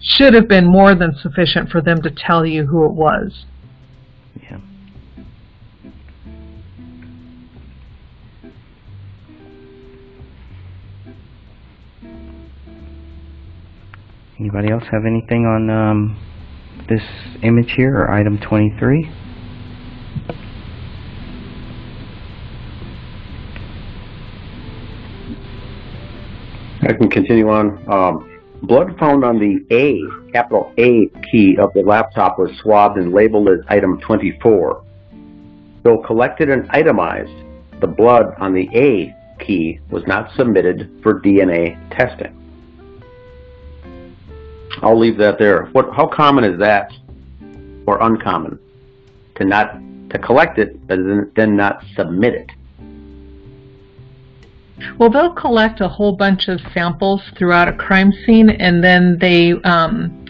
should 0.01 0.33
have 0.33 0.49
been 0.49 0.65
more 0.65 0.95
than 0.95 1.15
sufficient 1.21 1.69
for 1.69 1.81
them 1.81 2.01
to 2.01 2.09
tell 2.09 2.45
you 2.45 2.65
who 2.65 2.85
it 2.85 2.91
was. 2.91 3.45
Yeah. 4.41 4.57
Anybody 14.43 14.71
else 14.71 14.83
have 14.91 15.05
anything 15.05 15.45
on 15.45 15.69
um, 15.69 16.17
this 16.89 17.01
image 17.43 17.71
here 17.77 17.95
or 17.95 18.11
item 18.11 18.37
23? 18.39 19.09
I 26.81 26.91
can 26.91 27.09
continue 27.09 27.47
on. 27.47 27.89
Um, 27.89 28.41
blood 28.63 28.99
found 28.99 29.23
on 29.23 29.39
the 29.39 29.65
A, 29.73 30.33
capital 30.33 30.73
A 30.77 31.07
key 31.31 31.55
of 31.57 31.71
the 31.73 31.79
laptop 31.79 32.37
was 32.37 32.51
swabbed 32.61 32.97
and 32.97 33.13
labeled 33.13 33.47
as 33.47 33.59
item 33.69 33.97
24. 34.01 34.83
Though 35.83 35.99
collected 35.99 36.49
and 36.49 36.69
itemized, 36.71 37.31
the 37.79 37.87
blood 37.87 38.35
on 38.39 38.53
the 38.53 38.67
A 38.75 39.15
key 39.39 39.79
was 39.89 40.03
not 40.05 40.35
submitted 40.35 40.99
for 41.01 41.21
DNA 41.21 41.79
testing. 41.97 42.42
I'll 44.83 44.99
leave 44.99 45.17
that 45.17 45.39
there. 45.39 45.65
What? 45.67 45.93
How 45.93 46.07
common 46.07 46.43
is 46.43 46.59
that, 46.59 46.91
or 47.87 48.01
uncommon, 48.01 48.59
to 49.35 49.45
not 49.45 49.79
to 50.09 50.19
collect 50.19 50.59
it 50.59 50.85
but 50.87 50.97
then, 50.97 51.31
then 51.35 51.55
not 51.55 51.83
submit 51.95 52.33
it? 52.33 52.49
Well, 54.97 55.09
they'll 55.09 55.33
collect 55.33 55.81
a 55.81 55.87
whole 55.87 56.15
bunch 56.15 56.49
of 56.49 56.59
samples 56.73 57.21
throughout 57.37 57.67
a 57.67 57.73
crime 57.73 58.11
scene, 58.25 58.49
and 58.49 58.83
then 58.83 59.17
they 59.19 59.53
um, 59.63 60.25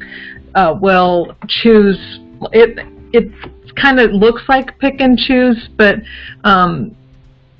uh, 0.54 0.78
will 0.80 1.36
choose. 1.47 2.20
It 2.51 2.80
it 3.12 3.32
kind 3.76 3.99
of 3.99 4.12
looks 4.12 4.43
like 4.47 4.78
pick 4.80 5.01
and 5.01 5.18
choose, 5.18 5.70
but 5.78 5.95
um, 6.43 6.95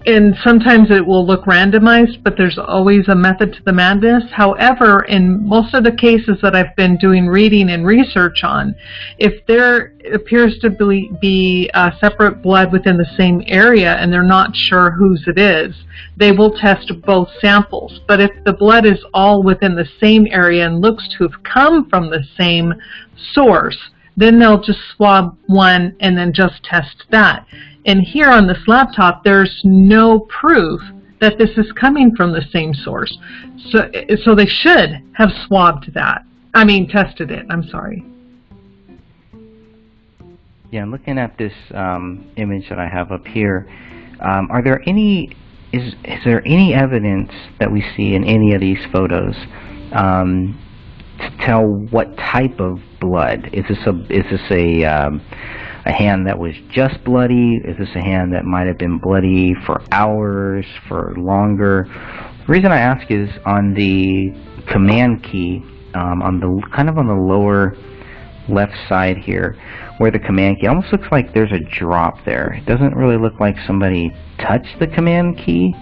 and 0.06 0.36
sometimes 0.44 0.92
it 0.92 1.06
will 1.06 1.26
look 1.26 1.46
randomized, 1.46 2.24
but 2.24 2.36
there's 2.38 2.58
always 2.58 3.08
a 3.08 3.16
method 3.16 3.54
to 3.54 3.64
the 3.64 3.72
madness. 3.72 4.24
However, 4.32 5.04
in 5.04 5.48
most 5.48 5.74
of 5.74 5.84
the 5.84 5.92
cases 5.92 6.38
that 6.42 6.56
I've 6.56 6.76
been 6.76 6.98
doing 6.98 7.28
reading 7.28 7.70
and 7.70 7.86
research 7.86 8.44
on, 8.44 8.76
if 9.18 9.46
there 9.46 9.94
appears 10.14 10.60
to 10.60 10.70
be, 10.70 11.12
be 11.22 11.70
uh, 11.74 11.92
separate 12.00 12.42
blood 12.42 12.74
within 12.74 12.98
the 12.98 13.10
same 13.18 13.44
area 13.48 13.96
and 13.96 14.12
they're 14.12 14.24
not 14.24 14.56
sure 14.56 14.92
whose 14.92 15.24
it 15.28 15.38
is, 15.38 15.74
they 16.18 16.32
will 16.32 16.52
test 16.58 16.92
both 17.06 17.30
samples. 17.40 18.02
But 18.08 18.20
if 18.20 18.32
the 18.46 18.54
blood 18.54 18.86
is 18.86 19.00
all 19.14 19.42
within 19.42 19.76
the 19.76 19.88
same 20.02 20.28
area 20.30 20.66
and 20.66 20.82
looks 20.82 21.08
to 21.18 21.24
have 21.24 21.44
come 21.44 21.90
from 21.90 22.10
the 22.10 22.26
same 22.38 22.74
source, 23.34 23.78
then 24.18 24.38
they'll 24.38 24.62
just 24.62 24.80
swab 24.96 25.38
one 25.48 25.96
and 26.00 26.18
then 26.18 26.34
just 26.34 26.64
test 26.64 27.04
that. 27.10 27.48
And 27.86 28.02
here 28.02 28.30
on 28.30 28.48
this 28.48 28.60
laptop, 28.68 29.24
there's 29.24 29.62
no 29.64 30.20
proof 30.22 30.82
that 31.20 31.38
this 31.38 31.52
is 31.58 31.72
coming 31.74 32.16
from 32.16 32.32
the 32.32 32.44
same 32.52 32.74
source. 32.74 33.18
So, 33.70 33.90
so 34.24 34.36
they 34.36 34.46
should 34.46 35.02
have 35.14 35.30
swabbed 35.48 35.94
that. 35.94 36.26
I 36.54 36.64
mean, 36.66 36.88
tested 36.88 37.32
it. 37.32 37.46
I'm 37.50 37.64
sorry. 37.70 38.06
Yeah, 40.72 40.86
looking 40.86 41.18
at 41.18 41.38
this 41.38 41.54
um, 41.74 42.30
image 42.36 42.68
that 42.70 42.80
I 42.80 42.88
have 42.88 43.12
up 43.12 43.26
here, 43.28 43.70
um, 44.22 44.50
are 44.50 44.64
there 44.64 44.82
any 44.88 45.36
is 45.72 45.94
is 46.04 46.24
there 46.24 46.42
any 46.46 46.74
evidence 46.74 47.32
that 47.60 47.72
we 47.72 47.84
see 47.96 48.14
in 48.14 48.24
any 48.24 48.54
of 48.54 48.62
these 48.62 48.80
photos 48.92 49.36
um, 49.92 50.60
to 51.20 51.46
tell 51.46 51.66
what 51.66 52.16
type 52.18 52.60
of 52.60 52.80
blood? 53.00 53.50
Is 53.54 53.66
this 53.68 53.80
a 53.86 53.92
is 54.12 54.26
this 54.32 54.52
a 54.52 54.84
um, 54.86 55.22
a 55.86 55.92
hand 55.92 56.28
that 56.28 56.40
was 56.40 56.54
just 56.72 57.04
bloody? 57.04 57.56
Is 57.64 57.78
this 57.78 57.90
a 57.96 58.02
hand 58.02 58.34
that 58.34 58.46
might 58.46 58.68
have 58.68 58.78
been 58.78 59.00
bloody 59.00 59.54
for 59.66 59.82
hours, 59.92 60.66
for 60.88 61.14
longer? 61.18 61.88
The 62.46 62.52
reason 62.52 62.72
I 62.72 62.80
ask 62.80 63.10
is 63.12 63.30
on 63.46 63.74
the 63.74 64.34
command 64.72 65.24
key, 65.24 65.62
um, 65.94 66.22
on 66.22 66.40
the 66.40 66.62
kind 66.74 66.90
of 66.90 66.98
on 66.98 67.08
the 67.08 67.14
lower 67.14 67.76
left 68.50 68.76
side 68.90 69.18
here, 69.18 69.58
where 69.98 70.12
the 70.12 70.20
command 70.20 70.60
key 70.60 70.68
almost 70.68 70.92
looks 70.92 71.08
like 71.12 71.34
there's 71.34 71.52
a 71.52 71.60
drop 71.60 72.24
there. 72.26 72.54
It 72.54 72.66
doesn't 72.66 72.96
really 72.96 73.18
look 73.18 73.40
like 73.40 73.56
somebody 73.66 74.12
touched 74.40 74.80
the 74.80 74.88
command 74.88 75.38
key. 75.38 75.74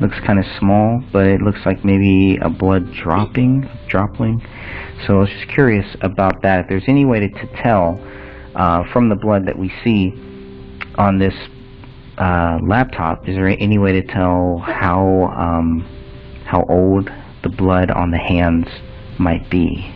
Looks 0.00 0.18
kind 0.26 0.38
of 0.38 0.44
small, 0.58 1.02
but 1.12 1.26
it 1.26 1.40
looks 1.40 1.60
like 1.64 1.84
maybe 1.84 2.36
a 2.42 2.50
blood 2.50 2.92
dropping, 2.94 3.68
dropling. 3.88 4.44
So 5.06 5.18
I 5.18 5.20
was 5.20 5.28
just 5.28 5.48
curious 5.48 5.86
about 6.00 6.42
that. 6.42 6.60
If 6.60 6.68
there's 6.68 6.88
any 6.88 7.04
way 7.04 7.20
to, 7.20 7.28
to 7.28 7.46
tell 7.62 8.00
uh, 8.54 8.84
from 8.92 9.08
the 9.08 9.16
blood 9.16 9.46
that 9.46 9.58
we 9.58 9.72
see 9.82 10.12
on 10.96 11.18
this 11.18 11.34
uh, 12.18 12.58
laptop, 12.62 13.28
is 13.28 13.34
there 13.34 13.48
any 13.48 13.78
way 13.78 13.92
to 13.92 14.02
tell 14.02 14.58
how 14.58 15.32
um, 15.36 15.80
how 16.46 16.64
old 16.68 17.10
the 17.42 17.48
blood 17.48 17.90
on 17.90 18.10
the 18.10 18.18
hands 18.18 18.66
might 19.18 19.48
be? 19.50 19.93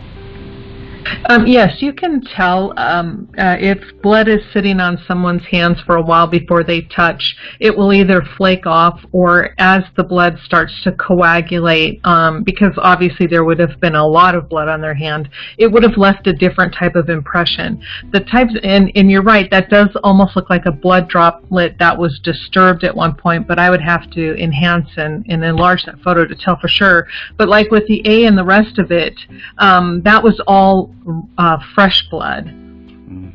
Um, 1.29 1.47
yes, 1.47 1.81
you 1.81 1.93
can 1.93 2.21
tell 2.21 2.73
um, 2.77 3.29
uh, 3.37 3.57
if 3.59 3.79
blood 4.01 4.27
is 4.27 4.41
sitting 4.53 4.79
on 4.79 5.01
someone's 5.07 5.45
hands 5.45 5.79
for 5.85 5.95
a 5.95 6.01
while 6.01 6.27
before 6.27 6.63
they 6.63 6.81
touch. 6.81 7.35
It 7.59 7.75
will 7.75 7.93
either 7.93 8.21
flake 8.37 8.65
off 8.65 8.99
or 9.11 9.53
as 9.57 9.83
the 9.95 10.03
blood 10.03 10.37
starts 10.43 10.73
to 10.83 10.91
coagulate, 10.93 12.05
um, 12.05 12.43
because 12.43 12.73
obviously 12.77 13.27
there 13.27 13.43
would 13.43 13.59
have 13.59 13.79
been 13.79 13.95
a 13.95 14.05
lot 14.05 14.35
of 14.35 14.49
blood 14.49 14.67
on 14.67 14.81
their 14.81 14.93
hand, 14.93 15.29
it 15.57 15.67
would 15.67 15.83
have 15.83 15.97
left 15.97 16.27
a 16.27 16.33
different 16.33 16.73
type 16.73 16.95
of 16.95 17.09
impression. 17.09 17.81
The 18.11 18.21
types, 18.21 18.53
and, 18.63 18.91
and 18.95 19.09
you're 19.09 19.23
right, 19.23 19.49
that 19.51 19.69
does 19.69 19.89
almost 20.03 20.35
look 20.35 20.49
like 20.49 20.65
a 20.65 20.71
blood 20.71 21.09
droplet 21.09 21.77
that 21.79 21.97
was 21.97 22.19
disturbed 22.23 22.83
at 22.83 22.95
one 22.95 23.15
point, 23.15 23.47
but 23.47 23.59
I 23.59 23.69
would 23.69 23.81
have 23.81 24.09
to 24.11 24.35
enhance 24.41 24.89
and, 24.97 25.25
and 25.29 25.43
enlarge 25.43 25.85
that 25.85 25.99
photo 26.01 26.25
to 26.25 26.35
tell 26.35 26.57
for 26.59 26.67
sure. 26.67 27.07
But 27.37 27.49
like 27.49 27.71
with 27.71 27.87
the 27.87 28.01
A 28.05 28.25
and 28.25 28.37
the 28.37 28.43
rest 28.43 28.77
of 28.77 28.91
it, 28.91 29.19
um, 29.57 30.01
that 30.03 30.23
was 30.23 30.41
all 30.47 30.93
uh, 31.37 31.57
fresh 31.75 32.07
blood. 32.09 32.45
Mm. 32.45 33.33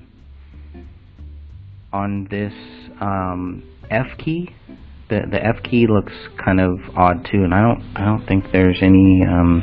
On 1.92 2.26
this 2.30 2.52
um, 3.00 3.62
F 3.90 4.18
key, 4.18 4.54
the 5.08 5.22
the 5.30 5.44
F 5.44 5.62
key 5.62 5.86
looks 5.86 6.12
kind 6.42 6.60
of 6.60 6.80
odd 6.96 7.24
too, 7.30 7.44
and 7.44 7.54
I 7.54 7.62
don't 7.62 7.84
I 7.96 8.04
don't 8.04 8.26
think 8.26 8.50
there's 8.52 8.78
any. 8.82 9.22
Um, 9.26 9.62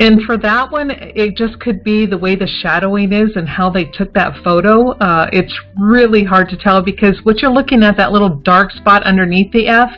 and 0.00 0.22
for 0.22 0.36
that 0.38 0.70
one, 0.70 0.90
it 0.90 1.36
just 1.36 1.60
could 1.60 1.84
be 1.84 2.06
the 2.06 2.18
way 2.18 2.34
the 2.34 2.46
shadowing 2.46 3.12
is 3.12 3.30
and 3.36 3.48
how 3.48 3.70
they 3.70 3.84
took 3.84 4.12
that 4.14 4.42
photo. 4.42 4.90
Uh, 4.92 5.28
it's 5.32 5.54
really 5.78 6.24
hard 6.24 6.48
to 6.50 6.56
tell 6.56 6.82
because 6.82 7.18
what 7.22 7.40
you're 7.40 7.50
looking 7.50 7.82
at, 7.82 7.96
that 7.96 8.12
little 8.12 8.36
dark 8.36 8.72
spot 8.72 9.02
underneath 9.04 9.52
the 9.52 9.68
F, 9.68 9.90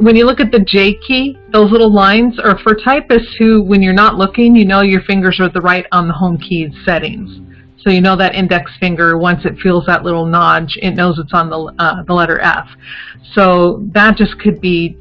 when 0.00 0.16
you 0.16 0.26
look 0.26 0.40
at 0.40 0.50
the 0.50 0.60
J 0.60 0.94
key, 1.06 1.38
those 1.52 1.70
little 1.70 1.92
lines 1.92 2.38
are 2.38 2.58
for 2.58 2.74
typists 2.74 3.34
who, 3.38 3.62
when 3.62 3.82
you're 3.82 3.92
not 3.92 4.16
looking, 4.16 4.54
you 4.54 4.64
know 4.64 4.82
your 4.82 5.02
fingers 5.02 5.38
are 5.40 5.50
the 5.50 5.60
right 5.60 5.86
on 5.92 6.08
the 6.08 6.14
home 6.14 6.38
key 6.38 6.68
settings. 6.84 7.40
So 7.84 7.90
you 7.90 8.00
know 8.00 8.16
that 8.16 8.34
index 8.34 8.70
finger, 8.80 9.18
once 9.18 9.44
it 9.44 9.56
feels 9.62 9.86
that 9.86 10.02
little 10.02 10.26
nudge, 10.26 10.76
it 10.82 10.92
knows 10.92 11.18
it's 11.18 11.32
on 11.32 11.48
the, 11.48 11.74
uh, 11.78 12.02
the 12.02 12.12
letter 12.12 12.40
F. 12.40 12.68
So 13.34 13.86
that 13.92 14.16
just 14.16 14.38
could 14.40 14.60
be 14.60 14.96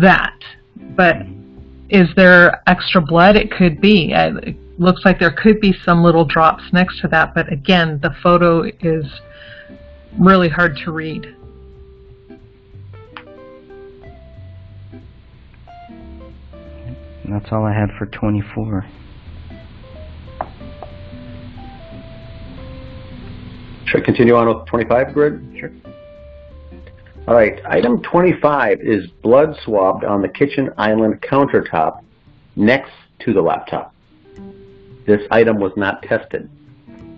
that. 0.00 0.34
But 0.96 1.16
is 1.88 2.08
there 2.16 2.62
extra 2.68 3.00
blood? 3.00 3.36
It 3.36 3.50
could 3.50 3.80
be. 3.80 4.12
Uh, 4.12 4.36
it 4.42 4.56
looks 4.78 5.04
like 5.04 5.18
there 5.18 5.30
could 5.30 5.60
be 5.60 5.74
some 5.84 6.02
little 6.02 6.24
drops 6.24 6.64
next 6.72 7.00
to 7.00 7.08
that, 7.08 7.34
but 7.34 7.52
again, 7.52 8.00
the 8.02 8.14
photo 8.22 8.62
is 8.80 9.06
really 10.18 10.48
hard 10.48 10.76
to 10.84 10.92
read. 10.92 11.34
That's 17.28 17.50
all 17.50 17.64
I 17.64 17.72
had 17.72 17.90
for 17.98 18.06
24. 18.06 18.86
Should 23.86 24.02
I 24.02 24.04
continue 24.04 24.36
on 24.36 24.48
with 24.48 24.66
25 24.66 25.12
Greg? 25.12 25.40
Sure. 25.58 25.70
All 27.28 27.34
right, 27.34 27.60
item 27.66 28.00
25 28.02 28.82
is 28.82 29.08
blood 29.20 29.56
swabbed 29.64 30.04
on 30.04 30.22
the 30.22 30.28
kitchen 30.28 30.70
island 30.78 31.20
countertop 31.22 32.04
next 32.54 32.92
to 33.20 33.32
the 33.32 33.40
laptop. 33.40 33.92
This 35.08 35.22
item 35.32 35.58
was 35.58 35.72
not 35.76 36.02
tested. 36.02 36.48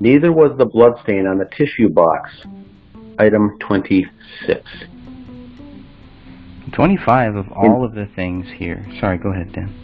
Neither 0.01 0.33
was 0.33 0.57
the 0.57 0.65
blood 0.65 0.95
stain 1.03 1.27
on 1.27 1.37
the 1.37 1.45
tissue 1.45 1.91
box. 1.91 2.31
Item 3.19 3.59
26. 3.61 4.63
25 6.73 7.37
of 7.37 7.53
all 7.53 7.85
of 7.85 7.93
the 7.95 8.09
things 8.17 8.47
here. 8.57 8.87
Sorry, 9.01 9.19
go 9.19 9.31
ahead, 9.31 9.53
Dan. 9.53 9.75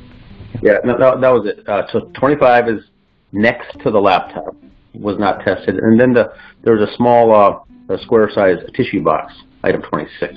Yeah, 0.62 0.78
no, 0.86 0.96
no, 0.96 1.20
that 1.20 1.28
was 1.28 1.46
it. 1.48 1.68
Uh, 1.68 1.82
so 1.92 2.10
25 2.14 2.68
is 2.70 2.84
next 3.32 3.78
to 3.80 3.90
the 3.90 4.00
laptop, 4.00 4.56
was 4.94 5.18
not 5.18 5.44
tested. 5.44 5.76
And 5.76 6.00
then 6.00 6.14
the, 6.14 6.32
there 6.62 6.74
was 6.76 6.88
a 6.88 6.96
small 6.96 7.34
uh, 7.34 7.94
a 7.94 7.98
square 7.98 8.30
size 8.34 8.56
tissue 8.74 9.02
box 9.02 9.34
item 9.64 9.82
26. 9.82 10.34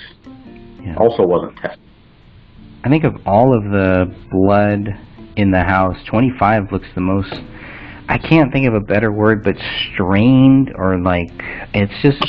Yeah. 0.82 0.96
Also 0.96 1.24
wasn't 1.24 1.58
tested. 1.58 1.80
I 2.84 2.90
think 2.90 3.04
of 3.04 3.16
all 3.26 3.54
of 3.54 3.64
the 3.66 4.16
blood 4.32 4.98
in 5.36 5.52
the 5.52 5.64
house, 5.64 5.98
25 6.08 6.72
looks 6.72 6.88
the 6.96 7.02
most. 7.02 7.34
I 8.10 8.18
can't 8.18 8.54
think 8.54 8.66
of 8.68 8.74
a 8.74 8.80
better 8.80 9.12
word, 9.12 9.44
but 9.44 9.56
strained 9.94 10.74
or 10.76 10.98
like 10.98 11.30
it's 11.74 11.94
just. 12.02 12.24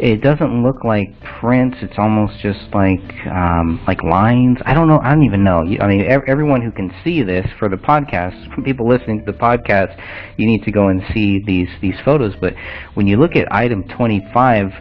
It 0.00 0.22
doesn't 0.22 0.62
look 0.62 0.82
like 0.82 1.20
prints. 1.20 1.76
It's 1.82 1.98
almost 1.98 2.40
just 2.40 2.72
like 2.72 3.26
um, 3.26 3.84
like 3.86 4.02
lines. 4.02 4.56
I 4.64 4.72
don't 4.72 4.88
know. 4.88 4.98
I 4.98 5.10
don't 5.10 5.24
even 5.24 5.44
know. 5.44 5.58
I 5.58 5.86
mean, 5.86 6.06
everyone 6.26 6.62
who 6.62 6.72
can 6.72 6.90
see 7.04 7.22
this 7.22 7.46
for 7.58 7.68
the 7.68 7.76
podcast, 7.76 8.64
people 8.64 8.88
listening 8.88 9.22
to 9.26 9.30
the 9.30 9.36
podcast, 9.36 10.02
you 10.38 10.46
need 10.46 10.64
to 10.64 10.72
go 10.72 10.88
and 10.88 11.02
see 11.12 11.44
these 11.44 11.68
these 11.82 11.96
photos. 12.02 12.34
But 12.40 12.54
when 12.94 13.06
you 13.06 13.18
look 13.18 13.36
at 13.36 13.52
item 13.52 13.86
25, 13.88 14.72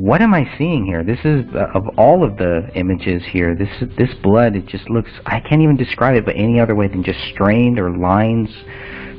what 0.00 0.22
am 0.22 0.32
I 0.32 0.50
seeing 0.56 0.86
here? 0.86 1.04
This 1.04 1.18
is 1.24 1.44
uh, 1.54 1.66
of 1.74 1.86
all 1.98 2.24
of 2.24 2.38
the 2.38 2.70
images 2.74 3.22
here. 3.30 3.54
This 3.54 3.68
this 3.98 4.14
blood. 4.22 4.56
It 4.56 4.66
just 4.66 4.88
looks. 4.88 5.10
I 5.26 5.40
can't 5.40 5.60
even 5.60 5.76
describe 5.76 6.16
it, 6.16 6.24
but 6.24 6.36
any 6.36 6.58
other 6.58 6.74
way 6.74 6.88
than 6.88 7.04
just 7.04 7.20
strained 7.32 7.78
or 7.78 7.90
lines. 7.90 8.48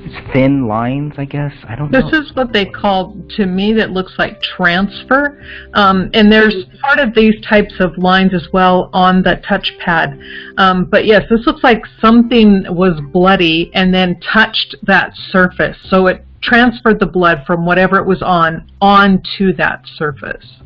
It's 0.04 0.34
thin 0.34 0.68
lines, 0.68 1.14
I 1.18 1.26
guess. 1.26 1.54
I 1.70 1.76
don't 1.76 1.92
this 1.92 2.02
know. 2.02 2.10
This 2.10 2.22
is 2.22 2.36
what 2.36 2.52
they 2.52 2.66
call, 2.66 3.16
to 3.38 3.46
me, 3.46 3.72
that 3.74 3.92
looks 3.92 4.14
like 4.18 4.42
transfer. 4.42 5.40
Um, 5.76 6.10
and 6.16 6.32
there's 6.32 6.56
part 6.82 6.98
of 6.98 7.14
these 7.14 7.36
types 7.48 7.76
of 7.80 7.96
lines 8.00 8.34
as 8.34 8.48
well 8.52 8.90
on 8.94 9.22
the 9.22 9.40
touchpad. 9.48 10.20
Um, 10.58 10.86
but 10.86 11.06
yes, 11.06 11.26
this 11.30 11.46
looks 11.46 11.64
like 11.64 11.84
something 12.00 12.66
was 12.70 13.00
bloody 13.14 13.70
and 13.76 13.94
then 13.94 14.20
touched 14.22 14.74
that 14.88 15.14
surface. 15.30 15.78
So 15.84 16.08
it 16.08 16.26
transferred 16.42 17.00
the 17.00 17.06
blood 17.06 17.44
from 17.46 17.64
whatever 17.64 17.98
it 17.98 18.08
was 18.08 18.24
on 18.24 18.72
onto 18.82 19.54
that 19.54 19.86
surface. 19.86 20.62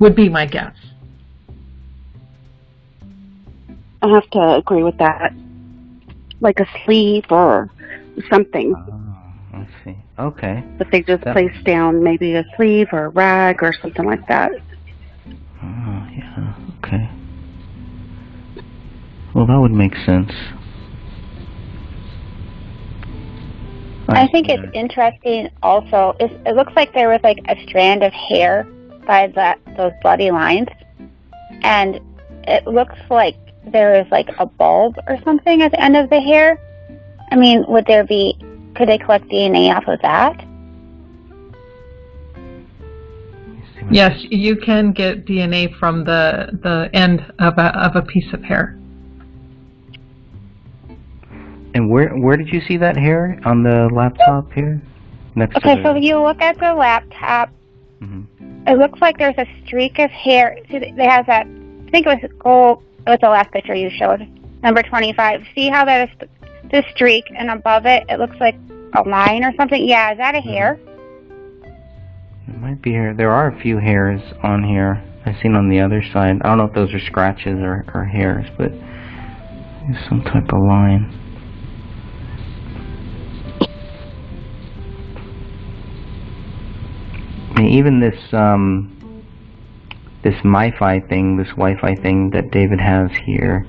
Would 0.00 0.14
be 0.14 0.28
my 0.28 0.46
guess. 0.46 0.74
I 4.00 4.08
have 4.08 4.30
to 4.30 4.56
agree 4.56 4.82
with 4.82 4.96
that. 4.98 5.32
Like 6.40 6.60
a 6.60 6.66
sleeve 6.84 7.24
or 7.30 7.68
something. 8.30 8.74
Oh, 8.76 9.56
I 9.56 9.68
see. 9.84 9.96
Okay. 10.18 10.62
But 10.78 10.88
they 10.92 11.02
just 11.02 11.24
that... 11.24 11.32
placed 11.32 11.64
down 11.64 12.02
maybe 12.02 12.34
a 12.34 12.44
sleeve 12.56 12.88
or 12.92 13.06
a 13.06 13.08
rag 13.08 13.62
or 13.62 13.72
something 13.82 14.04
like 14.04 14.26
that. 14.28 14.52
Oh, 15.62 16.08
yeah. 16.16 16.54
Okay. 16.78 17.10
Well, 19.34 19.46
that 19.46 19.58
would 19.58 19.72
make 19.72 19.96
sense. 20.06 20.32
I 24.10 24.26
think 24.28 24.48
it's 24.48 24.64
interesting 24.72 25.50
also. 25.62 26.16
It's, 26.18 26.32
it 26.46 26.56
looks 26.56 26.72
like 26.74 26.94
there 26.94 27.10
was 27.10 27.20
like 27.22 27.38
a 27.46 27.62
strand 27.66 28.02
of 28.02 28.12
hair 28.12 28.66
by 29.08 29.26
that 29.34 29.58
those 29.76 29.92
bloody 30.02 30.30
lines, 30.30 30.68
and 31.62 31.98
it 32.46 32.64
looks 32.68 32.98
like 33.10 33.36
there 33.66 34.00
is 34.00 34.06
like 34.12 34.28
a 34.38 34.46
bulb 34.46 34.96
or 35.08 35.18
something 35.24 35.62
at 35.62 35.72
the 35.72 35.82
end 35.82 35.96
of 35.96 36.08
the 36.10 36.20
hair. 36.20 36.60
I 37.32 37.36
mean, 37.36 37.64
would 37.66 37.86
there 37.86 38.04
be? 38.04 38.38
Could 38.76 38.88
they 38.88 38.98
collect 38.98 39.26
DNA 39.26 39.74
off 39.74 39.88
of 39.88 40.00
that? 40.02 40.44
Yes, 43.90 44.12
you 44.30 44.54
can 44.56 44.92
get 44.92 45.24
DNA 45.24 45.74
from 45.78 46.04
the 46.04 46.50
the 46.62 46.90
end 46.92 47.20
of 47.38 47.58
a 47.58 47.76
of 47.78 47.96
a 47.96 48.02
piece 48.02 48.32
of 48.32 48.44
hair. 48.44 48.78
And 51.74 51.90
where 51.90 52.10
where 52.10 52.36
did 52.36 52.48
you 52.48 52.60
see 52.60 52.76
that 52.76 52.96
hair 52.96 53.40
on 53.44 53.62
the 53.62 53.88
laptop 53.92 54.52
here? 54.52 54.80
Next 55.34 55.56
okay, 55.56 55.82
so 55.82 55.94
if 55.94 56.02
you 56.02 56.20
look 56.20 56.40
at 56.40 56.58
the 56.58 56.74
laptop, 56.74 57.50
mm-hmm. 58.00 58.37
It 58.66 58.78
looks 58.78 59.00
like 59.00 59.18
there's 59.18 59.38
a 59.38 59.46
streak 59.64 59.98
of 59.98 60.10
hair. 60.10 60.58
See, 60.70 60.78
they 60.78 61.06
have 61.06 61.26
that. 61.26 61.46
I 61.46 61.90
think 61.90 62.06
it 62.06 62.22
was 62.22 62.30
gold. 62.38 62.82
It 63.06 63.10
was 63.10 63.18
the 63.22 63.30
last 63.30 63.50
picture 63.52 63.74
you 63.74 63.90
showed, 63.90 64.28
number 64.62 64.82
25. 64.82 65.42
See 65.54 65.70
how 65.70 65.84
that 65.84 66.10
is 66.10 66.28
the 66.70 66.84
streak, 66.94 67.24
and 67.36 67.50
above 67.50 67.86
it, 67.86 68.04
it 68.08 68.18
looks 68.18 68.36
like 68.40 68.56
a 68.94 69.08
line 69.08 69.44
or 69.44 69.52
something. 69.56 69.86
Yeah, 69.86 70.12
is 70.12 70.18
that 70.18 70.34
a 70.34 70.38
mm-hmm. 70.38 70.48
hair? 70.48 70.80
It 72.48 72.60
might 72.60 72.82
be 72.82 72.90
here. 72.90 73.14
There 73.14 73.30
are 73.30 73.48
a 73.48 73.60
few 73.60 73.78
hairs 73.78 74.20
on 74.42 74.64
here. 74.64 75.02
I've 75.24 75.36
seen 75.42 75.54
on 75.54 75.68
the 75.68 75.80
other 75.80 76.02
side. 76.12 76.36
I 76.42 76.48
don't 76.48 76.58
know 76.58 76.64
if 76.64 76.74
those 76.74 76.92
are 76.94 77.00
scratches 77.00 77.58
or, 77.60 77.84
or 77.94 78.04
hairs, 78.04 78.46
but 78.56 78.70
there's 78.70 80.08
some 80.08 80.22
type 80.22 80.52
of 80.52 80.62
line. 80.62 81.27
Even 87.66 88.00
this 88.00 88.18
um, 88.32 88.94
this 90.22 90.34
MiFi 90.44 91.08
thing, 91.08 91.36
this 91.36 91.48
Wi-Fi 91.48 91.94
thing 91.96 92.30
that 92.30 92.50
David 92.50 92.80
has 92.80 93.10
here 93.24 93.66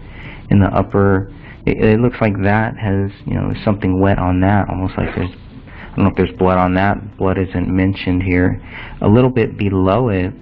in 0.49 0.59
the 0.59 0.67
upper, 0.67 1.31
it, 1.65 1.83
it, 1.83 1.99
looks 1.99 2.17
like 2.21 2.41
that 2.43 2.77
has 2.77 3.11
you 3.25 3.35
know 3.35 3.53
something 3.63 3.99
wet 3.99 4.19
on 4.19 4.41
that, 4.41 4.69
almost 4.69 4.97
like 4.97 5.15
there's 5.15 5.31
I 5.31 5.95
don't 5.95 6.05
know 6.05 6.09
if 6.11 6.15
there's 6.15 6.37
blood 6.37 6.57
on 6.57 6.75
that. 6.75 7.17
Blood 7.17 7.37
isn't 7.37 7.67
mentioned 7.67 8.23
here. 8.23 8.61
A 9.01 9.07
little 9.07 9.29
bit 9.29 9.57
below 9.57 10.09
it 10.09 10.33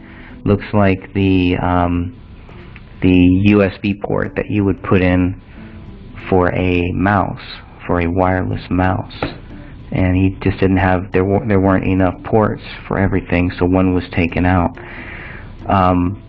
looks 0.45 0.65
like 0.73 1.13
the 1.13 1.57
um, 1.57 2.19
the 3.01 3.45
USB 3.49 4.01
port 4.01 4.33
that 4.35 4.49
you 4.49 4.63
would 4.65 4.81
put 4.83 5.01
in 5.01 5.41
for 6.29 6.53
a 6.53 6.91
mouse 6.91 7.41
for 7.87 8.01
a 8.01 8.07
wireless 8.07 8.63
mouse, 8.69 9.15
and 9.91 10.15
he 10.15 10.37
just 10.41 10.59
didn't 10.59 10.77
have 10.77 11.11
there 11.11 11.25
were 11.25 11.45
there 11.47 11.59
weren't 11.59 11.85
enough 11.85 12.15
ports 12.23 12.63
for 12.87 12.97
everything, 12.97 13.51
so 13.57 13.65
one 13.65 13.93
was 13.93 14.03
taken 14.11 14.45
out. 14.45 14.77
Um, 15.67 16.23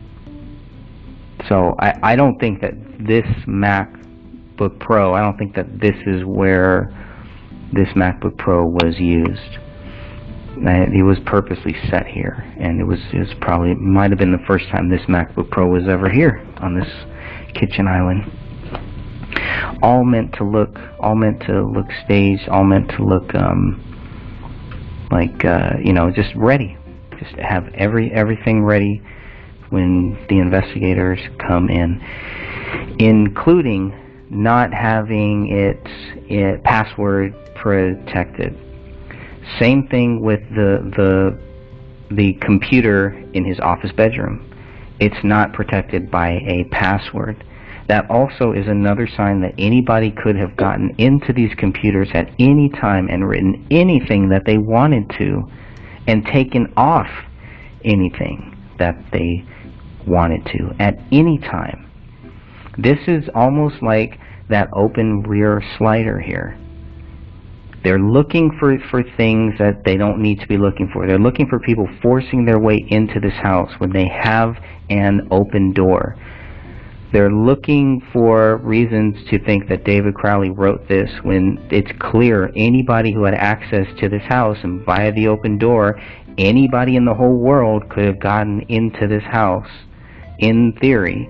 so 1.49 1.77
I, 1.79 1.95
I 2.03 2.17
don't 2.17 2.39
think 2.39 2.61
that 2.61 2.75
this 2.99 3.27
MacBook 3.47 4.79
Pro, 4.81 5.15
I 5.15 5.21
don't 5.21 5.39
think 5.39 5.55
that 5.55 5.81
this 5.81 5.95
is 6.07 6.25
where 6.25 6.93
this 7.73 7.89
MacBook 7.95 8.37
Pro 8.39 8.67
was 8.67 8.99
used. 8.99 9.59
It 10.61 11.05
was 11.05 11.19
purposely 11.25 11.77
set 11.89 12.07
here, 12.07 12.45
and 12.59 12.81
it 12.81 12.85
was, 12.85 12.99
it 13.13 13.19
was 13.19 13.33
probably 13.41 13.75
might 13.75 14.11
have 14.11 14.19
been 14.19 14.33
the 14.33 14.45
first 14.47 14.69
time 14.71 14.89
this 14.89 15.03
MacBook 15.03 15.51
Pro 15.51 15.69
was 15.69 15.85
ever 15.89 16.11
here 16.11 16.45
on 16.59 16.79
this 16.79 16.89
kitchen 17.55 17.87
island. 17.87 18.25
All 19.83 20.05
meant 20.05 20.35
to 20.35 20.45
look, 20.45 20.79
all 21.01 21.15
meant 21.15 21.41
to 21.43 21.65
look 21.65 21.87
staged, 22.05 22.49
all 22.49 22.65
meant 22.65 22.91
to 22.91 23.05
look 23.05 23.35
um, 23.35 23.85
like 25.11 25.45
uh, 25.45 25.73
you 25.83 25.93
know, 25.93 26.11
just 26.11 26.35
ready, 26.35 26.77
just 27.19 27.35
have 27.37 27.69
every 27.75 28.13
everything 28.13 28.63
ready 28.63 29.03
when 29.71 30.19
the 30.29 30.39
investigators 30.39 31.21
come 31.39 31.69
in, 31.69 32.01
including 32.99 33.95
not 34.31 34.73
having 34.73 35.49
it, 35.49 35.81
it 36.31 36.63
password 36.65 37.35
protected. 37.55 38.57
Same 39.59 39.87
thing 39.89 40.21
with 40.21 40.41
the 40.51 40.93
the 40.97 42.15
the 42.15 42.35
computer 42.35 43.11
in 43.33 43.45
his 43.45 43.59
office 43.61 43.93
bedroom. 43.93 44.45
It's 45.01 45.23
not 45.25 45.53
protected 45.53 46.11
by 46.11 46.41
a 46.47 46.65
password. 46.71 47.45
That 47.89 48.11
also 48.11 48.53
is 48.53 48.67
another 48.67 49.07
sign 49.07 49.41
that 49.41 49.55
anybody 49.59 50.11
could 50.11 50.37
have 50.37 50.57
gotten 50.57 50.95
into 50.99 51.33
these 51.33 51.55
computers 51.57 52.11
at 52.13 52.31
any 52.39 52.69
time 52.69 53.09
and 53.09 53.27
written 53.27 53.67
anything 53.71 54.29
that 54.29 54.45
they 54.45 54.59
wanted 54.59 55.11
to 55.19 55.51
and 56.07 56.25
taken 56.27 56.73
off 56.77 57.09
anything 57.85 58.57
that 58.79 58.97
they 59.11 59.45
wanted 60.07 60.45
to 60.47 60.75
at 60.79 60.99
any 61.13 61.39
time. 61.39 61.91
This 62.77 62.99
is 63.07 63.25
almost 63.35 63.83
like 63.83 64.21
that 64.51 64.69
open 64.73 65.23
rear 65.23 65.63
slider 65.79 66.21
here. 66.21 66.59
They're 67.85 67.99
looking 67.99 68.57
for, 68.59 68.79
for 68.91 69.03
things 69.17 69.55
that 69.59 69.85
they 69.85 69.97
don't 69.97 70.21
need 70.21 70.41
to 70.41 70.47
be 70.47 70.59
looking 70.59 70.91
for. 70.93 71.07
They're 71.07 71.19
looking 71.19 71.49
for 71.49 71.59
people 71.59 71.89
forcing 72.03 72.45
their 72.45 72.59
way 72.59 72.85
into 72.89 73.19
this 73.21 73.35
house 73.35 73.71
when 73.79 73.93
they 73.93 74.09
have 74.09 74.57
an 74.91 75.29
open 75.31 75.73
door. 75.73 76.17
They're 77.11 77.33
looking 77.33 78.03
for 78.13 78.59
reasons 78.59 79.17
to 79.31 79.39
think 79.39 79.69
that 79.69 79.85
David 79.85 80.15
Crowley 80.15 80.51
wrote 80.51 80.89
this 80.89 81.11
when 81.23 81.59
it's 81.71 81.91
clear 81.99 82.53
anybody 82.55 83.13
who 83.13 83.25
had 83.25 83.35
access 83.35 83.87
to 84.01 84.11
this 84.11 84.23
house 84.25 84.59
and 84.63 84.85
via 84.85 85.11
the 85.13 85.29
open 85.29 85.57
door, 85.57 85.99
anybody 86.37 86.97
in 86.97 87.07
the 87.07 87.15
whole 87.15 87.37
world 87.37 87.89
could 87.89 88.05
have 88.05 88.21
gotten 88.21 88.61
into 88.69 89.07
this 89.07 89.23
house 89.23 89.71
in 90.39 90.75
theory. 90.81 91.29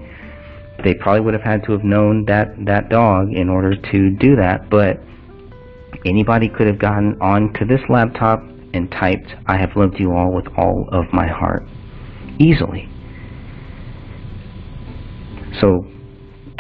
They 0.83 0.95
probably 0.95 1.20
would 1.20 1.35
have 1.35 1.43
had 1.43 1.62
to 1.64 1.72
have 1.72 1.85
known 1.85 2.24
that, 2.24 2.64
that 2.66 2.89
dog 2.89 3.33
in 3.33 3.49
order 3.49 3.76
to 3.76 4.11
do 4.11 4.35
that, 4.35 4.68
but 4.68 5.01
anybody 6.05 6.49
could 6.49 6.66
have 6.66 6.79
gotten 6.79 7.20
onto 7.20 7.64
this 7.64 7.81
laptop 7.89 8.43
and 8.74 8.91
typed, 8.91 9.35
I 9.47 9.57
have 9.57 9.76
loved 9.76 9.99
you 9.99 10.12
all 10.12 10.33
with 10.33 10.47
all 10.57 10.89
of 10.91 11.12
my 11.12 11.26
heart. 11.26 11.64
Easily. 12.39 12.89
So 15.61 15.86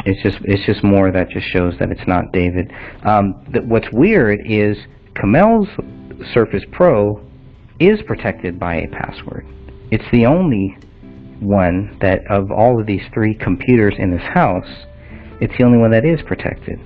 it's 0.04 0.22
just 0.22 0.38
it's 0.44 0.64
just 0.64 0.82
more 0.84 1.10
that 1.10 1.28
just 1.30 1.46
shows 1.48 1.74
that 1.78 1.90
it's 1.90 2.06
not 2.06 2.32
David. 2.32 2.72
Um, 3.04 3.44
th 3.52 3.64
what's 3.64 3.90
weird 3.92 4.40
is 4.46 4.76
Komel's 5.14 5.68
Surface 6.32 6.64
Pro 6.72 7.20
is 7.78 8.00
protected 8.02 8.58
by 8.58 8.76
a 8.76 8.88
password. 8.88 9.46
It's 9.90 10.10
the 10.12 10.26
only 10.26 10.76
one 11.40 11.96
that 12.00 12.26
of 12.28 12.50
all 12.50 12.80
of 12.80 12.86
these 12.86 13.02
three 13.14 13.34
computers 13.34 13.94
in 13.98 14.10
this 14.10 14.22
house, 14.22 14.68
it's 15.40 15.56
the 15.56 15.64
only 15.64 15.78
one 15.78 15.90
that 15.92 16.04
is 16.04 16.20
protected. 16.26 16.78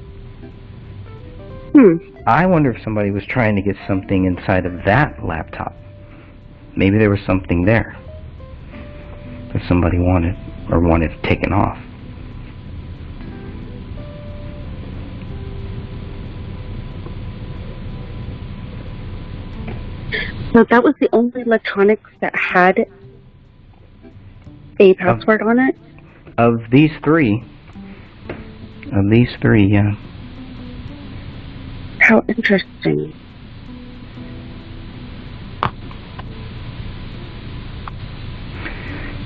Hmm. 1.72 1.96
I 2.26 2.46
wonder 2.46 2.70
if 2.70 2.82
somebody 2.84 3.10
was 3.10 3.24
trying 3.26 3.56
to 3.56 3.62
get 3.62 3.76
something 3.88 4.26
inside 4.26 4.66
of 4.66 4.84
that 4.84 5.24
laptop. 5.24 5.74
Maybe 6.76 6.98
there 6.98 7.10
was 7.10 7.20
something 7.26 7.64
there 7.64 7.96
that 9.52 9.62
somebody 9.66 9.98
wanted 9.98 10.36
or 10.70 10.80
wanted 10.80 11.10
taken 11.24 11.52
off. 11.52 11.78
So 20.52 20.64
that 20.68 20.82
was 20.84 20.94
the 21.00 21.08
only 21.12 21.40
electronics 21.40 22.10
that 22.20 22.34
had 22.36 22.86
a 24.78 24.94
password 24.94 25.42
on 25.42 25.58
it? 25.58 25.76
Of 26.36 26.70
these 26.70 26.90
three, 27.02 27.42
of 28.92 29.10
these 29.10 29.30
three, 29.40 29.66
yeah. 29.66 29.94
How 32.00 32.24
interesting. 32.28 33.14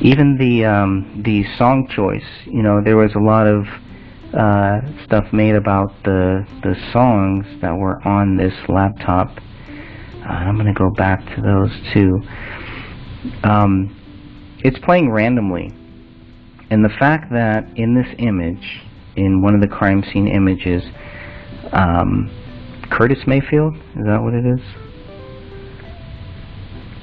Even 0.01 0.37
the 0.39 0.65
um, 0.65 1.23
the 1.25 1.45
song 1.57 1.89
choice, 1.89 2.23
you 2.45 2.63
know, 2.63 2.81
there 2.81 2.97
was 2.97 3.15
a 3.15 3.19
lot 3.19 3.47
of 3.47 3.67
uh, 4.33 4.81
stuff 5.05 5.33
made 5.33 5.55
about 5.55 5.91
the 6.05 6.47
the 6.63 6.77
songs 6.93 7.47
that 7.63 7.75
were 7.75 8.01
on 8.07 8.37
this 8.37 8.55
laptop. 8.69 9.39
Uh, 10.27 10.33
I'm 10.33 10.57
gonna 10.57 10.75
go 10.75 10.91
back 10.91 11.25
to 11.37 11.41
those 11.41 11.71
two. 11.93 12.21
Um, 13.45 13.95
it's 14.65 14.79
playing 14.81 15.11
randomly, 15.11 15.73
and 16.71 16.85
the 16.85 16.89
fact 16.99 17.31
that 17.33 17.65
in 17.77 17.95
this 17.95 18.09
image, 18.19 18.83
in 19.15 19.41
one 19.41 19.55
of 19.55 19.61
the 19.61 19.69
crime 19.69 20.03
scene 20.13 20.27
images, 20.27 20.83
um, 21.73 22.31
Curtis 22.91 23.27
Mayfield, 23.27 23.77
is 23.77 24.05
that 24.05 24.21
what 24.23 24.35
it 24.35 24.45
is? 24.47 24.61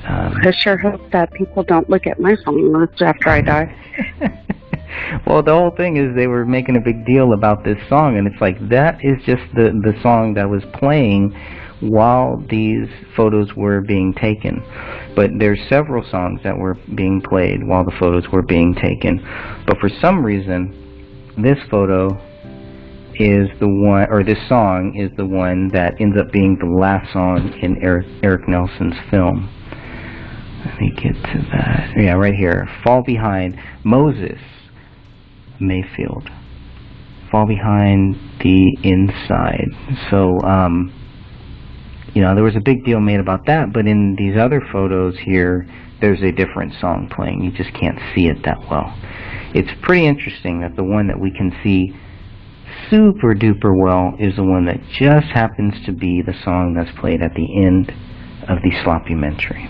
Um, 0.05 0.35
I 0.43 0.51
sure 0.51 0.77
hope 0.77 1.11
that 1.11 1.31
people 1.31 1.63
don't 1.63 1.89
look 1.89 2.05
at 2.07 2.19
my 2.19 2.35
phone 2.43 2.73
list 2.73 3.01
after 3.01 3.29
I 3.29 3.39
die. 3.39 3.75
well, 5.25 5.41
the 5.41 5.53
whole 5.53 5.71
thing 5.71 5.95
is 5.95 6.13
they 6.13 6.27
were 6.27 6.45
making 6.45 6.75
a 6.75 6.81
big 6.81 7.05
deal 7.05 7.31
about 7.31 7.63
this 7.63 7.77
song, 7.87 8.17
and 8.17 8.27
it's 8.27 8.41
like 8.41 8.57
that 8.67 9.03
is 9.03 9.23
just 9.23 9.43
the 9.55 9.71
the 9.81 9.97
song 10.01 10.33
that 10.33 10.49
was 10.49 10.63
playing 10.73 11.33
while 11.79 12.43
these 12.49 12.87
photos 13.15 13.53
were 13.55 13.81
being 13.81 14.13
taken. 14.13 14.63
But 15.15 15.31
there's 15.37 15.59
several 15.69 16.03
songs 16.09 16.41
that 16.43 16.57
were 16.57 16.75
being 16.95 17.21
played 17.21 17.65
while 17.65 17.83
the 17.83 17.95
photos 17.99 18.27
were 18.31 18.41
being 18.41 18.73
taken. 18.75 19.19
But 19.67 19.79
for 19.79 19.89
some 20.01 20.25
reason, 20.25 21.33
this 21.37 21.57
photo 21.69 22.17
is 23.15 23.49
the 23.59 23.67
one, 23.67 24.07
or 24.09 24.23
this 24.23 24.39
song 24.47 24.95
is 24.95 25.11
the 25.17 25.25
one 25.25 25.69
that 25.69 25.93
ends 25.99 26.17
up 26.17 26.31
being 26.31 26.57
the 26.59 26.65
last 26.65 27.11
song 27.13 27.53
in 27.61 27.81
Eric, 27.83 28.07
Eric 28.23 28.47
Nelson's 28.47 28.95
film. 29.11 29.49
Let 30.65 30.79
me 30.79 30.91
get 30.95 31.13
to 31.13 31.47
that. 31.51 31.93
Yeah, 31.97 32.13
right 32.13 32.33
here. 32.33 32.67
Fall 32.83 33.03
Behind 33.03 33.59
Moses 33.83 34.39
Mayfield. 35.59 36.29
Fall 37.29 37.45
Behind 37.45 38.15
the 38.41 38.77
Inside. 38.83 39.69
So, 40.09 40.39
um, 40.41 40.93
you 42.13 42.21
know, 42.21 42.35
there 42.35 42.43
was 42.43 42.55
a 42.55 42.61
big 42.61 42.85
deal 42.85 42.99
made 42.99 43.19
about 43.19 43.45
that, 43.47 43.73
but 43.73 43.87
in 43.87 44.15
these 44.15 44.37
other 44.37 44.61
photos 44.71 45.17
here, 45.19 45.67
there's 45.99 46.21
a 46.21 46.31
different 46.31 46.73
song 46.79 47.09
playing. 47.13 47.43
You 47.43 47.51
just 47.51 47.73
can't 47.73 47.97
see 48.13 48.27
it 48.27 48.43
that 48.45 48.59
well. 48.69 48.93
It's 49.55 49.71
pretty 49.81 50.05
interesting 50.05 50.61
that 50.61 50.75
the 50.75 50.83
one 50.83 51.07
that 51.07 51.19
we 51.19 51.31
can 51.31 51.51
see 51.63 51.95
super 52.89 53.33
duper 53.33 53.75
well 53.75 54.15
is 54.19 54.35
the 54.35 54.43
one 54.43 54.65
that 54.65 54.79
just 54.99 55.27
happens 55.27 55.73
to 55.85 55.91
be 55.91 56.21
the 56.21 56.33
song 56.43 56.73
that's 56.73 56.91
played 56.99 57.21
at 57.21 57.33
the 57.35 57.65
end 57.65 57.89
of 58.47 58.61
the 58.61 58.71
sloppumentary. 58.83 59.69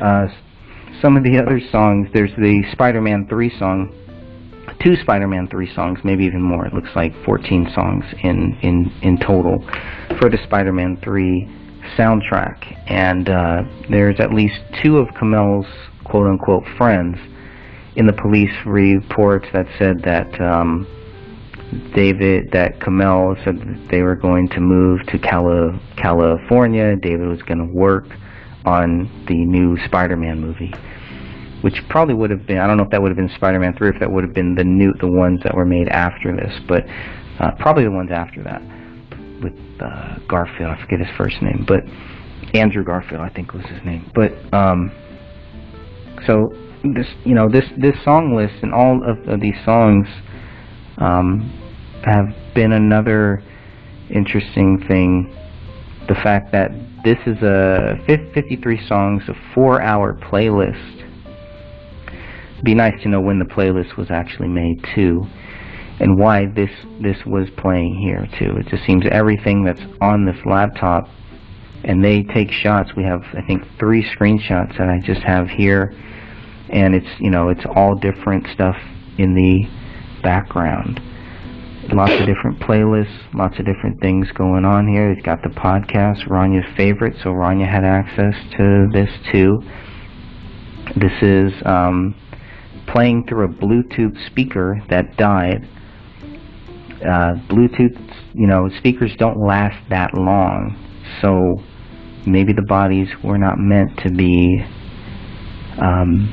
Uh, 0.00 0.28
some 1.00 1.16
of 1.16 1.24
the 1.24 1.38
other 1.38 1.60
songs, 1.70 2.08
there's 2.14 2.34
the 2.38 2.62
Spider-Man 2.72 3.26
3 3.28 3.58
song, 3.58 3.92
two 4.82 4.96
Spider-Man 4.96 5.48
3 5.48 5.74
songs, 5.74 5.98
maybe 6.04 6.24
even 6.24 6.42
more. 6.42 6.66
It 6.66 6.74
looks 6.74 6.90
like 6.94 7.12
14 7.24 7.70
songs 7.74 8.04
in, 8.22 8.58
in, 8.62 8.92
in 9.02 9.18
total 9.18 9.60
for 10.18 10.28
the 10.28 10.38
Spider-Man 10.44 10.98
3 11.02 11.48
soundtrack. 11.96 12.90
And 12.90 13.28
uh, 13.28 13.62
there's 13.90 14.20
at 14.20 14.32
least 14.32 14.60
two 14.82 14.98
of 14.98 15.08
Komel's 15.14 15.66
quote-unquote 16.04 16.64
friends 16.76 17.16
in 17.96 18.06
the 18.06 18.12
police 18.12 18.54
reports 18.64 19.46
that 19.52 19.66
said 19.78 20.02
that 20.02 20.40
um, 20.40 20.86
David, 21.94 22.50
that 22.52 22.80
Kamel 22.80 23.36
said 23.44 23.58
that 23.58 23.88
they 23.90 24.02
were 24.02 24.16
going 24.16 24.48
to 24.50 24.60
move 24.60 25.06
to 25.06 25.18
Cali 25.18 25.78
California. 25.96 26.96
David 26.96 27.28
was 27.28 27.42
going 27.42 27.58
to 27.58 27.72
work 27.72 28.04
on 28.64 29.10
the 29.26 29.34
new 29.34 29.76
Spider-Man 29.86 30.40
movie, 30.40 30.72
which 31.62 31.82
probably 31.88 32.14
would 32.14 32.30
have 32.30 32.46
been. 32.46 32.58
I 32.58 32.66
don't 32.66 32.76
know 32.76 32.84
if 32.84 32.90
that 32.90 33.00
would 33.00 33.08
have 33.08 33.16
been 33.16 33.30
Spider-Man 33.34 33.76
3, 33.76 33.88
if 33.88 34.00
that 34.00 34.10
would 34.10 34.24
have 34.24 34.34
been 34.34 34.54
the 34.54 34.64
new, 34.64 34.92
the 35.00 35.06
ones 35.08 35.40
that 35.42 35.54
were 35.54 35.64
made 35.64 35.88
after 35.88 36.34
this. 36.36 36.52
But 36.68 36.84
Uh, 37.40 37.50
probably 37.58 37.82
the 37.82 37.90
ones 37.90 38.10
after 38.12 38.42
that 38.42 38.62
with 39.42 39.54
uh, 39.80 40.18
Garfield. 40.28 40.70
I 40.70 40.80
forget 40.80 41.00
his 41.00 41.08
first 41.16 41.40
name, 41.42 41.64
but 41.66 41.82
Andrew 42.54 42.84
Garfield, 42.84 43.20
I 43.20 43.30
think 43.30 43.52
was 43.52 43.64
his 43.64 43.82
name. 43.84 44.10
But 44.14 44.32
um, 44.54 44.92
so 46.26 46.52
this, 46.84 47.08
you 47.24 47.34
know, 47.34 47.48
this 47.48 47.64
this 47.78 47.96
song 48.04 48.36
list 48.36 48.54
and 48.62 48.72
all 48.72 49.02
of, 49.02 49.18
of 49.28 49.40
these 49.40 49.56
songs 49.64 50.06
um, 50.98 51.50
have 52.04 52.28
been 52.54 52.72
another 52.72 53.42
interesting 54.10 54.84
thing. 54.86 55.34
The 56.06 56.14
fact 56.14 56.52
that 56.52 56.70
this 57.02 57.18
is 57.26 57.42
a 57.42 57.98
53 58.06 58.86
songs, 58.86 59.22
a 59.28 59.34
four-hour 59.54 60.14
playlist. 60.14 61.01
Be 62.62 62.74
nice 62.74 63.00
to 63.02 63.08
know 63.08 63.20
when 63.20 63.38
the 63.38 63.44
playlist 63.44 63.96
was 63.96 64.10
actually 64.10 64.48
made 64.48 64.84
too 64.94 65.26
and 66.00 66.18
why 66.18 66.46
this 66.46 66.70
this 67.00 67.16
was 67.26 67.48
playing 67.56 67.94
here 67.94 68.26
too. 68.38 68.56
It 68.56 68.66
just 68.68 68.84
seems 68.84 69.04
everything 69.10 69.64
that's 69.64 69.82
on 70.00 70.24
this 70.24 70.38
laptop 70.44 71.08
and 71.84 72.04
they 72.04 72.22
take 72.22 72.50
shots. 72.50 72.90
We 72.96 73.04
have 73.04 73.22
I 73.34 73.42
think 73.46 73.64
three 73.78 74.04
screenshots 74.04 74.78
that 74.78 74.88
I 74.88 75.00
just 75.00 75.22
have 75.22 75.48
here 75.48 75.94
and 76.70 76.94
it's 76.94 77.20
you 77.20 77.30
know 77.30 77.48
it's 77.48 77.64
all 77.76 77.94
different 77.94 78.46
stuff 78.52 78.76
in 79.18 79.34
the 79.34 79.64
background. 80.22 81.00
Lots 81.92 82.12
of 82.12 82.26
different 82.26 82.60
playlists, 82.60 83.34
lots 83.34 83.58
of 83.58 83.66
different 83.66 84.00
things 84.00 84.30
going 84.32 84.64
on 84.64 84.86
here. 84.86 85.10
It's 85.10 85.22
got 85.22 85.42
the 85.42 85.48
podcast, 85.48 86.28
Rania's 86.28 86.76
favorite, 86.76 87.16
so 87.22 87.30
Ronya 87.30 87.68
had 87.68 87.84
access 87.84 88.34
to 88.56 88.88
this 88.92 89.10
too. 89.32 89.60
This 90.96 91.12
is 91.22 91.52
um, 91.66 92.14
playing 92.86 93.26
through 93.26 93.44
a 93.44 93.48
Bluetooth 93.48 94.26
speaker 94.26 94.82
that 94.88 95.16
died 95.16 95.68
uh, 97.02 97.34
Bluetooth, 97.48 97.98
you 98.34 98.46
know, 98.46 98.68
speakers 98.78 99.14
don't 99.18 99.38
last 99.38 99.76
that 99.90 100.14
long, 100.14 100.76
so 101.20 101.62
maybe 102.26 102.52
the 102.52 102.62
bodies 102.62 103.08
were 103.24 103.38
not 103.38 103.58
meant 103.58 103.98
to 103.98 104.10
be 104.10 104.64
um, 105.78 106.32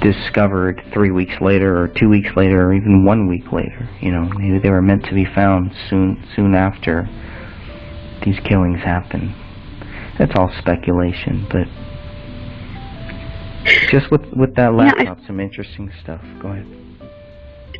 discovered 0.00 0.80
three 0.92 1.10
weeks 1.10 1.34
later, 1.40 1.82
or 1.82 1.88
two 1.88 2.08
weeks 2.08 2.30
later, 2.36 2.68
or 2.68 2.74
even 2.74 3.04
one 3.04 3.28
week 3.28 3.50
later. 3.52 3.88
You 4.00 4.12
know, 4.12 4.24
maybe 4.36 4.58
they 4.58 4.70
were 4.70 4.82
meant 4.82 5.04
to 5.06 5.14
be 5.14 5.24
found 5.24 5.72
soon, 5.90 6.24
soon 6.36 6.54
after 6.54 7.08
these 8.24 8.38
killings 8.44 8.80
happened. 8.80 9.34
That's 10.18 10.32
all 10.36 10.52
speculation, 10.58 11.46
but 11.50 11.66
just 13.90 14.10
with 14.10 14.24
with 14.32 14.54
that 14.56 14.74
laptop, 14.74 15.04
yeah, 15.04 15.14
I, 15.22 15.26
some 15.26 15.40
interesting 15.40 15.90
stuff. 16.02 16.20
Go 16.40 16.48
ahead. 16.48 16.66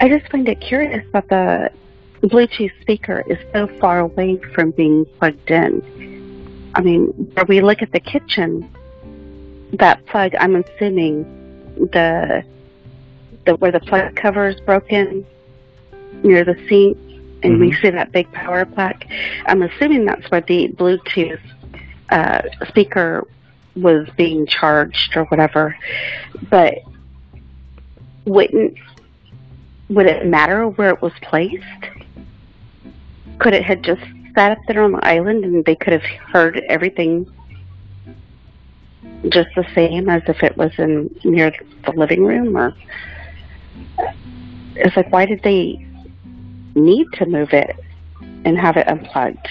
I 0.01 0.09
just 0.09 0.31
find 0.31 0.49
it 0.49 0.61
curious 0.61 1.05
that 1.13 1.29
the 1.29 1.71
Bluetooth 2.23 2.73
speaker 2.81 3.25
is 3.27 3.39
so 3.53 3.67
far 3.81 4.01
away 4.01 4.39
from 4.55 4.71
being 4.73 5.05
plugged 5.19 5.51
in. 5.51 6.71
I 6.75 6.81
mean, 6.81 7.07
where 7.35 7.45
we 7.47 7.61
look 7.61 7.83
at 7.83 7.93
the 7.93 8.01
kitchen, 8.01 8.71
that 9.75 10.05
plug, 10.07 10.35
I'm 10.39 10.57
assuming 10.57 11.25
the 11.77 12.45
the 13.45 13.57
where 13.57 13.73
the 13.73 13.81
plug 13.81 14.15
cover 14.17 14.49
is 14.49 14.61
broken 14.61 15.27
near 16.23 16.45
the 16.45 16.55
sink, 16.69 16.97
and 17.43 17.55
mm-hmm. 17.55 17.61
we 17.61 17.73
see 17.75 17.91
that 17.91 18.13
big 18.13 18.31
power 18.33 18.65
plug. 18.65 19.05
I'm 19.47 19.63
assuming 19.63 20.05
that's 20.05 20.31
where 20.31 20.41
the 20.41 20.69
Bluetooth 20.69 21.41
uh, 22.11 22.43
speaker 22.69 23.27
was 23.77 24.09
being 24.17 24.47
charged 24.47 25.17
or 25.17 25.25
whatever. 25.25 25.77
But 26.51 26.79
wouldn't 28.25 28.77
would 29.89 30.07
it 30.07 30.27
matter 30.27 30.69
where 30.69 30.91
it 30.91 31.03
was 31.03 31.13
placed? 31.23 31.65
could 33.43 33.55
it 33.55 33.65
have 33.65 33.83
just 33.83 34.03
sat 34.37 34.53
up 34.53 34.59
there 34.69 34.85
on 34.85 34.93
the 34.93 35.05
island 35.05 35.45
and 35.45 35.65
they 35.65 35.75
could 35.75 35.93
have 35.93 36.03
heard 36.03 36.63
everything 36.69 37.27
just 39.29 39.49
the 39.57 39.67
same 39.75 40.09
as 40.09 40.23
if 40.29 40.45
it 40.45 40.57
was 40.57 40.71
in 40.79 41.13
near 41.25 41.53
the 41.85 41.93
living 41.93 42.25
room 42.25 42.57
or 42.57 42.73
it's 44.77 44.97
like 44.97 45.11
why 45.11 45.27
did 45.27 45.43
they 45.43 45.85
need 46.77 47.07
to 47.13 47.27
move 47.27 47.53
it 47.53 47.77
and 48.45 48.57
have 48.59 48.77
it 48.77 48.87
unplugged 48.87 49.49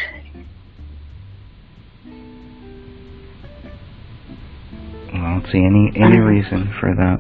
I 5.21 5.39
don't 5.39 5.51
see 5.51 5.63
any 5.63 5.91
any 5.95 6.17
reason 6.33 6.73
for 6.79 6.93
that. 6.95 7.19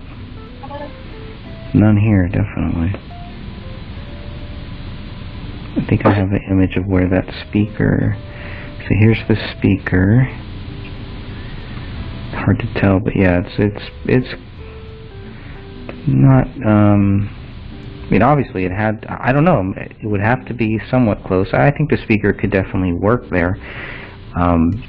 None 1.73 1.97
here, 1.97 2.27
definitely. 2.27 2.93
I 5.77 5.85
think 5.87 6.05
I 6.05 6.13
have 6.13 6.31
an 6.31 6.41
image 6.49 6.75
of 6.75 6.85
where 6.85 7.07
that 7.07 7.33
speaker. 7.47 8.17
So 8.79 8.95
here's 8.99 9.19
the 9.27 9.37
speaker. 9.57 10.23
Hard 12.33 12.59
to 12.59 12.73
tell, 12.79 12.99
but 12.99 13.15
yeah, 13.15 13.41
it's 13.45 13.55
it's 13.57 13.91
it's 14.05 14.41
not. 16.07 16.47
Um, 16.65 17.29
I 18.05 18.09
mean, 18.11 18.21
obviously, 18.21 18.65
it 18.65 18.71
had. 18.71 19.05
I 19.07 19.31
don't 19.31 19.45
know. 19.45 19.73
It 19.77 20.05
would 20.05 20.19
have 20.19 20.45
to 20.47 20.53
be 20.53 20.79
somewhat 20.89 21.23
close. 21.23 21.53
I 21.53 21.71
think 21.71 21.89
the 21.89 21.97
speaker 22.03 22.33
could 22.33 22.51
definitely 22.51 22.93
work 22.93 23.29
there. 23.29 23.55
Um, 24.35 24.83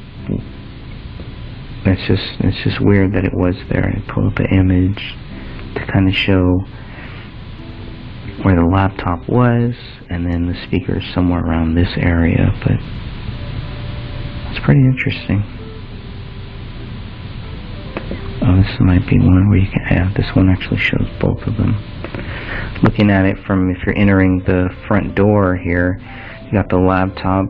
it's 1.84 2.06
just 2.06 2.40
it's 2.40 2.62
just 2.62 2.80
weird 2.80 3.12
that 3.14 3.24
it 3.24 3.34
was 3.34 3.56
there. 3.68 3.86
I 3.86 4.12
pull 4.12 4.28
up 4.28 4.38
an 4.38 4.46
image 4.46 5.14
to 5.74 5.86
kind 5.86 6.08
of 6.08 6.14
show 6.14 6.64
where 8.42 8.56
the 8.56 8.64
laptop 8.64 9.28
was, 9.28 9.74
and 10.08 10.26
then 10.26 10.46
the 10.46 10.54
speaker 10.66 10.98
is 10.98 11.14
somewhere 11.14 11.40
around 11.40 11.74
this 11.74 11.90
area, 11.96 12.52
but 12.62 12.78
it's 14.50 14.64
pretty 14.64 14.80
interesting. 14.80 15.44
Oh, 18.44 18.56
this 18.56 18.80
might 18.80 19.06
be 19.08 19.18
one 19.18 19.48
where 19.48 19.58
you 19.58 19.70
can 19.70 19.84
have, 19.84 20.14
this 20.14 20.34
one 20.34 20.48
actually 20.48 20.78
shows 20.78 21.08
both 21.20 21.42
of 21.42 21.56
them. 21.56 21.76
Looking 22.82 23.10
at 23.10 23.24
it 23.24 23.38
from, 23.46 23.70
if 23.70 23.86
you're 23.86 23.96
entering 23.96 24.40
the 24.40 24.74
front 24.88 25.14
door 25.14 25.56
here, 25.56 26.00
you 26.46 26.52
got 26.52 26.68
the 26.68 26.78
laptop 26.78 27.46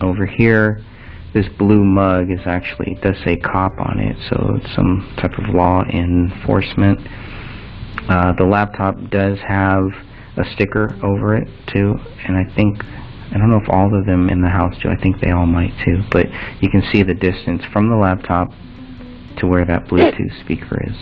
over 0.00 0.24
here. 0.24 0.84
This 1.36 1.52
blue 1.58 1.84
mug 1.84 2.30
is 2.30 2.40
actually, 2.46 2.92
it 2.92 3.02
does 3.02 3.16
say 3.22 3.36
cop 3.36 3.78
on 3.78 4.00
it, 4.00 4.16
so 4.30 4.56
it's 4.56 4.74
some 4.74 5.12
type 5.20 5.36
of 5.36 5.54
law 5.54 5.82
enforcement. 5.84 6.98
Uh, 8.08 8.32
the 8.38 8.44
laptop 8.44 8.96
does 9.10 9.38
have 9.46 9.90
a 10.38 10.44
sticker 10.54 10.96
over 11.02 11.36
it 11.36 11.48
too 11.72 11.96
and 12.26 12.36
I 12.36 12.44
think 12.54 12.82
I 12.84 13.38
don't 13.38 13.50
know 13.50 13.60
if 13.62 13.68
all 13.68 13.94
of 13.98 14.06
them 14.06 14.28
in 14.28 14.42
the 14.42 14.48
house 14.48 14.74
do 14.82 14.88
I 14.88 14.96
think 14.96 15.20
they 15.20 15.30
all 15.30 15.46
might 15.46 15.72
too 15.84 16.02
but 16.10 16.26
you 16.60 16.70
can 16.70 16.82
see 16.92 17.02
the 17.02 17.14
distance 17.14 17.62
from 17.72 17.88
the 17.88 17.96
laptop 17.96 18.50
to 19.38 19.46
where 19.46 19.64
that 19.64 19.86
Bluetooth 19.86 20.40
speaker 20.42 20.82
is 20.86 20.96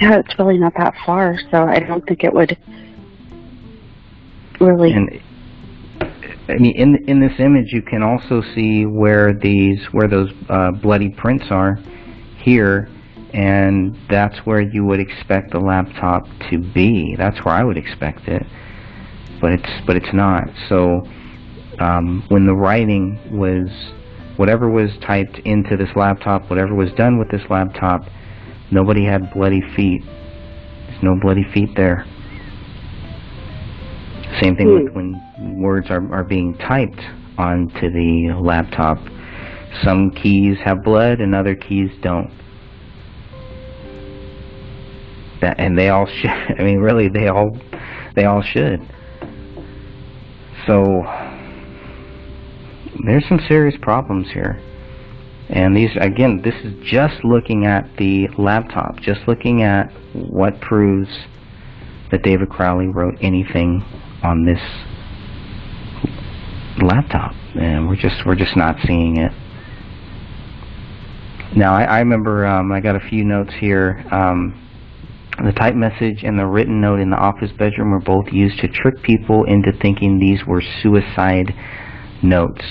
yeah 0.00 0.18
it's 0.18 0.38
really 0.38 0.58
not 0.58 0.74
that 0.76 0.94
far 1.06 1.36
so 1.50 1.62
I 1.62 1.78
don't 1.78 2.06
think 2.06 2.24
it 2.24 2.32
would 2.32 2.56
really 4.60 4.92
and 4.92 5.20
I 6.48 6.54
mean, 6.54 6.74
in 6.76 7.08
in 7.08 7.20
this 7.20 7.38
image, 7.38 7.72
you 7.72 7.82
can 7.82 8.02
also 8.02 8.42
see 8.54 8.84
where 8.84 9.32
these 9.32 9.80
where 9.92 10.08
those 10.08 10.30
uh, 10.48 10.72
bloody 10.72 11.10
prints 11.10 11.46
are 11.50 11.78
here 12.38 12.88
and 13.32 13.96
that's 14.10 14.38
where 14.44 14.60
you 14.60 14.84
would 14.84 15.00
expect 15.00 15.52
the 15.52 15.58
laptop 15.58 16.26
to 16.50 16.58
be. 16.58 17.14
That's 17.16 17.42
where 17.44 17.54
I 17.54 17.64
would 17.64 17.78
expect 17.78 18.28
it, 18.28 18.42
but 19.40 19.52
it's 19.52 19.70
but 19.86 19.96
it's 19.96 20.12
not. 20.12 20.44
So 20.68 21.06
um, 21.78 22.24
when 22.28 22.46
the 22.46 22.54
writing 22.54 23.18
was 23.32 23.68
whatever 24.36 24.68
was 24.68 24.90
typed 25.06 25.38
into 25.40 25.76
this 25.76 25.88
laptop, 25.96 26.50
whatever 26.50 26.74
was 26.74 26.92
done 26.92 27.18
with 27.18 27.30
this 27.30 27.42
laptop, 27.48 28.02
nobody 28.70 29.04
had 29.04 29.32
bloody 29.32 29.62
feet. 29.74 30.02
There's 30.04 31.02
no 31.02 31.16
bloody 31.20 31.44
feet 31.54 31.70
there. 31.74 32.04
Same 34.40 34.56
thing 34.56 34.72
with 34.72 34.92
hmm. 34.92 34.96
when 34.96 35.60
words 35.60 35.90
are, 35.90 36.12
are 36.12 36.24
being 36.24 36.56
typed 36.58 37.00
onto 37.38 37.90
the 37.90 38.34
laptop. 38.40 38.98
Some 39.82 40.10
keys 40.10 40.58
have 40.64 40.82
blood 40.84 41.20
and 41.20 41.34
other 41.34 41.54
keys 41.54 41.90
don't 42.02 42.30
that, 45.42 45.60
and 45.60 45.76
they 45.78 45.90
all 45.90 46.06
should. 46.06 46.30
I 46.58 46.62
mean, 46.62 46.78
really, 46.78 47.08
they 47.08 47.28
all 47.28 47.58
they 48.16 48.24
all 48.24 48.42
should. 48.42 48.80
So 50.66 51.04
there's 53.04 53.26
some 53.28 53.40
serious 53.48 53.76
problems 53.82 54.30
here. 54.32 54.62
And 55.48 55.76
these, 55.76 55.90
again, 56.00 56.40
this 56.42 56.54
is 56.64 56.72
just 56.82 57.24
looking 57.24 57.66
at 57.66 57.84
the 57.98 58.28
laptop, 58.38 59.00
just 59.00 59.20
looking 59.26 59.62
at 59.62 59.92
what 60.14 60.60
proves 60.60 61.10
that 62.10 62.22
David 62.22 62.48
Crowley 62.48 62.86
wrote 62.86 63.16
anything 63.20 63.84
on 64.22 64.44
this 64.44 64.60
laptop, 66.82 67.32
and 67.54 67.88
we're 67.88 67.96
just 67.96 68.24
we're 68.26 68.34
just 68.34 68.56
not 68.56 68.76
seeing 68.86 69.18
it. 69.18 69.32
Now, 71.56 71.74
I, 71.74 71.84
I 71.84 71.98
remember 71.98 72.46
um, 72.46 72.72
I 72.72 72.80
got 72.80 72.96
a 72.96 73.00
few 73.00 73.24
notes 73.24 73.52
here. 73.60 74.04
Um, 74.10 74.58
The 75.42 75.52
type 75.52 75.74
message 75.74 76.24
and 76.24 76.38
the 76.38 76.46
written 76.46 76.80
note 76.80 77.00
in 77.00 77.10
the 77.10 77.16
office 77.16 77.50
bedroom 77.58 77.90
were 77.90 78.00
both 78.00 78.32
used 78.32 78.58
to 78.60 78.68
trick 78.68 79.02
people 79.02 79.44
into 79.44 79.72
thinking 79.80 80.18
these 80.18 80.46
were 80.46 80.62
suicide 80.82 81.52
notes. 82.22 82.64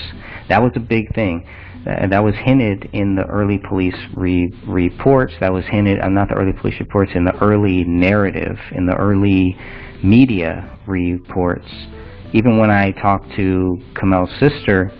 That 0.48 0.62
was 0.62 0.72
a 0.76 0.80
big 0.80 1.12
thing. 1.14 1.44
Uh, 1.86 2.06
that 2.06 2.22
was 2.22 2.34
hinted 2.36 2.88
in 2.92 3.16
the 3.16 3.26
early 3.26 3.58
police 3.58 3.98
re 4.14 4.50
reports. 4.66 5.34
That 5.40 5.52
was 5.52 5.64
hinted, 5.66 6.00
uh, 6.00 6.08
not 6.08 6.28
the 6.28 6.34
early 6.34 6.52
police 6.52 6.78
reports, 6.80 7.12
in 7.14 7.24
the 7.24 7.36
early 7.42 7.84
narrative, 7.84 8.58
in 8.70 8.86
the 8.86 8.96
early 8.96 9.58
media 10.02 10.78
reports. 10.86 11.68
Even 12.32 12.58
when 12.58 12.70
I 12.70 12.92
talked 12.92 13.32
to 13.36 13.80
Komel's 13.94 14.30
sister, 14.38 14.90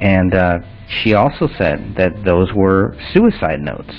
and 0.00 0.34
uh, 0.34 0.58
she 0.88 1.14
also 1.14 1.48
said 1.56 1.94
that 1.96 2.24
those 2.24 2.52
were 2.52 2.96
suicide 3.12 3.60
notes. 3.60 3.94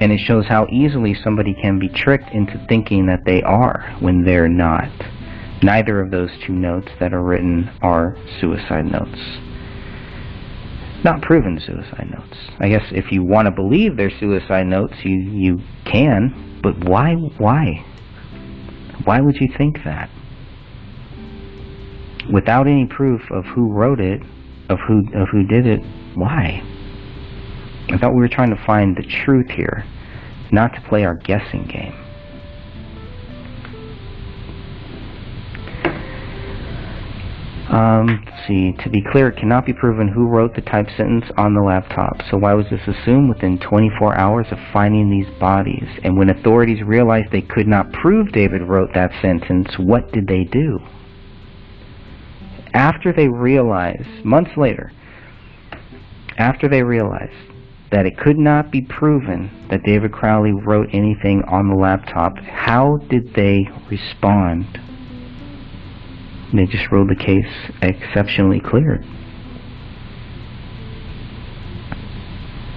And 0.00 0.12
it 0.12 0.18
shows 0.18 0.46
how 0.46 0.66
easily 0.70 1.14
somebody 1.14 1.54
can 1.60 1.78
be 1.78 1.88
tricked 1.88 2.30
into 2.30 2.64
thinking 2.68 3.06
that 3.06 3.24
they 3.24 3.42
are 3.42 3.96
when 4.00 4.24
they're 4.24 4.48
not. 4.48 4.90
Neither 5.62 6.00
of 6.00 6.12
those 6.12 6.30
two 6.46 6.52
notes 6.52 6.88
that 7.00 7.12
are 7.12 7.22
written 7.22 7.68
are 7.82 8.16
suicide 8.40 8.86
notes. 8.86 9.18
Not 11.04 11.22
proven 11.22 11.60
suicide 11.60 12.10
notes. 12.10 12.36
I 12.60 12.68
guess 12.68 12.84
if 12.92 13.10
you 13.10 13.24
want 13.24 13.46
to 13.46 13.52
believe 13.52 13.96
they're 13.96 14.16
suicide 14.18 14.66
notes, 14.66 14.94
you, 15.02 15.16
you 15.16 15.60
can, 15.84 16.60
but 16.62 16.84
why? 16.84 17.14
Why? 17.14 17.84
Why 19.08 19.22
would 19.22 19.40
you 19.40 19.48
think 19.56 19.84
that? 19.84 20.10
Without 22.30 22.66
any 22.66 22.84
proof 22.84 23.22
of 23.30 23.46
who 23.46 23.72
wrote 23.72 24.00
it, 24.00 24.20
of 24.68 24.80
who 24.80 24.98
of 25.14 25.28
who 25.30 25.44
did 25.44 25.66
it, 25.66 25.80
why? 26.14 26.62
I 27.88 27.96
thought 27.96 28.12
we 28.12 28.20
were 28.20 28.28
trying 28.28 28.54
to 28.54 28.62
find 28.66 28.94
the 28.94 29.02
truth 29.24 29.48
here, 29.48 29.86
not 30.52 30.74
to 30.74 30.82
play 30.82 31.06
our 31.06 31.14
guessing 31.14 31.64
game. 31.64 31.94
Um, 37.68 38.24
let's 38.24 38.46
see. 38.46 38.72
To 38.82 38.88
be 38.88 39.02
clear, 39.02 39.28
it 39.28 39.36
cannot 39.38 39.66
be 39.66 39.74
proven 39.74 40.08
who 40.08 40.26
wrote 40.26 40.54
the 40.54 40.62
typed 40.62 40.90
sentence 40.96 41.26
on 41.36 41.54
the 41.54 41.60
laptop. 41.60 42.22
So 42.30 42.38
why 42.38 42.54
was 42.54 42.66
this 42.70 42.80
assumed 42.86 43.28
within 43.28 43.58
24 43.58 44.16
hours 44.16 44.46
of 44.50 44.58
finding 44.72 45.10
these 45.10 45.28
bodies? 45.38 45.86
And 46.02 46.16
when 46.16 46.30
authorities 46.30 46.82
realized 46.82 47.30
they 47.30 47.42
could 47.42 47.68
not 47.68 47.92
prove 47.92 48.32
David 48.32 48.62
wrote 48.62 48.94
that 48.94 49.12
sentence, 49.20 49.68
what 49.78 50.10
did 50.12 50.26
they 50.26 50.44
do? 50.44 50.78
After 52.72 53.12
they 53.12 53.28
realized, 53.28 54.24
months 54.24 54.56
later, 54.56 54.90
after 56.38 56.68
they 56.68 56.82
realized 56.82 57.32
that 57.90 58.06
it 58.06 58.16
could 58.16 58.38
not 58.38 58.70
be 58.70 58.82
proven 58.82 59.66
that 59.70 59.82
David 59.82 60.12
Crowley 60.12 60.52
wrote 60.52 60.88
anything 60.92 61.42
on 61.48 61.68
the 61.68 61.74
laptop, 61.74 62.38
how 62.38 62.98
did 63.10 63.34
they 63.34 63.68
respond? 63.90 64.78
They 66.54 66.66
just 66.66 66.90
ruled 66.90 67.10
the 67.10 67.16
case 67.16 67.46
exceptionally 67.82 68.60
clear. 68.60 69.04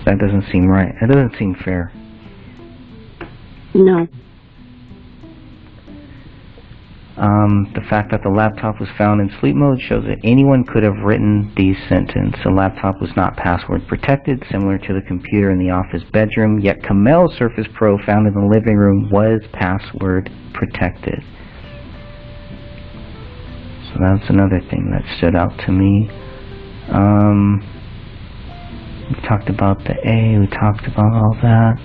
That 0.05 0.17
doesn't 0.17 0.51
seem 0.51 0.67
right. 0.67 0.93
That 0.99 1.07
doesn't 1.07 1.37
seem 1.37 1.55
fair. 1.63 1.93
No. 3.73 4.07
Um, 7.17 7.71
the 7.75 7.81
fact 7.87 8.09
that 8.11 8.23
the 8.23 8.29
laptop 8.29 8.79
was 8.79 8.89
found 8.97 9.21
in 9.21 9.29
sleep 9.39 9.55
mode 9.55 9.79
shows 9.79 10.03
that 10.05 10.17
anyone 10.23 10.63
could 10.63 10.81
have 10.81 10.97
written 11.05 11.53
these 11.55 11.77
sentences. 11.87 12.41
The 12.43 12.49
laptop 12.49 12.99
was 12.99 13.11
not 13.15 13.37
password 13.37 13.87
protected, 13.87 14.43
similar 14.49 14.79
to 14.79 14.93
the 14.93 15.01
computer 15.07 15.51
in 15.51 15.59
the 15.59 15.69
office 15.69 16.03
bedroom, 16.11 16.59
yet 16.59 16.81
Komel's 16.83 17.37
Surface 17.37 17.67
Pro 17.75 17.97
found 18.05 18.27
in 18.27 18.33
the 18.33 18.49
living 18.51 18.75
room 18.75 19.09
was 19.11 19.41
password 19.53 20.31
protected. 20.53 21.23
So 23.93 23.99
that's 23.99 24.29
another 24.29 24.61
thing 24.69 24.91
that 24.91 25.03
stood 25.17 25.35
out 25.35 25.57
to 25.65 25.71
me. 25.71 26.09
Um, 26.89 27.59
we 29.09 29.27
talked 29.27 29.49
about 29.49 29.83
the 29.83 29.95
A, 30.07 30.39
we 30.39 30.47
talked 30.47 30.87
about 30.87 31.13
all 31.13 31.35
that. 31.41 31.75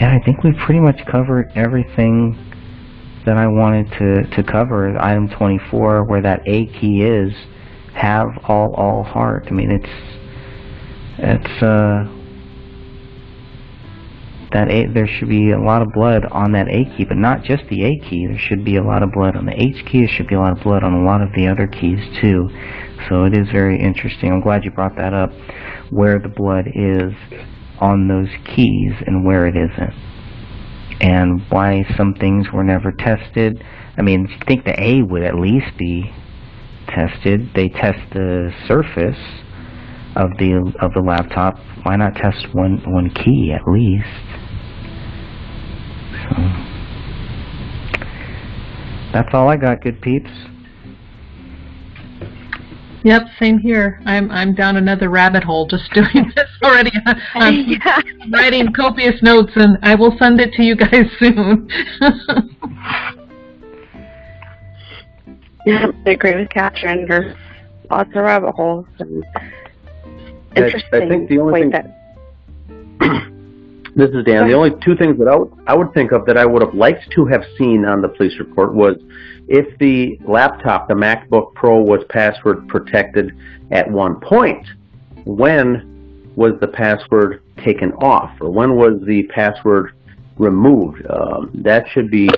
Yeah, 0.00 0.16
I 0.16 0.24
think 0.24 0.42
we 0.42 0.52
pretty 0.64 0.80
much 0.80 1.04
covered 1.10 1.52
everything 1.54 2.36
that 3.26 3.36
I 3.36 3.46
wanted 3.46 3.90
to, 3.98 4.36
to 4.36 4.42
cover. 4.42 4.96
Item 4.98 5.28
24, 5.28 6.04
where 6.04 6.22
that 6.22 6.40
A 6.46 6.66
key 6.66 7.02
is, 7.02 7.32
have 7.94 8.28
all, 8.44 8.74
all 8.74 9.02
heart. 9.02 9.46
I 9.48 9.50
mean, 9.52 9.70
it's, 9.70 9.88
it's, 11.18 11.62
uh, 11.62 12.08
that 14.54 14.70
A, 14.70 14.86
there 14.86 15.08
should 15.08 15.28
be 15.28 15.50
a 15.50 15.60
lot 15.60 15.82
of 15.82 15.92
blood 15.92 16.24
on 16.30 16.52
that 16.52 16.68
A 16.68 16.84
key, 16.96 17.04
but 17.04 17.16
not 17.16 17.42
just 17.42 17.64
the 17.68 17.84
A 17.84 17.98
key. 17.98 18.26
There 18.28 18.38
should 18.38 18.64
be 18.64 18.76
a 18.76 18.82
lot 18.82 19.02
of 19.02 19.12
blood 19.12 19.36
on 19.36 19.46
the 19.46 19.52
H 19.52 19.84
key. 19.84 20.06
There 20.06 20.08
should 20.08 20.28
be 20.28 20.36
a 20.36 20.40
lot 20.40 20.56
of 20.56 20.62
blood 20.62 20.84
on 20.84 20.94
a 20.94 21.04
lot 21.04 21.20
of 21.20 21.32
the 21.34 21.48
other 21.48 21.66
keys 21.66 21.98
too. 22.20 22.48
So 23.08 23.24
it 23.24 23.36
is 23.36 23.48
very 23.50 23.78
interesting. 23.78 24.32
I'm 24.32 24.40
glad 24.40 24.64
you 24.64 24.70
brought 24.70 24.96
that 24.96 25.12
up, 25.12 25.32
where 25.90 26.20
the 26.20 26.28
blood 26.28 26.66
is 26.72 27.12
on 27.80 28.06
those 28.06 28.28
keys 28.54 28.92
and 29.04 29.26
where 29.26 29.46
it 29.46 29.56
isn't. 29.56 29.92
And 31.00 31.42
why 31.50 31.84
some 31.96 32.14
things 32.14 32.46
were 32.52 32.64
never 32.64 32.92
tested. 32.92 33.62
I 33.98 34.02
mean, 34.02 34.28
you 34.28 34.36
think 34.46 34.64
the 34.64 34.80
A 34.80 35.02
would 35.02 35.24
at 35.24 35.34
least 35.34 35.76
be 35.76 36.14
tested. 36.86 37.50
They 37.56 37.68
test 37.68 37.98
the 38.12 38.54
surface 38.68 39.18
of 40.14 40.30
the 40.38 40.72
of 40.80 40.92
the 40.94 41.00
laptop. 41.00 41.58
Why 41.82 41.96
not 41.96 42.14
test 42.14 42.54
one 42.54 42.80
one 42.86 43.10
key 43.10 43.52
at 43.52 43.66
least? 43.66 44.43
So 46.34 46.40
that's 49.12 49.32
all 49.32 49.48
I 49.48 49.56
got, 49.56 49.80
good 49.82 50.00
peeps. 50.00 50.30
Yep, 53.04 53.22
same 53.38 53.58
here. 53.58 54.00
I'm 54.06 54.30
I'm 54.30 54.54
down 54.54 54.76
another 54.76 55.10
rabbit 55.10 55.44
hole 55.44 55.66
just 55.68 55.90
doing 55.94 56.32
this 56.34 56.48
already. 56.62 56.90
I'm 57.34 57.54
yeah. 57.66 58.00
writing 58.30 58.72
copious 58.72 59.22
notes, 59.22 59.52
and 59.56 59.76
I 59.82 59.94
will 59.94 60.16
send 60.18 60.40
it 60.40 60.52
to 60.54 60.62
you 60.62 60.74
guys 60.76 61.06
soon. 61.18 61.68
Yeah, 65.66 65.86
I 66.04 66.10
agree 66.10 66.34
with 66.34 66.50
Catherine. 66.50 67.06
There's 67.08 67.34
lots 67.90 68.10
of 68.10 68.16
rabbit 68.16 68.52
holes 68.52 68.84
and 68.98 69.24
I- 69.34 69.40
I 70.56 70.64
interesting 70.66 71.08
think 71.08 71.28
the 71.30 71.38
only 71.38 71.52
way 71.52 71.70
thing- 71.70 71.70
that 73.00 73.30
This 73.96 74.10
is 74.10 74.24
Dan. 74.24 74.48
The 74.48 74.54
only 74.54 74.72
two 74.84 74.96
things 74.96 75.18
that 75.18 75.28
I 75.28 75.36
would, 75.36 75.52
I 75.68 75.74
would 75.74 75.94
think 75.94 76.10
of 76.10 76.26
that 76.26 76.36
I 76.36 76.44
would 76.44 76.62
have 76.62 76.74
liked 76.74 77.10
to 77.12 77.26
have 77.26 77.44
seen 77.56 77.84
on 77.84 78.00
the 78.00 78.08
police 78.08 78.38
report 78.40 78.74
was 78.74 78.96
if 79.46 79.78
the 79.78 80.18
laptop, 80.26 80.88
the 80.88 80.94
MacBook 80.94 81.54
Pro, 81.54 81.80
was 81.80 82.02
password 82.08 82.66
protected 82.66 83.36
at 83.70 83.88
one 83.88 84.18
point, 84.20 84.66
when 85.24 86.32
was 86.34 86.54
the 86.60 86.66
password 86.66 87.42
taken 87.58 87.92
off, 87.92 88.36
or 88.40 88.50
when 88.50 88.74
was 88.74 89.00
the 89.06 89.22
password 89.24 89.92
removed? 90.38 91.06
Um, 91.08 91.50
that 91.62 91.86
should 91.90 92.10
be 92.10 92.28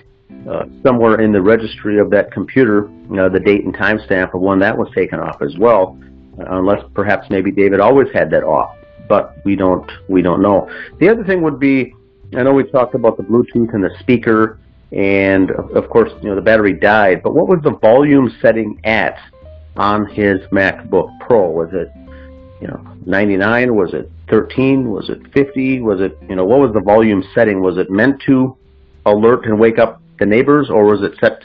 uh, 0.50 0.66
somewhere 0.82 1.22
in 1.22 1.32
the 1.32 1.40
registry 1.40 1.98
of 1.98 2.11
that 2.11 2.30
computer, 2.32 2.90
you 3.09 3.16
know, 3.16 3.30
the 3.30 3.40
date 3.40 3.64
and 3.64 3.74
timestamp 3.74 4.34
of 4.34 4.42
when 4.42 4.59
that 4.59 4.76
was 4.76 4.88
taken 4.94 5.20
off 5.20 5.40
as 5.40 5.57
well, 5.57 5.98
uh, 6.38 6.59
unless 6.59 6.84
perhaps 6.92 7.30
maybe 7.30 7.50
David 7.50 7.80
always 7.80 8.09
had 8.12 8.30
that 8.32 8.44
off 8.44 8.76
but 9.09 9.36
we 9.44 9.57
don't 9.57 9.90
we 10.09 10.22
don't 10.22 10.42
know. 10.42 10.70
The 10.98 11.09
other 11.09 11.24
thing 11.24 11.42
would 11.42 11.59
be, 11.59 11.94
I 12.34 12.42
know 12.42 12.52
we 12.52 12.64
talked 12.64 12.94
about 12.94 13.16
the 13.16 13.22
Bluetooth 13.22 13.74
and 13.74 13.82
the 13.84 13.90
speaker, 14.00 14.59
and 14.92 15.50
of 15.50 15.88
course 15.88 16.12
you 16.22 16.28
know 16.28 16.34
the 16.34 16.42
battery 16.42 16.72
died. 16.72 17.22
But 17.22 17.34
what 17.34 17.48
was 17.48 17.61
the 17.62 17.72
volume 17.72 18.34
setting 18.40 18.80
at 18.84 19.18
on 19.76 20.07
his 20.07 20.40
MacBook 20.52 21.11
Pro? 21.20 21.50
Was 21.50 21.70
it 21.72 21.90
you 22.61 22.68
know 22.68 22.80
99? 23.07 23.74
Was 23.74 23.94
it 23.94 24.11
13? 24.28 24.90
Was 24.90 25.09
it 25.09 25.20
50? 25.32 25.80
Was 25.80 26.00
it 26.00 26.18
you 26.28 26.36
know 26.36 26.44
what 26.44 26.61
was 26.61 26.72
the 26.72 26.80
volume 26.80 27.24
setting? 27.34 27.61
Was 27.61 27.78
it 27.78 27.90
meant 27.90 28.20
to 28.26 28.57
alert 29.04 29.46
and 29.46 29.59
wake 29.59 29.78
up 29.78 30.00
the 30.18 30.26
neighbors, 30.26 30.68
or 30.70 30.84
was 30.84 31.02
it 31.02 31.12
set 31.20 31.42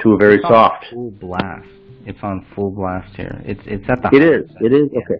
to 0.00 0.12
a 0.12 0.16
very 0.16 0.36
It's 0.36 0.44
on 0.44 0.50
soft? 0.50 0.86
Full 0.90 1.10
blast. 1.12 1.68
It's 2.06 2.22
on 2.22 2.46
full 2.54 2.70
blast 2.70 3.14
here. 3.16 3.40
It's 3.44 3.62
it's 3.64 3.88
at 3.88 4.02
the. 4.02 4.08
It 4.14 4.22
is. 4.22 4.50
setting. 4.52 4.66
It 4.66 4.72
is. 4.72 4.90
Yeah. 4.92 5.16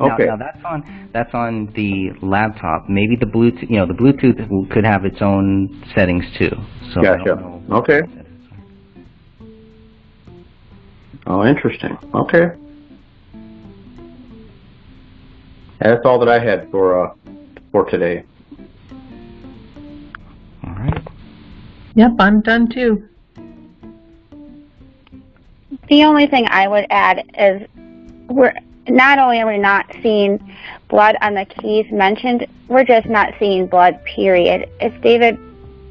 Okay. 0.00 0.24
Now, 0.24 0.36
now 0.36 0.36
that's 0.36 0.64
on 0.64 1.10
that's 1.12 1.34
on 1.34 1.66
the 1.74 2.12
laptop. 2.22 2.88
Maybe 2.88 3.16
the 3.16 3.26
Bluetooth, 3.26 3.68
you 3.68 3.76
know, 3.76 3.86
the 3.86 3.92
Bluetooth 3.92 4.70
could 4.70 4.84
have 4.84 5.04
its 5.04 5.20
own 5.20 5.84
settings 5.94 6.24
too. 6.38 6.50
So 6.94 7.02
Gotcha. 7.02 7.60
Okay. 7.70 8.00
Oh, 11.26 11.44
interesting. 11.44 11.96
Okay. 12.14 12.50
That's 15.80 16.04
all 16.04 16.18
that 16.20 16.28
I 16.28 16.38
had 16.38 16.70
for 16.70 17.06
uh, 17.06 17.14
for 17.70 17.84
today. 17.90 18.24
All 20.64 20.74
right. 20.74 21.02
yep, 21.94 22.12
I'm 22.18 22.40
done 22.40 22.68
too. 22.68 23.08
The 25.88 26.04
only 26.04 26.26
thing 26.26 26.46
I 26.48 26.68
would 26.68 26.86
add 26.90 27.24
is 27.36 27.68
we're 28.28 28.54
not 28.88 29.18
only 29.18 29.40
are 29.40 29.46
we 29.46 29.58
not 29.58 29.86
seeing 30.02 30.54
blood 30.88 31.16
on 31.20 31.34
the 31.34 31.44
keys 31.44 31.86
mentioned, 31.90 32.46
we're 32.68 32.84
just 32.84 33.06
not 33.06 33.34
seeing 33.38 33.66
blood, 33.66 34.02
period. 34.04 34.68
If 34.80 35.00
David 35.02 35.38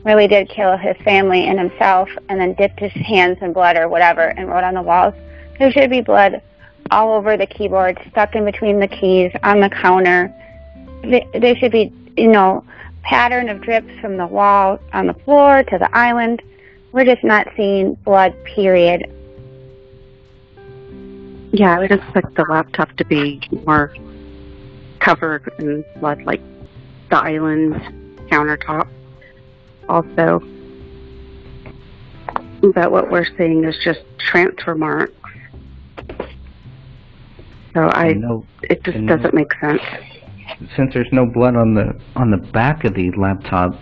really 0.04 0.28
did 0.28 0.50
kill 0.50 0.78
his 0.78 0.98
family 0.98 1.46
and 1.46 1.60
himself 1.60 2.10
and 2.28 2.40
then 2.40 2.54
dipped 2.56 2.80
his 2.80 2.92
hands 2.92 3.38
in 3.42 3.54
blood 3.54 3.78
or 3.78 3.88
whatever 3.88 4.22
and 4.22 4.48
wrote 4.48 4.64
on 4.64 4.74
the 4.74 4.82
walls, 4.82 5.14
there 5.60 5.72
should 5.72 5.90
be 5.90 6.02
blood 6.02 6.42
all 6.90 7.14
over 7.14 7.38
the 7.38 7.46
keyboard, 7.46 8.00
stuck 8.10 8.36
in 8.36 8.44
between 8.44 8.80
the 8.80 8.88
keys, 8.88 9.32
on 9.44 9.62
the 9.62 9.70
counter. 9.70 10.34
There 11.04 11.56
should 11.56 11.72
be, 11.72 11.94
you 12.18 12.28
know, 12.28 12.64
pattern 13.04 13.50
of 13.50 13.62
drips 13.62 13.92
from 14.00 14.18
the 14.18 14.28
wall 14.28 14.80
on 14.92 15.08
the 15.08 15.14
floor 15.14 15.64
to 15.64 15.78
the 15.78 15.96
island. 15.96 16.42
We're 16.92 17.06
just 17.06 17.24
not 17.24 17.48
seeing 17.56 17.94
blood, 17.94 18.36
period. 18.44 19.10
Yeah, 21.54 21.76
I 21.76 21.80
would 21.80 21.92
expect 21.92 22.36
the 22.36 22.46
laptop 22.50 22.96
to 22.98 23.06
be 23.06 23.42
more 23.66 23.94
covered 25.00 25.52
in 25.60 25.84
blood, 26.00 26.22
like 26.24 26.42
the 27.10 27.18
island 27.18 27.76
countertop. 28.30 28.88
Also, 29.90 30.40
but 32.74 32.92
what 32.92 33.12
we're 33.12 33.26
seeing 33.38 33.66
is 33.66 33.76
just 33.84 34.00
transfer 34.18 34.76
marks. 34.76 35.14
So 37.74 37.82
I, 37.82 38.14
no, 38.14 38.46
it 38.64 38.84
just 38.84 39.06
doesn't 39.06 39.34
make 39.34 39.52
sense. 39.60 39.82
since 40.76 40.94
there's 40.94 41.12
no 41.12 41.26
blood 41.26 41.56
on 41.56 41.74
the 41.74 42.00
on 42.16 42.32
the 42.32 42.38
back 42.38 42.84
of 42.86 42.94
the 42.94 43.12
laptop, 43.12 43.76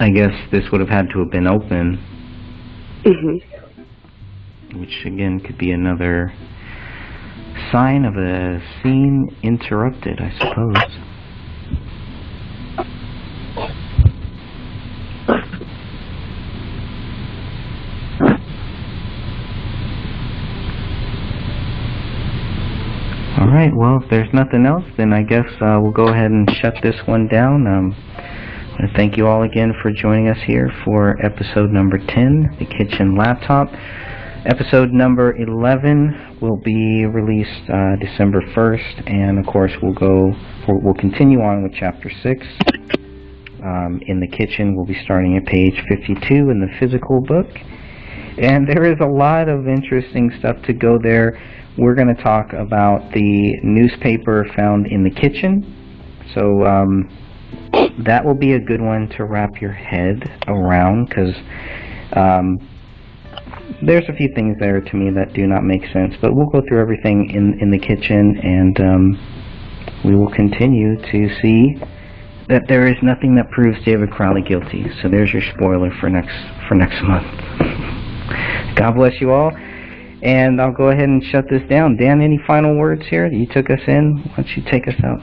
I 0.00 0.10
guess 0.10 0.32
this 0.50 0.64
would 0.72 0.80
have 0.80 0.90
had 0.90 1.10
to 1.10 1.20
have 1.20 1.30
been 1.30 1.46
open, 1.46 1.98
hmm 3.04 3.38
which 4.74 5.04
again 5.04 5.40
could 5.40 5.58
be 5.58 5.70
another 5.70 6.32
sign 7.70 8.04
of 8.04 8.16
a 8.16 8.60
scene 8.82 9.36
interrupted, 9.42 10.20
I 10.20 10.30
suppose. 10.38 11.00
All 23.38 23.50
right. 23.50 23.74
Well, 23.74 24.00
if 24.02 24.08
there's 24.10 24.32
nothing 24.32 24.66
else, 24.66 24.84
then 24.96 25.12
I 25.12 25.22
guess 25.22 25.46
uh, 25.60 25.78
we'll 25.80 25.92
go 25.92 26.08
ahead 26.08 26.30
and 26.30 26.48
shut 26.62 26.74
this 26.82 26.96
one 27.06 27.26
down. 27.28 27.66
Um, 27.66 27.96
thank 28.94 29.16
you 29.16 29.26
all 29.26 29.42
again 29.42 29.74
for 29.82 29.90
joining 29.92 30.28
us 30.28 30.38
here 30.46 30.70
for 30.84 31.16
episode 31.24 31.70
number 31.70 31.98
10, 31.98 32.56
the 32.58 32.64
kitchen 32.64 33.16
laptop. 33.16 33.68
Episode 34.46 34.92
number 34.92 35.34
11 35.36 36.36
will 36.42 36.58
be 36.58 37.06
released 37.06 37.70
uh, 37.70 37.96
December 37.96 38.42
1st, 38.54 39.10
and 39.10 39.38
of 39.38 39.46
course 39.46 39.72
we'll 39.82 39.94
go, 39.94 40.34
we'll, 40.68 40.92
continue 40.92 41.40
on 41.40 41.62
with 41.62 41.72
chapter 41.72 42.10
6. 42.22 42.46
Um, 43.62 44.02
in 44.06 44.20
the 44.20 44.28
kitchen, 44.28 44.76
we'll 44.76 44.84
be 44.84 45.00
starting 45.02 45.38
at 45.38 45.46
page 45.46 45.82
52 45.88 46.50
in 46.50 46.60
the 46.60 46.68
physical 46.78 47.22
book. 47.22 47.46
And 48.36 48.68
there 48.68 48.84
is 48.84 48.98
a 49.00 49.06
lot 49.06 49.48
of 49.48 49.66
interesting 49.66 50.30
stuff 50.40 50.60
to 50.66 50.74
go 50.74 50.98
there. 51.02 51.40
We're 51.78 51.94
going 51.94 52.14
to 52.14 52.22
talk 52.22 52.52
about 52.52 53.12
the 53.14 53.58
newspaper 53.62 54.46
found 54.54 54.88
in 54.88 55.04
the 55.04 55.10
kitchen. 55.10 56.20
So 56.34 56.66
um, 56.66 57.08
that 58.04 58.22
will 58.22 58.36
be 58.36 58.52
a 58.52 58.60
good 58.60 58.82
one 58.82 59.08
to 59.16 59.24
wrap 59.24 59.62
your 59.62 59.72
head 59.72 60.22
around 60.48 61.08
because 61.08 61.34
um, 62.12 62.58
there's 63.86 64.08
a 64.08 64.12
few 64.12 64.28
things 64.34 64.56
there 64.58 64.80
to 64.80 64.96
me 64.96 65.10
that 65.10 65.32
do 65.32 65.46
not 65.46 65.62
make 65.62 65.82
sense. 65.92 66.14
But 66.20 66.34
we'll 66.34 66.46
go 66.46 66.62
through 66.66 66.80
everything 66.80 67.30
in, 67.30 67.60
in 67.60 67.70
the 67.70 67.78
kitchen 67.78 68.38
and 68.42 68.80
um, 68.80 70.00
we 70.04 70.14
will 70.14 70.30
continue 70.30 70.96
to 70.96 71.28
see 71.40 71.76
that 72.48 72.62
there 72.68 72.86
is 72.86 72.96
nothing 73.02 73.34
that 73.36 73.50
proves 73.50 73.82
David 73.84 74.10
Crowley 74.10 74.42
guilty. 74.42 74.86
So 75.02 75.08
there's 75.08 75.32
your 75.32 75.42
spoiler 75.54 75.90
for 76.00 76.10
next 76.10 76.36
for 76.68 76.74
next 76.74 77.02
month. 77.02 77.24
God 78.76 78.92
bless 78.92 79.20
you 79.20 79.30
all. 79.30 79.52
And 80.22 80.60
I'll 80.60 80.72
go 80.72 80.88
ahead 80.88 81.08
and 81.08 81.22
shut 81.24 81.44
this 81.50 81.62
down. 81.68 81.96
Dan, 81.96 82.22
any 82.22 82.40
final 82.46 82.76
words 82.76 83.02
here? 83.08 83.26
You 83.26 83.46
took 83.46 83.70
us 83.70 83.80
in. 83.86 84.22
Why 84.24 84.36
don't 84.36 84.48
you 84.56 84.62
take 84.70 84.88
us 84.88 84.94
out? 85.04 85.20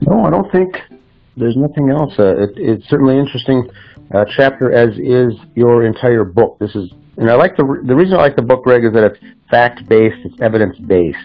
No, 0.00 0.24
I 0.24 0.30
don't 0.30 0.50
think 0.50 0.76
there's 1.36 1.56
nothing 1.56 1.90
else. 1.90 2.14
Uh, 2.18 2.36
it, 2.42 2.50
it's 2.56 2.88
certainly 2.88 3.18
interesting 3.18 3.68
uh, 4.14 4.24
chapter, 4.36 4.72
as 4.72 4.96
is 4.98 5.38
your 5.54 5.84
entire 5.84 6.24
book. 6.24 6.58
This 6.60 6.74
is, 6.74 6.90
and 7.16 7.30
I 7.30 7.34
like 7.34 7.56
the 7.56 7.64
re- 7.64 7.86
the 7.86 7.94
reason 7.94 8.14
I 8.14 8.18
like 8.18 8.36
the 8.36 8.42
book, 8.42 8.64
Greg, 8.64 8.84
is 8.84 8.92
that 8.92 9.04
it's 9.04 9.18
fact 9.50 9.88
based, 9.88 10.18
it's 10.24 10.40
evidence 10.40 10.78
based. 10.78 11.18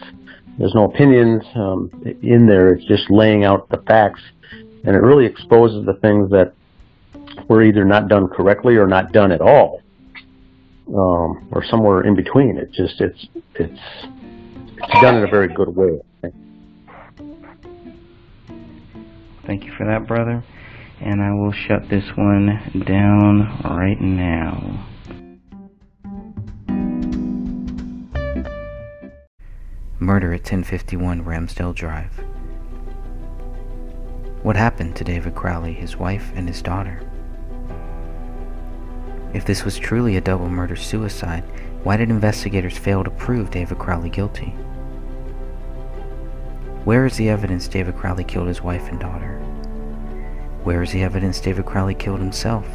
There's 0.57 0.73
no 0.73 0.85
opinions 0.85 1.43
um, 1.55 1.89
in 2.21 2.47
there. 2.47 2.73
It's 2.73 2.85
just 2.85 3.09
laying 3.09 3.45
out 3.45 3.69
the 3.69 3.77
facts, 3.87 4.21
and 4.51 4.95
it 4.95 5.01
really 5.01 5.25
exposes 5.25 5.85
the 5.85 5.93
things 6.01 6.29
that 6.31 6.53
were 7.47 7.63
either 7.63 7.85
not 7.85 8.07
done 8.07 8.27
correctly 8.27 8.75
or 8.75 8.87
not 8.87 9.11
done 9.11 9.31
at 9.31 9.41
all, 9.41 9.81
um, 10.87 11.47
or 11.51 11.63
somewhere 11.69 12.01
in 12.01 12.15
between. 12.15 12.57
It 12.57 12.71
just 12.71 12.99
it's 12.99 13.27
it's 13.55 13.79
it's 14.81 15.01
done 15.01 15.15
in 15.15 15.23
a 15.23 15.27
very 15.27 15.47
good 15.47 15.75
way. 15.75 16.01
Thank 19.45 19.65
you 19.65 19.71
for 19.77 19.85
that, 19.85 20.07
brother. 20.07 20.43
And 21.02 21.22
I 21.22 21.34
will 21.34 21.52
shut 21.52 21.88
this 21.89 22.06
one 22.16 22.84
down 22.86 23.62
right 23.64 24.00
now. 24.02 24.86
Murder 30.00 30.34
at 30.34 30.41
1051 30.41 31.24
Ramsdale 31.24 31.76
Drive. 31.76 32.20
What 34.43 34.56
happened 34.56 34.95
to 34.95 35.04
David 35.04 35.36
Crowley, 35.36 35.74
his 35.74 35.97
wife, 35.97 36.32
and 36.36 36.47
his 36.47 36.62
daughter? 36.62 37.02
If 39.34 39.45
this 39.45 39.64
was 39.64 39.78
truly 39.78 40.18
a 40.18 40.22
double 40.22 40.50
murder 40.50 40.76
suicide, 40.76 41.43
why 41.84 41.97
did 41.97 42.10
investigators 42.10 42.78
fail 42.78 43.04
to 43.04 43.10
prove 43.12 43.52
David 43.52 43.78
Crowley 43.78 44.10
guilty? 44.10 44.56
Where 46.84 47.06
is 47.06 47.18
the 47.18 47.30
evidence 47.30 47.68
David 47.68 47.95
Crowley 47.95 48.24
killed 48.24 48.47
his 48.47 48.64
wife 48.64 48.89
and 48.89 49.00
daughter? 49.00 49.39
Where 50.64 50.84
is 50.84 50.91
the 50.91 51.03
evidence 51.03 51.39
David 51.39 51.66
Crowley 51.66 51.95
killed 51.95 52.20
himself? 52.20 52.68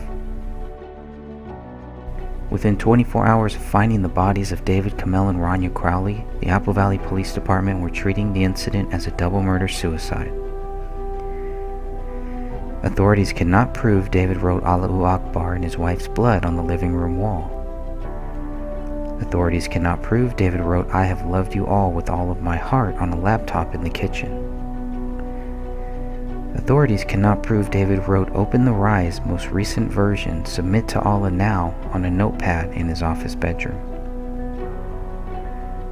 Within 2.51 2.78
24 2.78 3.26
hours 3.26 3.55
of 3.55 3.62
finding 3.62 4.01
the 4.01 4.09
bodies 4.09 4.53
of 4.53 4.64
David 4.64 4.97
Komel 4.97 5.28
and 5.28 5.39
Rania 5.39 5.72
Crowley, 5.72 6.24
the 6.41 6.47
Apple 6.47 6.72
Valley 6.72 6.99
Police 6.99 7.35
Department 7.35 7.80
were 7.80 7.91
treating 7.91 8.32
the 8.32 8.45
incident 8.45 8.95
as 8.95 9.07
a 9.07 9.11
double 9.12 9.43
murder 9.43 9.68
suicide. 9.68 10.32
Authorities 12.85 13.32
cannot 13.32 13.74
prove 13.74 14.11
David 14.11 14.39
wrote 14.39 14.62
Allahu 14.62 15.05
Akbar 15.05 15.55
in 15.57 15.62
his 15.62 15.76
wife's 15.76 16.09
blood 16.09 16.45
on 16.45 16.57
the 16.57 16.62
living 16.62 16.95
room 16.95 17.18
wall. 17.18 17.51
Authorities 19.20 19.68
cannot 19.68 20.03
prove 20.03 20.37
David 20.37 20.61
wrote 20.61 20.89
I 20.91 21.05
have 21.05 21.26
loved 21.26 21.55
you 21.55 21.66
all 21.66 21.93
with 21.93 22.09
all 22.09 22.30
of 22.30 22.41
my 22.41 22.57
heart 22.57 22.95
on 22.97 23.12
a 23.12 23.20
laptop 23.20 23.74
in 23.74 23.82
the 23.82 23.91
kitchen. 23.91 24.53
Authorities 26.55 27.05
cannot 27.05 27.42
prove 27.42 27.70
David 27.70 28.07
wrote 28.07 28.30
Open 28.30 28.64
the 28.64 28.72
Rise 28.72 29.20
most 29.22 29.48
recent 29.48 29.90
version 29.90 30.44
Submit 30.44 30.86
to 30.88 31.00
Allah 31.02 31.30
Now 31.30 31.74
on 31.92 32.05
a 32.05 32.11
notepad 32.11 32.72
in 32.72 32.88
his 32.88 33.02
office 33.02 33.34
bedroom. 33.34 33.78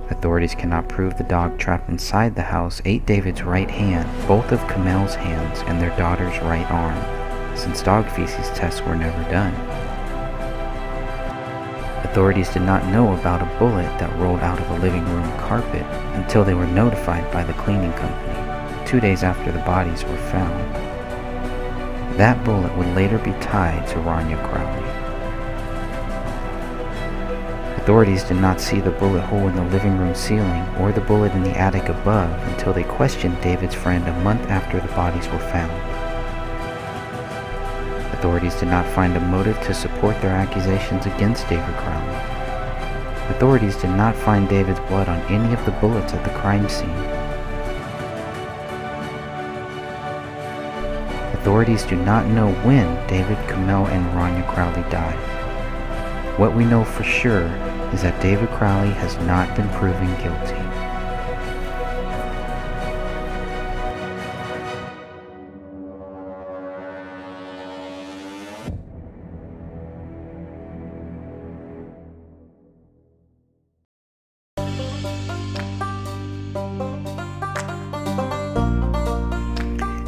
Authorities 0.09 0.55
cannot 0.55 0.89
prove 0.89 1.19
the 1.19 1.25
dog 1.25 1.59
trapped 1.59 1.89
inside 1.89 2.37
the 2.37 2.43
house 2.43 2.81
ate 2.85 3.05
David's 3.07 3.43
right 3.43 3.71
hand, 3.71 4.09
both 4.29 4.53
of 4.53 4.61
Komel's 4.69 5.17
hands, 5.17 5.61
and 5.67 5.81
their 5.81 5.95
daughter's 5.97 6.39
right 6.43 6.71
arm, 6.71 7.57
since 7.57 7.83
dog 7.83 8.09
feces 8.11 8.49
tests 8.51 8.83
were 8.83 8.95
never 8.95 9.23
done. 9.31 9.55
Authorities 12.05 12.51
did 12.51 12.63
not 12.63 12.87
know 12.87 13.15
about 13.15 13.43
a 13.43 13.59
bullet 13.59 13.89
that 13.99 14.17
rolled 14.21 14.41
out 14.41 14.61
of 14.61 14.71
a 14.71 14.79
living 14.79 15.05
room 15.07 15.29
carpet 15.39 15.83
until 16.15 16.45
they 16.45 16.55
were 16.55 16.67
notified 16.67 17.31
by 17.33 17.43
the 17.43 17.55
cleaning 17.55 17.93
company, 17.95 18.42
two 18.93 19.01
days 19.01 19.23
after 19.23 19.51
the 19.51 19.59
bodies 19.61 20.05
were 20.05 20.19
found. 20.29 20.75
That 22.19 22.45
bullet 22.45 22.77
would 22.77 22.95
later 22.95 23.17
be 23.17 23.33
tied 23.41 23.89
to 23.89 23.95
Rania 23.95 24.37
Crowley. 24.51 24.87
Authorities 27.81 28.23
did 28.23 28.37
not 28.37 28.61
see 28.61 28.81
the 28.81 28.91
bullet 28.91 29.23
hole 29.23 29.49
in 29.49 29.57
the 29.57 29.65
living 29.65 29.97
room 29.97 30.15
ceiling 30.15 30.63
or 30.77 30.93
the 30.93 31.01
bullet 31.01 31.33
in 31.33 31.43
the 31.43 31.57
attic 31.57 31.89
above 31.89 32.39
until 32.49 32.75
they 32.75 32.85
questioned 32.85 33.41
David's 33.41 33.75
friend 33.75 34.07
a 34.07 34.21
month 34.21 34.43
after 34.51 34.79
the 34.79 34.89
bodies 34.89 35.27
were 35.29 35.39
found. 35.39 35.73
Authorities 38.13 38.57
did 38.57 38.69
not 38.69 38.85
find 38.95 39.17
a 39.17 39.21
motive 39.21 39.59
to 39.63 39.73
support 39.73 40.21
their 40.21 40.37
accusations 40.37 41.07
against 41.07 41.49
David 41.49 41.75
Crowley. 41.77 43.35
Authorities 43.35 43.77
did 43.77 43.97
not 43.97 44.15
find 44.15 44.51
David's 44.51 44.81
blood 44.81 45.09
on 45.09 45.19
any 45.33 45.55
of 45.55 45.65
the 45.65 45.73
bullets 45.81 46.13
at 46.13 46.23
the 46.25 46.39
crime 46.39 46.69
scene. 46.69 47.12
Authorities 51.43 51.83
do 51.83 51.97
not 51.97 52.29
know 52.29 52.53
when 52.63 52.87
David 53.09 53.37
Komel 53.49 53.89
and 53.89 54.07
Rania 54.17 54.47
Crowley 54.55 54.89
died. 54.93 55.19
What 56.39 56.55
we 56.55 56.65
know 56.65 56.85
for 56.85 57.03
sure 57.03 57.47
is 57.93 58.03
that 58.03 58.23
David 58.23 58.49
Crowley 58.51 58.91
has 58.91 59.17
not 59.27 59.57
been 59.57 59.69
proven 59.71 60.07
guilty. 60.23 60.55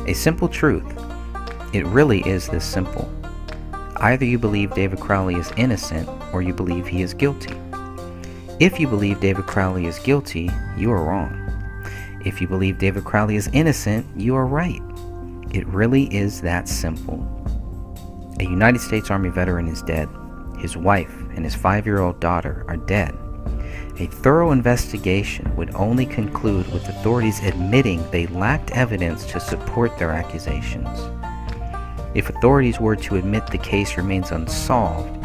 A 0.09 0.15
simple 0.15 0.49
truth. 0.49 0.85
It 1.75 1.85
really 1.87 2.21
is 2.21 2.47
this 2.49 2.65
simple. 2.65 3.13
Either 3.97 4.25
you 4.25 4.39
believe 4.39 4.73
David 4.77 5.01
Crowley 5.01 5.35
is 5.35 5.51
innocent 5.57 6.09
or 6.33 6.41
you 6.41 6.55
believe 6.55 6.87
he 6.87 7.03
is 7.03 7.15
guilty. 7.15 7.53
If 8.61 8.79
you 8.79 8.87
believe 8.87 9.19
David 9.19 9.47
Crowley 9.47 9.87
is 9.87 9.99
guilty, 9.99 10.49
you 10.77 10.93
are 10.93 11.03
wrong. 11.03 11.35
If 12.25 12.41
you 12.41 12.47
believe 12.47 12.79
David 12.79 13.03
Crowley 13.03 13.35
is 13.35 13.51
innocent, 13.53 14.07
you 14.17 14.37
are 14.37 14.47
right. 14.47 14.81
It 15.51 15.67
really 15.67 16.05
is 16.15 16.41
that 16.43 16.69
simple. 16.69 17.27
A 18.39 18.45
United 18.45 18.81
States 18.81 19.11
Army 19.11 19.31
veteran 19.31 19.67
is 19.67 19.83
dead. 19.83 20.09
His 20.61 20.77
wife 20.77 21.13
and 21.35 21.45
his 21.45 21.57
five 21.57 21.87
year 21.87 21.99
old 21.99 22.21
daughter 22.21 22.65
are 22.69 22.77
dead. 22.77 23.17
A 23.99 24.07
thorough 24.07 24.53
investigation 24.53 25.57
would 25.57 25.75
only 25.75 26.07
conclude 26.07 26.73
with 26.73 26.89
authorities 26.89 27.41
admitting 27.41 28.09
they 28.13 28.29
lacked 28.29 28.71
evidence 28.71 29.25
to 29.27 29.41
support 29.41 29.99
their 29.99 30.13
accusations. 30.13 31.01
If 32.15 32.31
authorities 32.31 32.79
were 32.79 32.97
to 32.97 33.17
admit 33.17 33.47
the 33.49 33.59
case 33.59 33.97
remains 33.97 34.31
unsolved, 34.31 35.25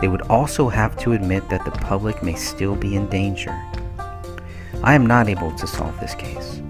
they 0.00 0.08
would 0.08 0.22
also 0.22 0.68
have 0.70 0.96
to 1.00 1.12
admit 1.12 1.48
that 1.50 1.64
the 1.66 1.70
public 1.70 2.22
may 2.22 2.34
still 2.34 2.74
be 2.74 2.96
in 2.96 3.08
danger. 3.08 3.50
I 4.82 4.94
am 4.94 5.04
not 5.04 5.28
able 5.28 5.54
to 5.56 5.66
solve 5.66 5.98
this 6.00 6.14
case. 6.14 6.62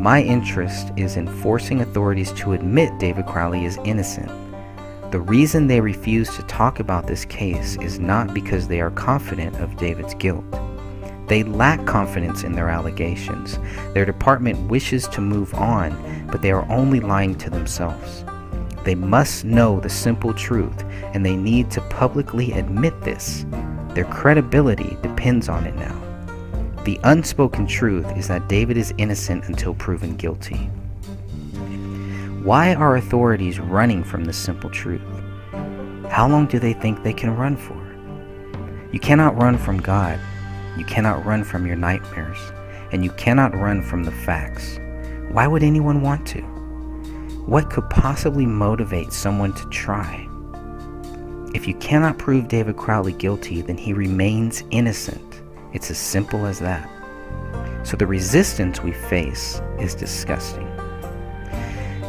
My 0.00 0.22
interest 0.22 0.90
is 0.96 1.18
in 1.18 1.28
forcing 1.28 1.82
authorities 1.82 2.32
to 2.32 2.54
admit 2.54 2.98
David 2.98 3.26
Crowley 3.26 3.66
is 3.66 3.78
innocent. 3.84 4.30
The 5.10 5.20
reason 5.20 5.66
they 5.66 5.82
refuse 5.82 6.34
to 6.36 6.42
talk 6.44 6.80
about 6.80 7.06
this 7.06 7.26
case 7.26 7.76
is 7.82 7.98
not 7.98 8.32
because 8.32 8.66
they 8.66 8.80
are 8.80 8.92
confident 8.92 9.56
of 9.56 9.76
David's 9.76 10.14
guilt. 10.14 10.44
They 11.26 11.42
lack 11.42 11.84
confidence 11.84 12.44
in 12.44 12.52
their 12.52 12.70
allegations. 12.70 13.58
Their 13.92 14.06
department 14.06 14.70
wishes 14.70 15.06
to 15.08 15.20
move 15.20 15.52
on, 15.52 16.26
but 16.30 16.40
they 16.40 16.52
are 16.52 16.66
only 16.70 17.00
lying 17.00 17.34
to 17.36 17.50
themselves. 17.50 18.24
They 18.84 18.94
must 18.94 19.44
know 19.44 19.78
the 19.78 19.88
simple 19.88 20.32
truth, 20.32 20.84
and 21.14 21.24
they 21.24 21.36
need 21.36 21.70
to 21.72 21.80
publicly 21.82 22.52
admit 22.52 23.00
this. 23.02 23.44
Their 23.90 24.04
credibility 24.04 24.96
depends 25.02 25.48
on 25.48 25.66
it 25.66 25.74
now. 25.76 25.96
The 26.84 26.98
unspoken 27.04 27.66
truth 27.66 28.06
is 28.16 28.28
that 28.28 28.48
David 28.48 28.76
is 28.78 28.94
innocent 28.96 29.44
until 29.48 29.74
proven 29.74 30.16
guilty. 30.16 30.70
Why 32.42 32.74
are 32.74 32.96
authorities 32.96 33.60
running 33.60 34.02
from 34.02 34.24
the 34.24 34.32
simple 34.32 34.70
truth? 34.70 35.02
How 36.08 36.26
long 36.26 36.46
do 36.46 36.58
they 36.58 36.72
think 36.72 37.02
they 37.02 37.12
can 37.12 37.36
run 37.36 37.56
for? 37.56 37.76
You 38.92 38.98
cannot 38.98 39.36
run 39.36 39.58
from 39.58 39.78
God. 39.78 40.18
You 40.78 40.84
cannot 40.86 41.26
run 41.26 41.44
from 41.44 41.66
your 41.66 41.76
nightmares. 41.76 42.38
And 42.92 43.04
you 43.04 43.10
cannot 43.12 43.54
run 43.54 43.82
from 43.82 44.04
the 44.04 44.10
facts. 44.10 44.78
Why 45.30 45.46
would 45.46 45.62
anyone 45.62 46.00
want 46.00 46.26
to? 46.28 46.59
What 47.50 47.68
could 47.68 47.90
possibly 47.90 48.46
motivate 48.46 49.12
someone 49.12 49.52
to 49.54 49.68
try? 49.70 50.28
If 51.52 51.66
you 51.66 51.74
cannot 51.74 52.16
prove 52.16 52.46
David 52.46 52.76
Crowley 52.76 53.12
guilty, 53.12 53.60
then 53.60 53.76
he 53.76 53.92
remains 53.92 54.62
innocent. 54.70 55.42
It's 55.72 55.90
as 55.90 55.98
simple 55.98 56.46
as 56.46 56.60
that. 56.60 56.88
So 57.82 57.96
the 57.96 58.06
resistance 58.06 58.84
we 58.84 58.92
face 58.92 59.60
is 59.80 59.96
disgusting. 59.96 60.68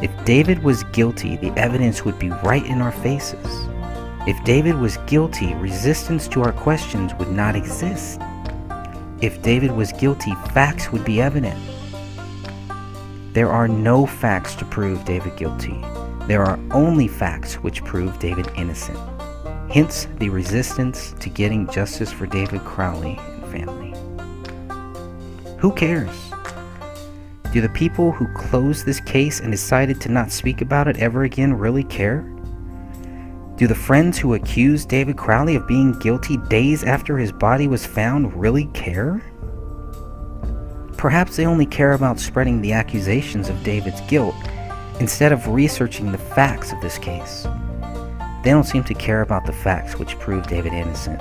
If 0.04 0.12
David 0.26 0.62
was 0.62 0.84
guilty, 0.84 1.38
the 1.38 1.52
evidence 1.60 2.06
would 2.06 2.20
be 2.20 2.30
right 2.30 2.64
in 2.64 2.80
our 2.80 2.92
faces. 2.92 3.68
If 4.28 4.44
David 4.44 4.76
was 4.76 4.98
guilty, 5.08 5.56
resistance 5.56 6.28
to 6.28 6.44
our 6.44 6.54
questions 6.54 7.16
would 7.16 7.32
not 7.32 7.56
exist. 7.56 8.22
If 9.22 9.42
David 9.42 9.72
was 9.72 9.92
guilty, 9.94 10.36
facts 10.54 10.92
would 10.92 11.04
be 11.04 11.20
evident. 11.20 11.60
There 13.34 13.50
are 13.50 13.70
no 13.70 14.06
facts 14.06 14.56
to 14.56 14.66
prove 14.66 15.06
David 15.06 15.38
guilty. 15.38 15.80
There 16.28 16.44
are 16.44 16.60
only 16.72 17.08
facts 17.08 17.56
which 17.56 17.82
prove 17.86 18.20
David 18.20 18.50
innocent. 18.58 19.00
Hence 19.72 20.10
the 20.18 20.28
resistance 20.28 21.16
to 21.22 21.30
getting 21.30 21.70
justice 21.70 22.12
for 22.12 22.26
David 22.26 22.60
Crowley 22.66 23.18
and 23.18 23.46
family. 23.48 23.94
Who 25.60 25.72
cares? 25.72 26.10
Do 27.54 27.62
the 27.62 27.70
people 27.70 28.12
who 28.12 28.28
closed 28.34 28.86
this 28.86 29.00
case 29.00 29.40
and 29.40 29.50
decided 29.50 30.02
to 30.02 30.10
not 30.10 30.30
speak 30.30 30.60
about 30.60 30.90
it 30.90 30.98
ever 30.98 31.24
again 31.24 31.54
really 31.54 31.86
care? 31.86 32.24
Do 33.56 33.66
the 33.66 33.76
friends 33.76 34.18
who 34.18 34.34
accused 34.34 34.90
David 34.90 35.16
Crowley 35.16 35.56
of 35.56 35.70
being 35.70 35.98
guilty 36.00 36.36
days 36.50 36.84
after 36.84 37.18
his 37.18 37.32
body 37.32 37.70
was 37.70 37.86
found 37.86 38.34
really 38.34 38.66
care? 38.74 39.22
Perhaps 41.02 41.36
they 41.36 41.48
only 41.48 41.66
care 41.66 41.94
about 41.94 42.20
spreading 42.20 42.62
the 42.62 42.74
accusations 42.74 43.50
of 43.50 43.64
David's 43.64 44.02
guilt 44.02 44.36
instead 45.00 45.32
of 45.32 45.48
researching 45.48 46.12
the 46.12 46.18
facts 46.20 46.72
of 46.72 46.80
this 46.80 47.00
case. 47.00 47.48
They 48.44 48.52
don't 48.52 48.68
seem 48.68 48.84
to 48.84 48.94
care 48.94 49.22
about 49.22 49.48
the 49.48 49.52
facts 49.52 49.98
which 49.98 50.20
prove 50.20 50.46
David 50.46 50.74
innocent. 50.74 51.20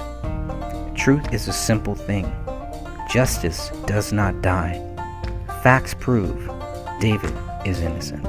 Truth 0.95 1.33
is 1.33 1.49
a 1.49 1.53
simple 1.55 1.95
thing. 1.95 2.31
Justice 3.11 3.71
does 3.87 4.13
not 4.13 4.43
die. 4.43 4.75
Facts 5.63 5.95
prove 5.95 6.51
David 7.01 7.33
is 7.65 7.81
innocent. 7.81 8.23